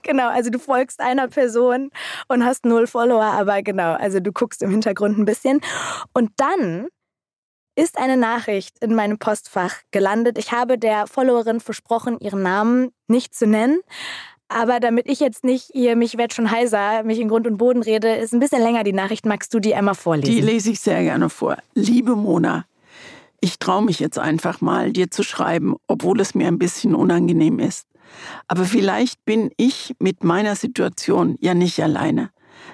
Genau, 0.04 0.28
also 0.28 0.50
du 0.50 0.60
folgst 0.60 1.00
einer 1.00 1.30
Person 1.30 1.92
und 2.28 2.44
hast 2.44 2.66
null 2.66 2.88
Follower, 2.88 3.24
aber 3.24 3.64
genau, 3.64 3.94
also 3.94 4.20
du 4.20 4.34
guckst 4.34 4.62
im 4.62 4.70
Hintergrund 4.70 5.18
ein 5.18 5.24
bisschen. 5.24 5.62
Und 6.14 6.32
dann 6.36 6.88
ist 7.76 7.98
eine 7.98 8.18
Nachricht 8.18 8.78
in 8.84 8.94
meinem 8.96 9.18
Postfach 9.18 9.76
gelandet. 9.92 10.38
Ich 10.38 10.52
habe 10.52 10.78
der 10.78 11.08
Followerin 11.08 11.62
versprochen, 11.62 12.20
ihren 12.20 12.44
Namen 12.44 12.92
nicht 13.08 13.34
zu 13.34 13.48
nennen, 13.48 13.80
aber 14.52 14.80
damit 14.80 15.08
ich 15.08 15.20
jetzt 15.20 15.44
nicht 15.44 15.70
hier, 15.74 15.96
mich 15.96 16.18
werd 16.18 16.34
schon 16.34 16.52
heiser, 16.52 17.04
mich 17.04 17.20
in 17.20 17.30
Grund 17.30 17.48
und 17.48 17.58
Boden 17.58 17.82
rede, 17.82 18.16
ist 18.16 18.34
ein 18.34 18.40
bisschen 18.40 18.62
länger 18.62 18.84
die 18.84 18.94
Nachricht. 18.94 19.26
Magst 19.26 19.54
du 19.54 19.60
die 19.60 19.74
einmal 19.76 19.96
vorlesen? 19.96 20.34
Die 20.34 20.42
lese 20.42 20.72
ich 20.72 20.80
sehr 20.80 21.02
gerne 21.04 21.30
vor. 21.30 21.58
Liebe 21.74 22.16
Mona, 22.16 22.66
ich 23.40 23.60
traue 23.60 23.84
mich 23.84 24.00
jetzt 24.00 24.20
einfach 24.20 24.62
mal, 24.62 24.92
dir 24.92 25.10
zu 25.10 25.24
schreiben, 25.24 25.76
obwohl 25.88 26.20
es 26.20 26.36
mir 26.36 26.48
ein 26.48 26.60
bisschen 26.60 26.96
unangenehm 26.96 27.60
ist. 27.60 27.88
Aber 28.48 28.66
vielleicht 28.66 29.24
bin 29.26 29.52
ich 29.58 29.96
mit 30.00 30.24
meiner 30.24 30.56
Situation 30.56 31.38
ja 31.40 31.54
nicht 31.54 31.82
alleine. 31.82 32.30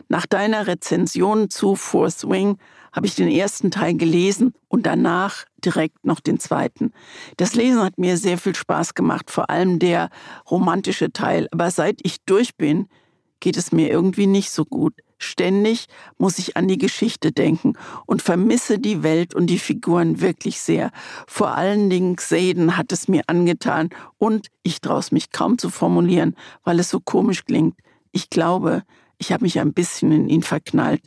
Nach 0.10 0.26
deiner 0.26 0.68
Rezension 0.68 1.50
zu 1.50 1.76
Fourth 1.76 2.28
Wing 2.28 2.58
habe 2.98 3.06
ich 3.06 3.16
den 3.16 3.30
ersten 3.30 3.70
Teil 3.70 3.96
gelesen 3.96 4.54
und 4.70 4.88
danach 4.88 5.46
direkt 5.64 6.04
noch 6.04 6.20
den 6.20 6.40
zweiten. 6.40 6.92
Das 7.38 7.54
Lesen 7.54 7.84
hat 7.84 8.00
mir 8.00 8.18
sehr 8.18 8.40
viel 8.40 8.56
Spaß 8.56 8.96
gemacht, 8.96 9.30
vor 9.30 9.52
allem 9.52 9.78
der 9.78 10.10
romantische 10.50 11.14
Teil. 11.14 11.48
Aber 11.52 11.70
seit 11.70 12.00
ich 12.02 12.26
durch 12.26 12.58
bin, 12.58 12.88
geht 13.40 13.56
es 13.56 13.72
mir 13.72 13.90
irgendwie 13.90 14.26
nicht 14.26 14.50
so 14.50 14.66
gut. 14.66 14.96
Ständig 15.20 15.86
muss 16.18 16.40
ich 16.40 16.58
an 16.58 16.68
die 16.68 16.80
Geschichte 16.80 17.32
denken 17.32 17.74
und 18.08 18.24
vermisse 18.24 18.80
die 18.80 19.04
Welt 19.04 19.36
und 19.36 19.46
die 19.48 19.60
Figuren 19.60 20.20
wirklich 20.20 20.60
sehr. 20.60 20.90
Vor 21.28 21.56
allen 21.56 21.92
Dingen 21.92 22.16
Xaden 22.16 22.78
hat 22.78 22.92
es 22.92 23.08
mir 23.08 23.22
angetan 23.28 23.90
und 24.18 24.48
ich 24.64 24.82
traue 24.82 25.00
es 25.00 25.12
mich 25.12 25.32
kaum 25.32 25.60
zu 25.60 25.70
formulieren, 25.70 26.36
weil 26.64 26.80
es 26.80 26.90
so 26.90 27.00
komisch 27.00 27.46
klingt. 27.46 27.76
Ich 28.12 28.32
glaube, 28.32 28.82
ich 29.18 29.32
habe 29.32 29.44
mich 29.44 29.60
ein 29.60 29.74
bisschen 29.74 30.12
in 30.12 30.30
ihn 30.30 30.44
verknallt. 30.44 31.02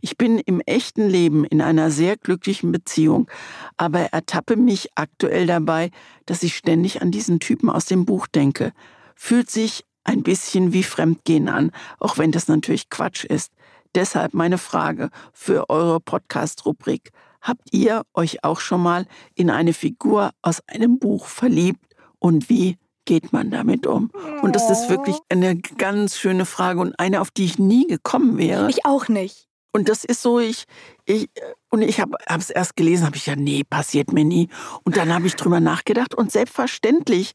Ich 0.00 0.16
bin 0.16 0.38
im 0.38 0.60
echten 0.60 1.08
Leben 1.08 1.44
in 1.44 1.60
einer 1.60 1.90
sehr 1.90 2.16
glücklichen 2.16 2.72
Beziehung, 2.72 3.30
aber 3.76 4.00
ertappe 4.00 4.56
mich 4.56 4.88
aktuell 4.94 5.46
dabei, 5.46 5.90
dass 6.24 6.42
ich 6.42 6.56
ständig 6.56 7.02
an 7.02 7.10
diesen 7.10 7.38
Typen 7.38 7.68
aus 7.68 7.84
dem 7.84 8.06
Buch 8.06 8.26
denke. 8.26 8.72
Fühlt 9.14 9.50
sich 9.50 9.84
ein 10.04 10.22
bisschen 10.22 10.72
wie 10.72 10.82
Fremdgehen 10.82 11.48
an, 11.48 11.70
auch 11.98 12.16
wenn 12.16 12.32
das 12.32 12.48
natürlich 12.48 12.88
Quatsch 12.88 13.24
ist. 13.24 13.52
Deshalb 13.94 14.32
meine 14.32 14.58
Frage 14.58 15.10
für 15.32 15.68
eure 15.68 16.00
Podcast-Rubrik. 16.00 17.10
Habt 17.42 17.72
ihr 17.72 18.02
euch 18.14 18.44
auch 18.44 18.60
schon 18.60 18.82
mal 18.82 19.06
in 19.34 19.50
eine 19.50 19.72
Figur 19.72 20.30
aus 20.40 20.60
einem 20.66 20.98
Buch 20.98 21.26
verliebt 21.26 21.94
und 22.18 22.48
wie 22.48 22.76
geht 23.04 23.32
man 23.32 23.50
damit 23.50 23.86
um? 23.86 24.10
Und 24.42 24.56
das 24.56 24.70
ist 24.70 24.88
wirklich 24.88 25.16
eine 25.28 25.56
ganz 25.56 26.16
schöne 26.16 26.46
Frage 26.46 26.80
und 26.80 26.98
eine, 26.98 27.20
auf 27.20 27.30
die 27.30 27.44
ich 27.44 27.58
nie 27.58 27.86
gekommen 27.86 28.38
wäre. 28.38 28.68
Ich 28.70 28.84
auch 28.84 29.08
nicht. 29.08 29.48
Und 29.72 29.88
das 29.88 30.04
ist 30.04 30.22
so, 30.22 30.40
ich, 30.40 30.64
ich 31.04 31.28
und 31.70 31.82
ich 31.82 32.00
habe 32.00 32.16
es 32.26 32.50
erst 32.50 32.76
gelesen, 32.76 33.06
habe 33.06 33.16
ich 33.16 33.26
ja, 33.26 33.36
nee, 33.36 33.62
passiert 33.62 34.12
mir 34.12 34.24
nie. 34.24 34.48
Und 34.84 34.96
dann 34.96 35.14
habe 35.14 35.26
ich 35.26 35.36
drüber 35.36 35.60
nachgedacht 35.60 36.14
und 36.14 36.32
selbstverständlich 36.32 37.32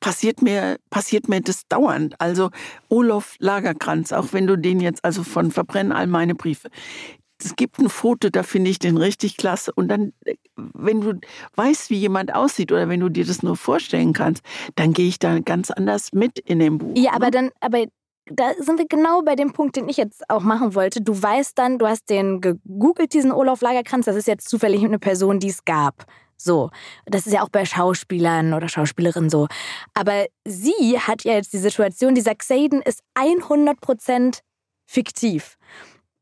passiert 0.00 0.42
mir, 0.42 0.78
passiert 0.90 1.28
mir 1.28 1.40
das 1.40 1.66
dauernd. 1.68 2.20
Also 2.20 2.50
Olof 2.88 3.36
Lagerkranz, 3.38 4.12
auch 4.12 4.32
wenn 4.32 4.46
du 4.46 4.56
den 4.56 4.80
jetzt, 4.80 5.04
also 5.04 5.22
von 5.22 5.50
Verbrennen 5.50 5.92
all 5.92 6.06
meine 6.06 6.34
Briefe. 6.34 6.68
Es 7.42 7.56
gibt 7.56 7.78
ein 7.78 7.88
Foto, 7.88 8.30
da 8.30 8.42
finde 8.42 8.70
ich 8.70 8.78
den 8.78 8.96
richtig 8.96 9.36
klasse. 9.36 9.72
Und 9.74 9.88
dann, 9.88 10.12
wenn 10.56 11.00
du 11.00 11.20
weißt, 11.54 11.90
wie 11.90 11.98
jemand 11.98 12.34
aussieht 12.34 12.72
oder 12.72 12.88
wenn 12.88 13.00
du 13.00 13.08
dir 13.08 13.26
das 13.26 13.42
nur 13.42 13.56
vorstellen 13.56 14.12
kannst, 14.12 14.42
dann 14.74 14.92
gehe 14.92 15.08
ich 15.08 15.18
da 15.18 15.38
ganz 15.40 15.70
anders 15.70 16.12
mit 16.12 16.38
in 16.38 16.58
dem 16.58 16.78
Buch. 16.78 16.94
Ja, 16.96 17.12
aber 17.12 17.26
ne? 17.26 17.30
dann, 17.32 17.50
aber 17.60 17.84
da 18.26 18.52
sind 18.58 18.78
wir 18.78 18.86
genau 18.88 19.22
bei 19.22 19.36
dem 19.36 19.52
Punkt, 19.52 19.76
den 19.76 19.88
ich 19.88 19.96
jetzt 19.96 20.28
auch 20.28 20.42
machen 20.42 20.74
wollte. 20.74 21.00
Du 21.00 21.20
weißt 21.20 21.56
dann, 21.58 21.78
du 21.78 21.86
hast 21.86 22.10
den 22.10 22.40
gegoogelt, 22.40 23.12
diesen 23.12 23.32
Olaf 23.32 23.60
Lagerkranz. 23.60 24.06
Das 24.06 24.16
ist 24.16 24.26
jetzt 24.26 24.48
zufällig 24.48 24.84
eine 24.84 24.98
Person, 24.98 25.38
die 25.38 25.48
es 25.48 25.64
gab. 25.64 26.06
So, 26.36 26.70
das 27.06 27.26
ist 27.26 27.32
ja 27.32 27.42
auch 27.42 27.48
bei 27.48 27.64
Schauspielern 27.64 28.52
oder 28.52 28.68
Schauspielerinnen 28.68 29.30
so. 29.30 29.46
Aber 29.94 30.26
sie 30.44 30.98
hat 30.98 31.24
ja 31.24 31.32
jetzt 31.34 31.52
die 31.52 31.58
Situation, 31.58 32.14
dieser 32.14 32.34
Xaden 32.34 32.82
ist 32.82 33.00
100% 33.14 34.40
fiktiv. 34.86 35.56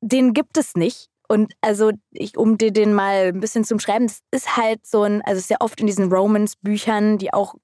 Den 0.07 0.35
gibt 0.35 0.59
es 0.59 0.75
nicht. 0.75 1.09
Und 1.29 1.55
also, 1.63 1.91
ich, 2.11 2.37
um 2.37 2.59
dir 2.59 2.71
den 2.71 2.93
mal 2.93 3.33
ein 3.33 3.41
bisschen 3.41 3.65
zu 3.65 3.79
schreiben, 3.79 4.07
das 4.07 4.21
ist 4.31 4.57
halt 4.59 4.87
so 4.87 5.03
ein, 5.03 5.23
also 5.23 5.39
es 5.39 5.45
ist 5.45 5.51
ja 5.51 5.57
oft 5.61 5.81
in 5.81 5.87
diesen 5.87 6.13
Romans-Büchern, 6.13 7.17
die 7.17 7.33
auch 7.33 7.55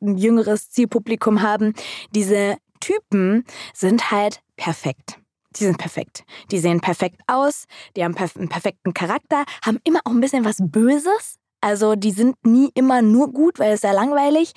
ein 0.00 0.16
jüngeres 0.16 0.70
Zielpublikum 0.70 1.42
haben, 1.42 1.74
diese 2.14 2.56
Typen 2.80 3.44
sind 3.74 4.10
halt 4.10 4.40
perfekt. 4.56 5.18
Die 5.56 5.64
sind 5.64 5.76
perfekt. 5.76 6.24
Die 6.50 6.58
sehen 6.58 6.80
perfekt 6.80 7.20
aus, 7.26 7.66
die 7.94 8.04
haben 8.04 8.16
einen 8.16 8.48
perfekten 8.48 8.94
Charakter, 8.94 9.44
haben 9.62 9.78
immer 9.84 10.00
auch 10.04 10.12
ein 10.12 10.20
bisschen 10.20 10.46
was 10.46 10.56
Böses, 10.58 11.40
also 11.60 11.94
die 11.94 12.12
sind 12.12 12.36
nie 12.44 12.70
immer 12.74 13.02
nur 13.02 13.32
gut, 13.32 13.58
weil 13.58 13.74
es 13.74 13.82
sehr 13.82 13.92
langweilig. 13.92 14.52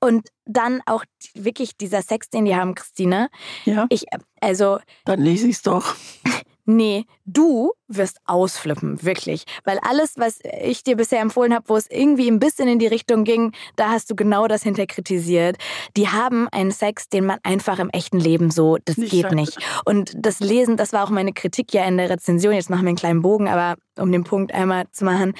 Und 0.00 0.28
dann 0.44 0.80
auch 0.86 1.04
wirklich 1.34 1.76
dieser 1.76 2.02
Sex, 2.02 2.30
den 2.30 2.46
die 2.46 2.56
haben, 2.56 2.74
Christine. 2.74 3.28
Ja. 3.64 3.86
Ich, 3.90 4.06
also. 4.40 4.78
Dann 5.04 5.20
lese 5.20 5.46
ich 5.46 5.56
es 5.56 5.62
doch. 5.62 5.94
Nee, 6.70 7.06
du 7.24 7.72
wirst 7.86 8.18
ausflippen, 8.26 9.02
wirklich. 9.02 9.44
Weil 9.64 9.78
alles, 9.78 10.18
was 10.18 10.38
ich 10.60 10.84
dir 10.84 10.96
bisher 10.96 11.22
empfohlen 11.22 11.54
habe, 11.54 11.66
wo 11.70 11.76
es 11.76 11.90
irgendwie 11.90 12.30
ein 12.30 12.40
bisschen 12.40 12.68
in 12.68 12.78
die 12.78 12.86
Richtung 12.86 13.24
ging, 13.24 13.52
da 13.76 13.88
hast 13.88 14.10
du 14.10 14.14
genau 14.14 14.46
das 14.48 14.64
hinterkritisiert. 14.64 15.56
Die 15.96 16.08
haben 16.08 16.46
einen 16.52 16.70
Sex, 16.70 17.08
den 17.08 17.24
man 17.24 17.38
einfach 17.42 17.78
im 17.78 17.88
echten 17.88 18.20
Leben 18.20 18.50
so, 18.50 18.76
das 18.84 18.98
nicht 18.98 19.12
geht 19.12 19.22
scheiße. 19.22 19.34
nicht. 19.34 19.58
Und 19.86 20.12
das 20.14 20.40
Lesen, 20.40 20.76
das 20.76 20.92
war 20.92 21.04
auch 21.04 21.10
meine 21.10 21.32
Kritik 21.32 21.72
ja 21.72 21.86
in 21.86 21.96
der 21.96 22.10
Rezension. 22.10 22.52
Jetzt 22.52 22.68
machen 22.68 22.82
wir 22.82 22.88
einen 22.88 22.96
kleinen 22.96 23.22
Bogen, 23.22 23.48
aber 23.48 23.76
um 23.98 24.12
den 24.12 24.24
Punkt 24.24 24.52
einmal 24.52 24.84
zu 24.90 25.06
machen 25.06 25.32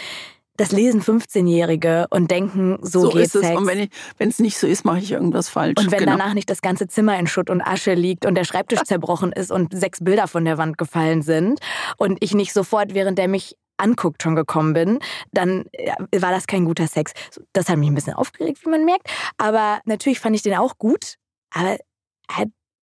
das 0.59 0.73
lesen 0.73 1.01
15-Jährige 1.01 2.07
und 2.11 2.31
denken, 2.31 2.79
so, 2.83 3.03
so 3.03 3.11
geht 3.11 3.23
ist 3.23 3.37
es. 3.37 3.49
Und 3.49 3.67
wenn 3.67 4.29
es 4.29 4.41
nicht 4.41 4.59
so 4.59 4.67
ist, 4.67 4.85
mache 4.85 4.99
ich 4.99 5.13
irgendwas 5.13 5.49
falsch. 5.49 5.79
Und 5.79 5.93
wenn 5.93 6.01
genau. 6.01 6.13
danach 6.13 6.35
nicht 6.35 6.51
das 6.51 6.61
ganze 6.61 6.89
Zimmer 6.89 7.19
in 7.19 7.29
Schutt 7.29 7.49
und 7.49 7.63
Asche 7.63 7.95
liegt 7.95 8.27
und 8.27 8.35
der 8.35 8.45
Schreibtisch 8.45 8.81
zerbrochen 8.85 9.33
ist 9.33 9.53
und 9.53 9.73
sechs 9.73 10.03
Bilder 10.03 10.27
von 10.27 10.45
der 10.45 10.59
Wand 10.59 10.77
gefallen 10.77 11.23
sind 11.23 11.61
und 11.97 12.19
ich 12.21 12.35
nicht 12.35 12.53
sofort, 12.53 12.93
während 12.93 13.19
der 13.19 13.29
mich 13.29 13.57
anguckt, 13.77 14.21
schon 14.21 14.35
gekommen 14.35 14.73
bin, 14.73 14.99
dann 15.31 15.65
war 16.13 16.33
das 16.33 16.49
kein 16.49 16.65
guter 16.65 16.89
Sex. 16.89 17.13
Das 17.53 17.69
hat 17.69 17.79
mich 17.79 17.89
ein 17.89 17.95
bisschen 17.95 18.15
aufgeregt, 18.15 18.65
wie 18.65 18.71
man 18.71 18.85
merkt. 18.85 19.09
Aber 19.37 19.81
natürlich 19.85 20.19
fand 20.19 20.35
ich 20.35 20.43
den 20.43 20.57
auch 20.57 20.77
gut. 20.79 21.15
Aber 21.55 21.79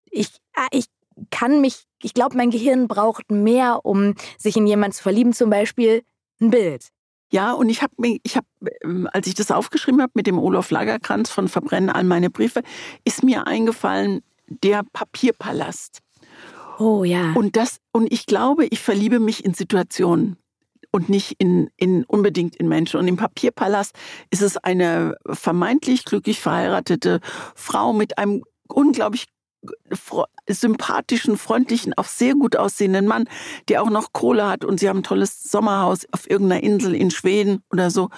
ich, 0.10 0.30
ah, 0.56 0.68
ich 0.72 0.86
kann 1.30 1.60
mich, 1.60 1.84
ich 2.02 2.14
glaube, 2.14 2.38
mein 2.38 2.52
Gehirn 2.52 2.88
braucht 2.88 3.30
mehr, 3.30 3.82
um 3.84 4.16
sich 4.38 4.56
in 4.56 4.66
jemanden 4.66 4.96
zu 4.96 5.04
verlieben, 5.04 5.34
zum 5.34 5.50
Beispiel 5.50 6.04
ein 6.40 6.52
Bild. 6.52 6.90
Ja, 7.32 7.54
und 7.54 7.70
ich 7.70 7.82
habe 7.82 7.94
ich 8.24 8.36
habe, 8.36 8.48
ähm, 8.84 9.10
als 9.12 9.28
ich 9.28 9.34
das 9.34 9.52
aufgeschrieben 9.52 10.02
habe 10.02 10.12
mit 10.16 10.28
dem 10.28 10.38
Olaf 10.38 10.72
Lagerkranz 10.72 11.30
von 11.30 11.48
Verbrennen 11.48 11.90
all 11.90 12.04
meine 12.04 12.30
Briefe, 12.30 12.62
ist 13.04 13.24
mir 13.24 13.48
eingefallen 13.48 14.22
der 14.48 14.84
Papierpalast. 14.94 16.00
Oh 16.78 17.04
ja. 17.04 17.34
Und 17.34 17.56
das, 17.56 17.80
und 17.92 18.12
ich 18.12 18.26
glaube, 18.26 18.66
ich 18.66 18.80
verliebe 18.80 19.20
mich 19.20 19.44
in 19.46 19.54
Situationen 19.54 20.38
und 20.92 21.10
nicht 21.10 21.36
in, 21.40 21.70
in 21.78 22.04
unbedingt 22.06 22.56
in 22.56 22.68
Menschen. 22.68 23.00
Und 23.00 23.08
im 23.08 23.18
Papierpalast 23.18 23.96
ist 24.30 24.42
es 24.42 24.58
eine 24.58 25.16
vermeintlich 25.26 26.06
glücklich 26.06 26.40
verheiratete 26.40 27.20
Frau 27.56 27.92
mit 27.94 28.18
einem 28.18 28.44
unglaublich 28.68 29.26
sympathischen, 30.48 31.38
freundlichen, 31.38 31.94
auch 31.96 32.06
sehr 32.06 32.34
gut 32.34 32.56
aussehenden 32.56 33.08
Mann, 33.08 33.28
der 33.68 33.82
auch 33.82 33.90
noch 33.90 34.14
Kohle 34.14 34.48
hat 34.48 34.64
und 34.66 34.80
sie 34.80 34.90
haben 34.90 35.00
ein 35.00 35.04
tolles 35.04 35.44
Sommerhaus 35.44 36.06
auf 36.12 36.30
irgendeiner 36.30 36.64
Insel 36.64 36.96
in 36.96 37.12
Schweden 37.12 37.64
oder 37.72 37.90
so. 37.90 38.10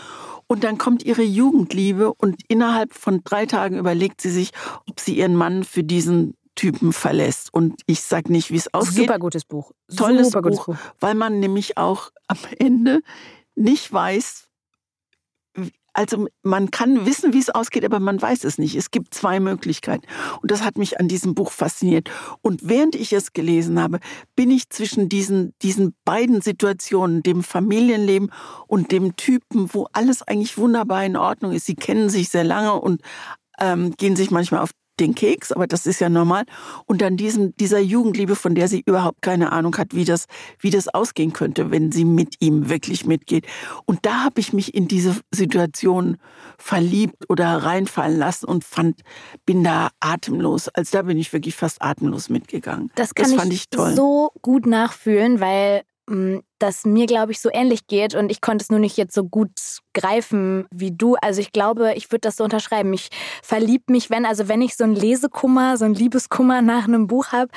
Und 0.47 0.63
dann 0.63 0.77
kommt 0.77 1.03
ihre 1.03 1.23
Jugendliebe 1.23 2.13
und 2.13 2.41
innerhalb 2.47 2.93
von 2.93 3.21
drei 3.23 3.45
Tagen 3.45 3.77
überlegt 3.77 4.21
sie 4.21 4.31
sich, 4.31 4.51
ob 4.89 4.99
sie 4.99 5.17
ihren 5.17 5.35
Mann 5.35 5.63
für 5.63 5.83
diesen 5.83 6.35
Typen 6.55 6.93
verlässt. 6.93 7.53
Und 7.53 7.81
ich 7.85 8.01
sag 8.01 8.29
nicht, 8.29 8.51
wie 8.51 8.57
es 8.57 8.73
aussieht. 8.73 9.07
Super 9.07 9.19
gutes 9.19 9.45
Buch. 9.45 9.71
Tolles 9.95 10.31
Super 10.31 10.49
Buch, 10.49 10.65
Buch, 10.65 10.75
weil 10.99 11.15
man 11.15 11.39
nämlich 11.39 11.77
auch 11.77 12.11
am 12.27 12.37
Ende 12.57 13.01
nicht 13.55 13.91
weiß, 13.91 14.46
also 15.97 16.27
man 16.43 16.69
kann 16.69 17.07
wissen, 17.07 17.33
wie 17.33 17.39
es 17.39 17.49
ausgeht, 17.49 17.83
aber 17.83 17.99
man 17.99 18.21
weiß 18.21 18.43
es 18.43 18.59
nicht. 18.59 18.75
Es 18.75 18.91
gibt 18.91 19.15
zwei 19.15 19.39
Möglichkeiten. 19.39 20.05
Und 20.43 20.51
das 20.51 20.63
hat 20.63 20.77
mich 20.77 20.99
an 20.99 21.07
diesem 21.07 21.33
Buch 21.33 21.51
fasziniert. 21.51 22.11
Und 22.43 22.61
während 22.63 22.93
ich 22.93 23.13
es 23.13 23.33
gelesen 23.33 23.81
habe, 23.81 23.99
bin 24.35 24.51
ich 24.51 24.69
zwischen 24.69 25.09
diesen, 25.09 25.55
diesen 25.63 25.95
beiden 26.05 26.41
Situationen, 26.41 27.23
dem 27.23 27.41
Familienleben 27.41 28.31
und 28.67 28.91
dem 28.91 29.15
Typen, 29.15 29.73
wo 29.73 29.87
alles 29.91 30.21
eigentlich 30.21 30.59
wunderbar 30.59 31.03
in 31.03 31.17
Ordnung 31.17 31.51
ist. 31.51 31.65
Sie 31.65 31.75
kennen 31.75 32.11
sich 32.11 32.29
sehr 32.29 32.43
lange 32.43 32.79
und 32.79 33.01
ähm, 33.59 33.95
gehen 33.97 34.15
sich 34.15 34.29
manchmal 34.29 34.61
auf 34.61 34.69
den 34.99 35.15
Keks, 35.15 35.51
aber 35.51 35.67
das 35.67 35.85
ist 35.85 35.99
ja 35.99 36.09
normal. 36.09 36.45
Und 36.85 37.01
dann 37.01 37.17
diesem, 37.17 37.55
dieser 37.57 37.79
Jugendliebe, 37.79 38.35
von 38.35 38.55
der 38.55 38.67
sie 38.67 38.81
überhaupt 38.85 39.21
keine 39.21 39.51
Ahnung 39.51 39.77
hat, 39.77 39.93
wie 39.93 40.05
das, 40.05 40.25
wie 40.59 40.69
das 40.69 40.87
ausgehen 40.87 41.33
könnte, 41.33 41.71
wenn 41.71 41.91
sie 41.91 42.05
mit 42.05 42.35
ihm 42.39 42.69
wirklich 42.69 43.05
mitgeht. 43.05 43.45
Und 43.85 44.05
da 44.05 44.23
habe 44.23 44.39
ich 44.39 44.53
mich 44.53 44.73
in 44.73 44.87
diese 44.87 45.15
Situation 45.31 46.17
verliebt 46.57 47.29
oder 47.29 47.63
reinfallen 47.63 48.17
lassen 48.17 48.45
und 48.45 48.63
fand, 48.63 49.01
bin 49.45 49.63
da 49.63 49.89
atemlos. 49.99 50.69
Also 50.69 50.97
da 50.97 51.01
bin 51.03 51.17
ich 51.17 51.31
wirklich 51.33 51.55
fast 51.55 51.81
atemlos 51.81 52.29
mitgegangen. 52.29 52.91
Das 52.95 53.13
kann 53.13 53.35
das 53.35 53.45
ich, 53.45 53.67
ich 53.71 53.95
so 53.95 54.31
gut 54.41 54.65
nachfühlen, 54.65 55.39
weil 55.39 55.83
Das 56.59 56.85
mir, 56.85 57.05
glaube 57.05 57.31
ich, 57.31 57.39
so 57.39 57.49
ähnlich 57.51 57.87
geht 57.87 58.15
und 58.15 58.31
ich 58.31 58.41
konnte 58.41 58.63
es 58.63 58.69
nur 58.69 58.79
nicht 58.79 58.97
jetzt 58.97 59.13
so 59.13 59.23
gut 59.23 59.51
greifen 59.93 60.65
wie 60.71 60.91
du. 60.91 61.15
Also 61.21 61.39
ich 61.41 61.51
glaube, 61.51 61.93
ich 61.95 62.11
würde 62.11 62.21
das 62.21 62.37
so 62.37 62.43
unterschreiben. 62.43 62.93
Ich 62.93 63.09
verlieb 63.43 63.89
mich, 63.89 64.09
wenn, 64.09 64.25
also 64.25 64.47
wenn 64.47 64.61
ich 64.61 64.75
so 64.75 64.83
ein 64.83 64.95
Lesekummer, 64.95 65.77
so 65.77 65.85
ein 65.85 65.93
Liebeskummer 65.93 66.61
nach 66.61 66.85
einem 66.85 67.07
Buch 67.07 67.27
habe, 67.31 67.51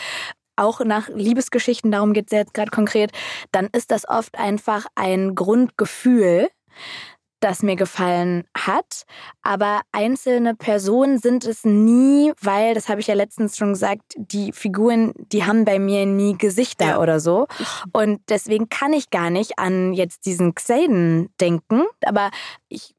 auch 0.57 0.81
nach 0.81 1.09
Liebesgeschichten, 1.09 1.91
darum 1.91 2.13
geht 2.13 2.27
es 2.27 2.33
jetzt 2.33 2.55
gerade 2.55 2.71
konkret, 2.71 3.13
dann 3.51 3.69
ist 3.73 3.91
das 3.91 4.09
oft 4.09 4.39
einfach 4.39 4.87
ein 4.95 5.35
Grundgefühl, 5.35 6.49
das 7.41 7.63
mir 7.63 7.77
gefallen 7.77 8.45
hat. 8.57 9.05
Aber 9.43 9.81
einzelne 9.93 10.55
Personen 10.55 11.19
sind 11.19 11.45
es 11.45 11.65
nie, 11.65 12.33
weil, 12.41 12.75
das 12.75 12.89
habe 12.89 13.01
ich 13.01 13.07
ja 13.07 13.15
letztens 13.15 13.57
schon 13.57 13.73
gesagt, 13.73 14.15
die 14.17 14.53
Figuren, 14.53 15.13
die 15.17 15.45
haben 15.45 15.65
bei 15.65 15.79
mir 15.79 16.07
nie 16.07 16.37
Gesichter 16.37 16.87
ja. 16.87 17.01
oder 17.01 17.21
so. 17.21 17.47
Und 17.93 18.21
deswegen 18.29 18.69
kann 18.69 18.93
ich 18.93 19.11
gar 19.11 19.31
nicht 19.31 19.59
an 19.59 19.93
jetzt 19.93 20.27
diesen 20.27 20.55
Xaden 20.55 21.31
denken. 21.41 21.83
Aber 22.05 22.31
ich 22.69 22.95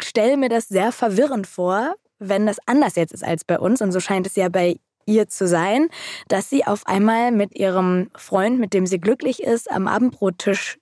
stelle 0.00 0.36
mir 0.36 0.48
das 0.48 0.68
sehr 0.68 0.92
verwirrend 0.92 1.46
vor, 1.46 1.94
wenn 2.18 2.46
das 2.46 2.58
anders 2.66 2.96
jetzt 2.96 3.12
ist 3.12 3.24
als 3.24 3.44
bei 3.44 3.58
uns. 3.58 3.82
Und 3.82 3.92
so 3.92 4.00
scheint 4.00 4.26
es 4.26 4.36
ja 4.36 4.48
bei 4.48 4.76
ihr 5.06 5.28
zu 5.28 5.46
sein, 5.46 5.88
dass 6.28 6.48
sie 6.48 6.64
auf 6.64 6.86
einmal 6.86 7.32
mit 7.32 7.58
ihrem 7.58 8.10
Freund, 8.14 8.60
mit 8.60 8.72
dem 8.72 8.86
sie 8.86 9.00
glücklich 9.00 9.42
ist, 9.42 9.70
am 9.70 9.88
Abendbrottisch 9.88 10.78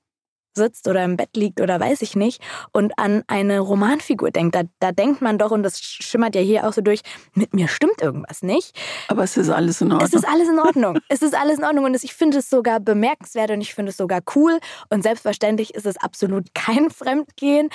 sitzt 0.55 0.89
oder 0.89 1.05
im 1.05 1.17
Bett 1.17 1.37
liegt 1.37 1.61
oder 1.61 1.79
weiß 1.79 2.03
ich 2.03 2.17
nicht 2.17 2.43
und 2.73 2.99
an 2.99 3.23
eine 3.27 3.61
Romanfigur 3.61 4.31
denkt. 4.31 4.55
Da, 4.55 4.63
da 4.79 4.93
denkt 4.93 5.23
man 5.23 5.39
doch, 5.39 5.51
und 5.51 5.63
das 5.63 5.81
schimmert 5.81 6.35
ja 6.35 6.41
hier 6.41 6.67
auch 6.67 6.73
so 6.73 6.81
durch, 6.81 7.01
mit 7.35 7.55
mir 7.55 7.69
stimmt 7.69 8.03
irgendwas 8.03 8.43
nicht. 8.43 8.79
Aber 9.09 9.25
es 9.25 9.37
ist 9.37 9.51
alles 9.51 9.81
in 9.81 9.93
Ordnung. 9.93 10.09
Es 10.09 10.15
ist 10.15 10.29
alles 10.29 10.49
in 10.49 10.59
Ordnung. 10.59 10.99
es 11.09 11.23
ist 11.23 11.35
alles 11.35 11.59
in 11.59 11.65
Ordnung 11.65 11.85
und 11.85 12.03
ich 12.03 12.15
finde 12.15 12.39
es 12.39 12.51
sogar 12.51 12.81
bemerkenswert 12.81 13.51
und 13.51 13.61
ich 13.61 13.75
finde 13.75 13.91
es 13.91 13.97
sogar 13.97 14.21
cool 14.35 14.59
und 14.89 15.03
selbstverständlich 15.03 15.75
ist 15.75 15.87
es 15.87 15.97
absolut 15.97 16.47
kein 16.55 16.91
Fremdgehen. 16.91 17.71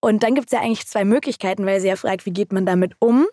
Und 0.00 0.24
dann 0.24 0.34
gibt 0.34 0.48
es 0.48 0.52
ja 0.52 0.60
eigentlich 0.60 0.86
zwei 0.86 1.04
Möglichkeiten, 1.04 1.64
weil 1.64 1.80
sie 1.80 1.88
ja 1.88 1.96
fragt, 1.96 2.26
wie 2.26 2.32
geht 2.32 2.52
man 2.52 2.66
damit 2.66 2.94
um? 2.98 3.26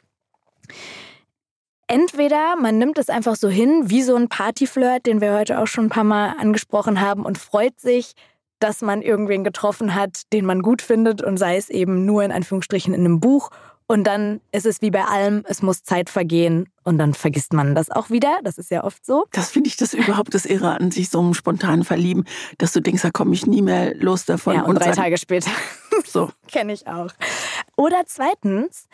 Entweder 1.87 2.55
man 2.55 2.77
nimmt 2.77 2.99
es 2.99 3.09
einfach 3.09 3.35
so 3.35 3.49
hin, 3.49 3.89
wie 3.89 4.03
so 4.03 4.15
ein 4.15 4.29
Partyflirt, 4.29 5.07
den 5.07 5.21
wir 5.21 5.33
heute 5.33 5.59
auch 5.59 5.65
schon 5.65 5.85
ein 5.85 5.89
paar 5.89 6.03
Mal 6.03 6.35
angesprochen 6.37 7.01
haben, 7.01 7.25
und 7.25 7.39
freut 7.39 7.79
sich, 7.79 8.13
dass 8.59 8.81
man 8.81 9.01
irgendwen 9.01 9.43
getroffen 9.43 9.95
hat, 9.95 10.31
den 10.33 10.45
man 10.45 10.61
gut 10.61 10.81
findet 10.81 11.21
und 11.21 11.37
sei 11.37 11.57
es 11.57 11.69
eben 11.69 12.05
nur 12.05 12.23
in 12.23 12.31
Anführungsstrichen 12.31 12.93
in 12.93 13.01
einem 13.01 13.19
Buch 13.19 13.49
Und 13.91 14.03
dann 14.03 14.39
ist 14.51 14.67
es 14.67 14.83
wie 14.83 14.91
bei 14.91 15.03
allem, 15.03 15.43
es 15.47 15.63
muss 15.63 15.81
Zeit 15.81 16.11
vergehen 16.11 16.69
und 16.83 16.99
dann 16.99 17.15
vergisst 17.15 17.53
man 17.53 17.73
das 17.73 17.89
auch 17.89 18.11
wieder. 18.11 18.39
Das 18.43 18.59
ist 18.59 18.69
ja 18.69 18.83
oft 18.83 19.03
so. 19.03 19.25
Das 19.31 19.49
finde 19.49 19.67
ich 19.67 19.77
das 19.77 19.95
überhaupt 19.95 20.35
das 20.35 20.45
Irre 20.45 20.79
an 20.79 20.91
sich, 20.91 21.09
so 21.09 21.19
einem 21.19 21.33
spontanen 21.33 21.83
Verlieben, 21.83 22.25
dass 22.59 22.71
du 22.71 22.81
denkst, 22.81 23.01
da 23.01 23.09
komme 23.09 23.33
ich 23.33 23.47
nie 23.47 23.63
mehr 23.63 23.95
los 23.95 24.25
davon. 24.25 24.53
Ja, 24.53 24.61
und, 24.61 24.75
und 24.75 24.85
drei 24.85 24.91
Tage 24.91 25.17
später. 25.17 25.49
So. 26.05 26.29
Kenne 26.47 26.71
ich 26.71 26.87
auch. 26.87 27.09
Oder 27.75 28.03
zweitens, 28.05 28.87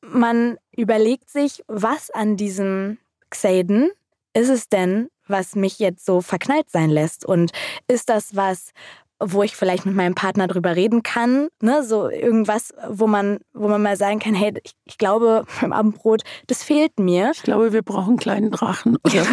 man 0.00 0.58
überlegt 0.74 1.30
sich, 1.30 1.62
was 1.68 2.10
an 2.10 2.36
diesem 2.36 2.98
Xaden 3.30 3.90
ist 4.34 4.48
es 4.48 4.68
denn, 4.68 5.08
was 5.26 5.54
mich 5.54 5.78
jetzt 5.78 6.04
so 6.04 6.20
verknallt 6.20 6.70
sein 6.70 6.90
lässt? 6.90 7.24
Und 7.24 7.52
ist 7.88 8.08
das 8.08 8.36
was, 8.36 8.72
wo 9.20 9.42
ich 9.42 9.56
vielleicht 9.56 9.86
mit 9.86 9.94
meinem 9.94 10.14
Partner 10.14 10.48
drüber 10.48 10.76
reden 10.76 11.02
kann, 11.02 11.48
ne, 11.62 11.82
so 11.82 12.08
irgendwas, 12.10 12.74
wo 12.88 13.06
man, 13.06 13.38
wo 13.52 13.68
man 13.68 13.82
mal 13.82 13.96
sagen 13.96 14.18
kann, 14.18 14.34
hey, 14.34 14.54
ich, 14.62 14.74
ich 14.84 14.98
glaube 14.98 15.44
beim 15.60 15.72
Abendbrot, 15.72 16.22
das 16.46 16.62
fehlt 16.62 16.98
mir. 16.98 17.30
Ich 17.32 17.42
glaube, 17.42 17.72
wir 17.72 17.82
brauchen 17.82 18.10
einen 18.10 18.18
kleinen 18.18 18.50
Drachen. 18.50 18.96
Oder? 19.06 19.26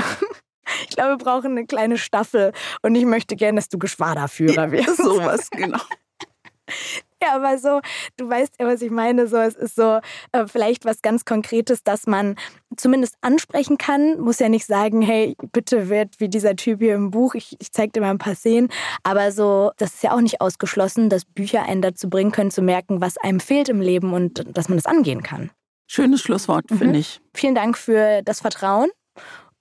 ich 0.87 0.95
glaube, 0.95 1.11
wir 1.11 1.17
brauchen 1.17 1.51
eine 1.51 1.65
kleine 1.65 1.97
Staffel 1.97 2.53
und 2.81 2.95
ich 2.95 3.05
möchte 3.05 3.35
gerne, 3.35 3.57
dass 3.57 3.69
du 3.69 3.79
Geschwaderführer 3.79 4.71
wirst. 4.71 4.99
Ja, 4.99 5.03
sowas, 5.03 5.49
genau. 5.49 5.79
Ja, 7.23 7.35
aber 7.35 7.57
so, 7.57 7.81
du 8.17 8.27
weißt 8.27 8.55
ja, 8.59 8.65
was 8.65 8.81
ich 8.81 8.89
meine. 8.89 9.27
So, 9.27 9.37
es 9.37 9.55
ist 9.55 9.75
so 9.75 9.99
äh, 10.31 10.47
vielleicht 10.47 10.85
was 10.85 11.01
ganz 11.01 11.23
Konkretes, 11.23 11.83
dass 11.83 12.07
man 12.07 12.35
zumindest 12.75 13.15
ansprechen 13.21 13.77
kann. 13.77 14.19
Muss 14.19 14.39
ja 14.39 14.49
nicht 14.49 14.65
sagen, 14.65 15.01
hey, 15.01 15.35
bitte 15.51 15.89
wird 15.89 16.19
wie 16.19 16.29
dieser 16.29 16.55
Typ 16.55 16.79
hier 16.79 16.95
im 16.95 17.11
Buch. 17.11 17.35
Ich, 17.35 17.55
ich 17.59 17.71
zeig 17.71 17.93
dir 17.93 18.01
mal 18.01 18.09
ein 18.09 18.17
paar 18.17 18.35
Szenen. 18.35 18.69
Aber 19.03 19.31
so, 19.31 19.71
das 19.77 19.93
ist 19.93 20.03
ja 20.03 20.13
auch 20.13 20.21
nicht 20.21 20.41
ausgeschlossen, 20.41 21.09
dass 21.09 21.25
Bücher 21.25 21.63
einen 21.63 21.81
dazu 21.81 22.09
bringen 22.09 22.31
können, 22.31 22.51
zu 22.51 22.61
merken, 22.61 23.01
was 23.01 23.17
einem 23.17 23.39
fehlt 23.39 23.69
im 23.69 23.81
Leben 23.81 24.13
und 24.13 24.43
dass 24.57 24.67
man 24.67 24.77
das 24.77 24.85
angehen 24.85 25.21
kann. 25.21 25.51
Schönes 25.87 26.21
Schlusswort, 26.21 26.71
mhm. 26.71 26.77
finde 26.77 26.99
ich. 26.99 27.21
Vielen 27.35 27.55
Dank 27.55 27.77
für 27.77 28.21
das 28.23 28.39
Vertrauen 28.39 28.89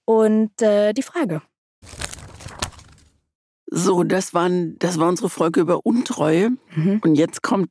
und 0.07 0.63
äh, 0.63 0.93
die 0.93 1.03
Frage. 1.03 1.43
So, 3.71 4.03
das, 4.03 4.35
waren, 4.35 4.77
das 4.79 4.99
war 4.99 5.09
unsere 5.09 5.31
Folge 5.31 5.61
über 5.61 5.87
Untreue. 5.87 6.51
Mhm. 6.75 7.01
Und 7.03 7.15
jetzt 7.15 7.43
kommt 7.43 7.71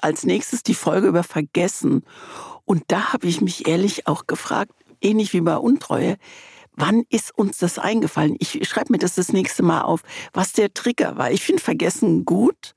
als 0.00 0.24
nächstes 0.24 0.62
die 0.62 0.74
Folge 0.74 1.08
über 1.08 1.24
Vergessen. 1.24 2.04
Und 2.64 2.84
da 2.88 3.12
habe 3.12 3.26
ich 3.26 3.40
mich 3.40 3.66
ehrlich 3.66 4.06
auch 4.06 4.26
gefragt, 4.26 4.72
ähnlich 5.00 5.32
wie 5.32 5.40
bei 5.40 5.56
Untreue, 5.56 6.16
wann 6.74 7.02
ist 7.10 7.36
uns 7.36 7.58
das 7.58 7.78
eingefallen? 7.78 8.36
Ich 8.38 8.66
schreibe 8.68 8.92
mir 8.92 8.98
das 8.98 9.16
das 9.16 9.32
nächste 9.32 9.62
Mal 9.62 9.82
auf, 9.82 10.02
was 10.32 10.52
der 10.52 10.72
Trigger 10.72 11.18
war. 11.18 11.32
Ich 11.32 11.42
finde 11.42 11.62
Vergessen 11.62 12.24
gut, 12.24 12.74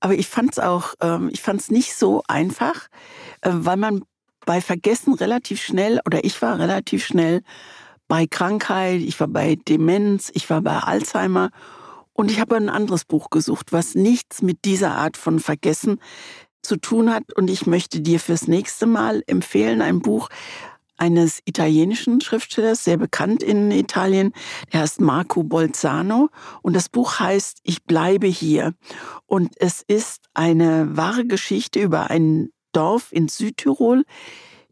aber 0.00 0.14
ich 0.14 0.28
fand 0.28 0.52
es 0.52 0.58
auch, 0.58 0.94
ähm, 1.00 1.30
ich 1.32 1.40
fand 1.40 1.60
es 1.60 1.70
nicht 1.70 1.94
so 1.94 2.22
einfach, 2.28 2.88
äh, 3.40 3.50
weil 3.52 3.76
man 3.76 4.02
bei 4.44 4.60
Vergessen 4.60 5.14
relativ 5.14 5.62
schnell, 5.62 6.00
oder 6.04 6.24
ich 6.24 6.42
war 6.42 6.58
relativ 6.58 7.06
schnell 7.06 7.42
bei 8.08 8.26
Krankheit, 8.26 9.00
ich 9.00 9.18
war 9.20 9.28
bei 9.28 9.56
Demenz, 9.56 10.30
ich 10.34 10.50
war 10.50 10.60
bei 10.60 10.78
Alzheimer 10.78 11.50
und 12.22 12.30
ich 12.30 12.38
habe 12.38 12.54
ein 12.54 12.68
anderes 12.68 13.04
Buch 13.04 13.30
gesucht, 13.30 13.72
was 13.72 13.96
nichts 13.96 14.42
mit 14.42 14.64
dieser 14.64 14.94
Art 14.94 15.16
von 15.16 15.40
Vergessen 15.40 15.98
zu 16.62 16.76
tun 16.76 17.12
hat. 17.12 17.32
Und 17.32 17.50
ich 17.50 17.66
möchte 17.66 18.00
dir 18.00 18.20
fürs 18.20 18.46
nächste 18.46 18.86
Mal 18.86 19.24
empfehlen, 19.26 19.82
ein 19.82 19.98
Buch 19.98 20.28
eines 20.96 21.40
italienischen 21.46 22.20
Schriftstellers, 22.20 22.84
sehr 22.84 22.96
bekannt 22.96 23.42
in 23.42 23.72
Italien. 23.72 24.32
Der 24.72 24.82
heißt 24.82 25.00
Marco 25.00 25.42
Bolzano. 25.42 26.28
Und 26.62 26.76
das 26.76 26.88
Buch 26.88 27.18
heißt 27.18 27.58
Ich 27.64 27.82
bleibe 27.82 28.28
hier. 28.28 28.74
Und 29.26 29.54
es 29.56 29.82
ist 29.84 30.26
eine 30.32 30.96
wahre 30.96 31.26
Geschichte 31.26 31.80
über 31.80 32.08
ein 32.08 32.50
Dorf 32.70 33.08
in 33.10 33.26
Südtirol, 33.26 34.04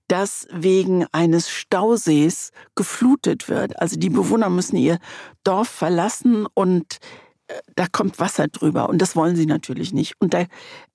das 0.07 0.47
wegen 0.53 1.05
eines 1.11 1.51
Stausees 1.51 2.53
geflutet 2.77 3.49
wird. 3.49 3.77
Also 3.81 3.99
die 3.99 4.11
Bewohner 4.11 4.51
müssen 4.51 4.77
ihr 4.77 5.01
Dorf 5.43 5.69
verlassen 5.69 6.47
und 6.55 7.01
da 7.77 7.87
kommt 7.87 8.19
Wasser 8.19 8.49
drüber 8.49 8.89
und 8.89 8.99
das 8.99 9.17
wollen 9.17 9.37
sie 9.37 9.47
natürlich 9.47 9.93
nicht. 9.93 10.15
Und 10.19 10.35
da, 10.35 10.45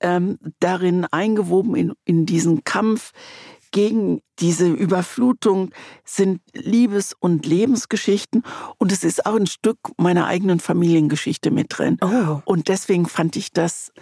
ähm, 0.00 0.38
darin 0.60 1.06
eingewoben 1.06 1.74
in, 1.74 1.92
in 2.04 2.26
diesen 2.26 2.64
Kampf 2.64 3.12
gegen 3.72 4.22
diese 4.38 4.68
Überflutung 4.68 5.70
sind 6.04 6.40
Liebes- 6.54 7.14
und 7.18 7.44
Lebensgeschichten 7.46 8.42
und 8.78 8.92
es 8.92 9.04
ist 9.04 9.26
auch 9.26 9.34
ein 9.34 9.46
Stück 9.46 9.78
meiner 9.98 10.26
eigenen 10.26 10.60
Familiengeschichte 10.60 11.50
mit 11.50 11.66
drin. 11.70 11.98
Oh. 12.00 12.40
Und 12.44 12.68
deswegen 12.68 13.06
fand 13.06 13.36
ich 13.36 13.52
das, 13.52 13.92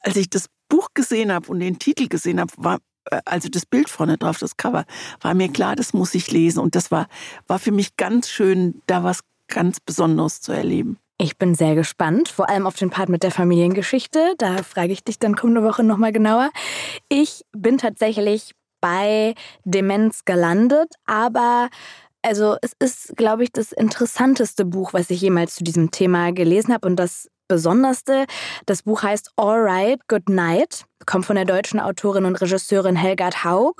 als 0.00 0.16
ich 0.16 0.30
das 0.30 0.46
Buch 0.68 0.88
gesehen 0.94 1.32
habe 1.32 1.48
und 1.48 1.60
den 1.60 1.78
Titel 1.78 2.08
gesehen 2.08 2.40
habe, 2.40 2.52
war 2.56 2.78
äh, 3.10 3.20
also 3.24 3.48
das 3.48 3.66
Bild 3.66 3.88
vorne 3.88 4.16
drauf, 4.16 4.38
das 4.38 4.56
Cover, 4.56 4.84
war 5.20 5.34
mir 5.34 5.48
klar, 5.48 5.76
das 5.76 5.92
muss 5.92 6.14
ich 6.14 6.30
lesen. 6.30 6.60
Und 6.60 6.74
das 6.74 6.90
war, 6.90 7.08
war 7.46 7.58
für 7.58 7.72
mich 7.72 7.96
ganz 7.96 8.28
schön, 8.28 8.82
da 8.86 9.04
was 9.04 9.20
ganz 9.48 9.80
Besonderes 9.80 10.40
zu 10.40 10.52
erleben. 10.52 10.98
Ich 11.16 11.38
bin 11.38 11.54
sehr 11.54 11.76
gespannt, 11.76 12.28
vor 12.28 12.48
allem 12.48 12.66
auf 12.66 12.74
den 12.74 12.90
Part 12.90 13.08
mit 13.08 13.22
der 13.22 13.30
Familiengeschichte. 13.30 14.34
Da 14.36 14.62
frage 14.64 14.92
ich 14.92 15.04
dich 15.04 15.18
dann 15.18 15.36
kommende 15.36 15.62
Woche 15.62 15.84
nochmal 15.84 16.12
genauer. 16.12 16.50
Ich 17.08 17.44
bin 17.52 17.78
tatsächlich 17.78 18.52
bei 18.80 19.34
Demenz 19.64 20.24
gelandet, 20.24 20.92
aber 21.06 21.68
also 22.22 22.56
es 22.62 22.72
ist, 22.78 23.16
glaube 23.16 23.44
ich, 23.44 23.52
das 23.52 23.70
interessanteste 23.70 24.64
Buch, 24.64 24.92
was 24.92 25.10
ich 25.10 25.20
jemals 25.20 25.54
zu 25.54 25.62
diesem 25.62 25.90
Thema 25.90 26.32
gelesen 26.32 26.74
habe 26.74 26.88
und 26.88 26.96
das 26.96 27.28
Besonderste. 27.46 28.24
Das 28.66 28.82
Buch 28.82 29.02
heißt 29.02 29.30
All 29.36 29.60
Right, 29.60 30.00
Good 30.08 30.28
Night, 30.28 30.84
kommt 31.06 31.26
von 31.26 31.36
der 31.36 31.44
deutschen 31.44 31.78
Autorin 31.78 32.24
und 32.24 32.36
Regisseurin 32.40 32.96
Helgard 32.96 33.44
Haug 33.44 33.74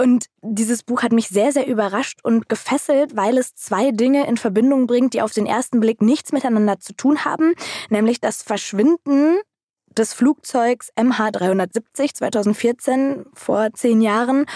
und 0.00 0.26
dieses 0.42 0.84
Buch 0.84 1.02
hat 1.02 1.12
mich 1.12 1.28
sehr, 1.28 1.52
sehr 1.52 1.66
überrascht 1.66 2.20
und 2.22 2.48
gefesselt, 2.48 3.16
weil 3.16 3.36
es 3.36 3.54
zwei 3.54 3.90
Dinge 3.90 4.26
in 4.28 4.36
Verbindung 4.36 4.86
bringt, 4.86 5.12
die 5.12 5.22
auf 5.22 5.32
den 5.32 5.44
ersten 5.44 5.80
Blick 5.80 6.00
nichts 6.00 6.30
miteinander 6.30 6.78
zu 6.78 6.94
tun 6.94 7.24
haben, 7.24 7.54
nämlich 7.90 8.20
das 8.20 8.42
Verschwinden 8.42 9.38
des 9.96 10.14
Flugzeugs 10.14 10.92
MH370 10.96 12.14
2014 12.14 13.26
vor 13.34 13.72
zehn 13.74 14.00
Jahren 14.00 14.46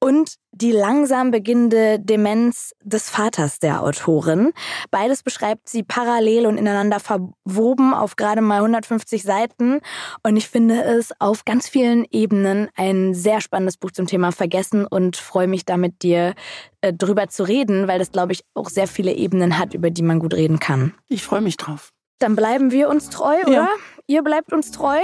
und 0.00 0.34
die 0.52 0.72
langsam 0.72 1.30
beginnende 1.30 2.00
Demenz 2.00 2.72
des 2.82 3.08
Vaters 3.08 3.60
der 3.60 3.82
Autorin. 3.82 4.52
Beides 4.90 5.22
beschreibt 5.22 5.68
sie 5.68 5.82
parallel 5.82 6.46
und 6.46 6.58
ineinander 6.58 6.98
verwoben 6.98 7.94
auf 7.94 8.16
gerade 8.16 8.40
mal 8.40 8.56
150 8.56 9.22
Seiten. 9.22 9.80
Und 10.22 10.36
ich 10.36 10.48
finde 10.48 10.82
es 10.82 11.12
auf 11.20 11.44
ganz 11.44 11.68
vielen 11.68 12.04
Ebenen 12.10 12.68
ein 12.76 13.14
sehr 13.14 13.40
spannendes 13.40 13.76
Buch 13.76 13.92
zum 13.92 14.06
Thema 14.06 14.32
Vergessen 14.32 14.86
und 14.86 15.16
freue 15.16 15.46
mich 15.46 15.64
da 15.64 15.76
mit 15.76 16.02
dir 16.02 16.34
äh, 16.80 16.92
drüber 16.92 17.28
zu 17.28 17.44
reden, 17.44 17.86
weil 17.86 17.98
das, 17.98 18.10
glaube 18.10 18.32
ich, 18.32 18.42
auch 18.54 18.70
sehr 18.70 18.86
viele 18.86 19.12
Ebenen 19.12 19.58
hat, 19.58 19.74
über 19.74 19.90
die 19.90 20.02
man 20.02 20.18
gut 20.18 20.34
reden 20.34 20.58
kann. 20.58 20.94
Ich 21.08 21.22
freue 21.22 21.42
mich 21.42 21.58
drauf. 21.58 21.92
Dann 22.18 22.36
bleiben 22.36 22.70
wir 22.70 22.88
uns 22.88 23.08
treu, 23.08 23.34
oder? 23.46 23.68
Ihr 24.10 24.24
bleibt 24.24 24.52
uns 24.52 24.72
treu. 24.72 24.98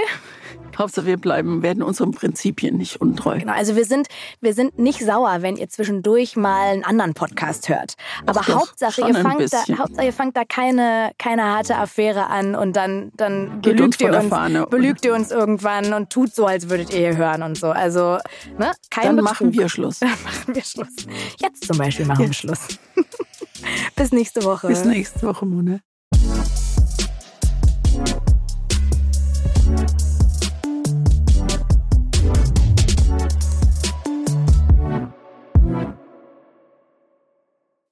Hauptsache 0.76 1.06
wir 1.06 1.16
bleiben, 1.16 1.62
werden 1.62 1.84
unseren 1.84 2.10
Prinzipien 2.10 2.76
nicht 2.76 3.00
untreu. 3.00 3.38
Genau, 3.38 3.52
also 3.52 3.76
wir 3.76 3.84
sind, 3.84 4.08
wir 4.40 4.52
sind 4.52 4.80
nicht 4.80 4.98
sauer, 4.98 5.42
wenn 5.42 5.56
ihr 5.56 5.68
zwischendurch 5.68 6.34
mal 6.34 6.72
einen 6.72 6.82
anderen 6.82 7.14
Podcast 7.14 7.68
hört. 7.68 7.94
Aber 8.26 8.40
Ach, 8.42 8.48
Hauptsache, 8.48 9.02
ihr 9.02 9.14
fangt, 9.14 9.52
da, 9.52 9.78
Hauptsache 9.78 10.04
ihr 10.04 10.12
fangt 10.12 10.36
da 10.36 10.44
keine, 10.44 11.12
keine 11.18 11.44
harte 11.44 11.76
Affäre 11.76 12.26
an 12.26 12.56
und 12.56 12.74
dann, 12.74 13.12
dann 13.16 13.62
belügt, 13.62 14.00
ihr 14.00 14.12
uns, 14.12 14.70
belügt 14.70 15.04
ihr 15.04 15.14
uns 15.14 15.30
irgendwann 15.30 15.92
und 15.92 16.10
tut 16.10 16.34
so, 16.34 16.46
als 16.46 16.68
würdet 16.68 16.92
ihr 16.92 16.98
hier 16.98 17.16
hören 17.16 17.44
und 17.44 17.56
so. 17.56 17.68
Also, 17.68 18.18
ne? 18.58 18.72
Kein 18.90 19.04
Dann 19.04 19.16
Betrug. 19.16 19.30
machen 19.30 19.52
wir 19.52 19.68
Schluss. 19.68 19.98
Dann 20.00 20.10
machen 20.24 20.52
wir 20.52 20.64
Schluss. 20.64 21.06
Jetzt 21.38 21.64
zum 21.64 21.78
Beispiel 21.78 22.06
machen 22.06 22.22
ja. 22.22 22.26
wir 22.26 22.34
Schluss. 22.34 22.66
Bis 23.94 24.10
nächste 24.10 24.42
Woche. 24.42 24.66
Bis 24.66 24.84
nächste 24.84 25.22
Woche, 25.22 25.46
Mona. 25.46 25.78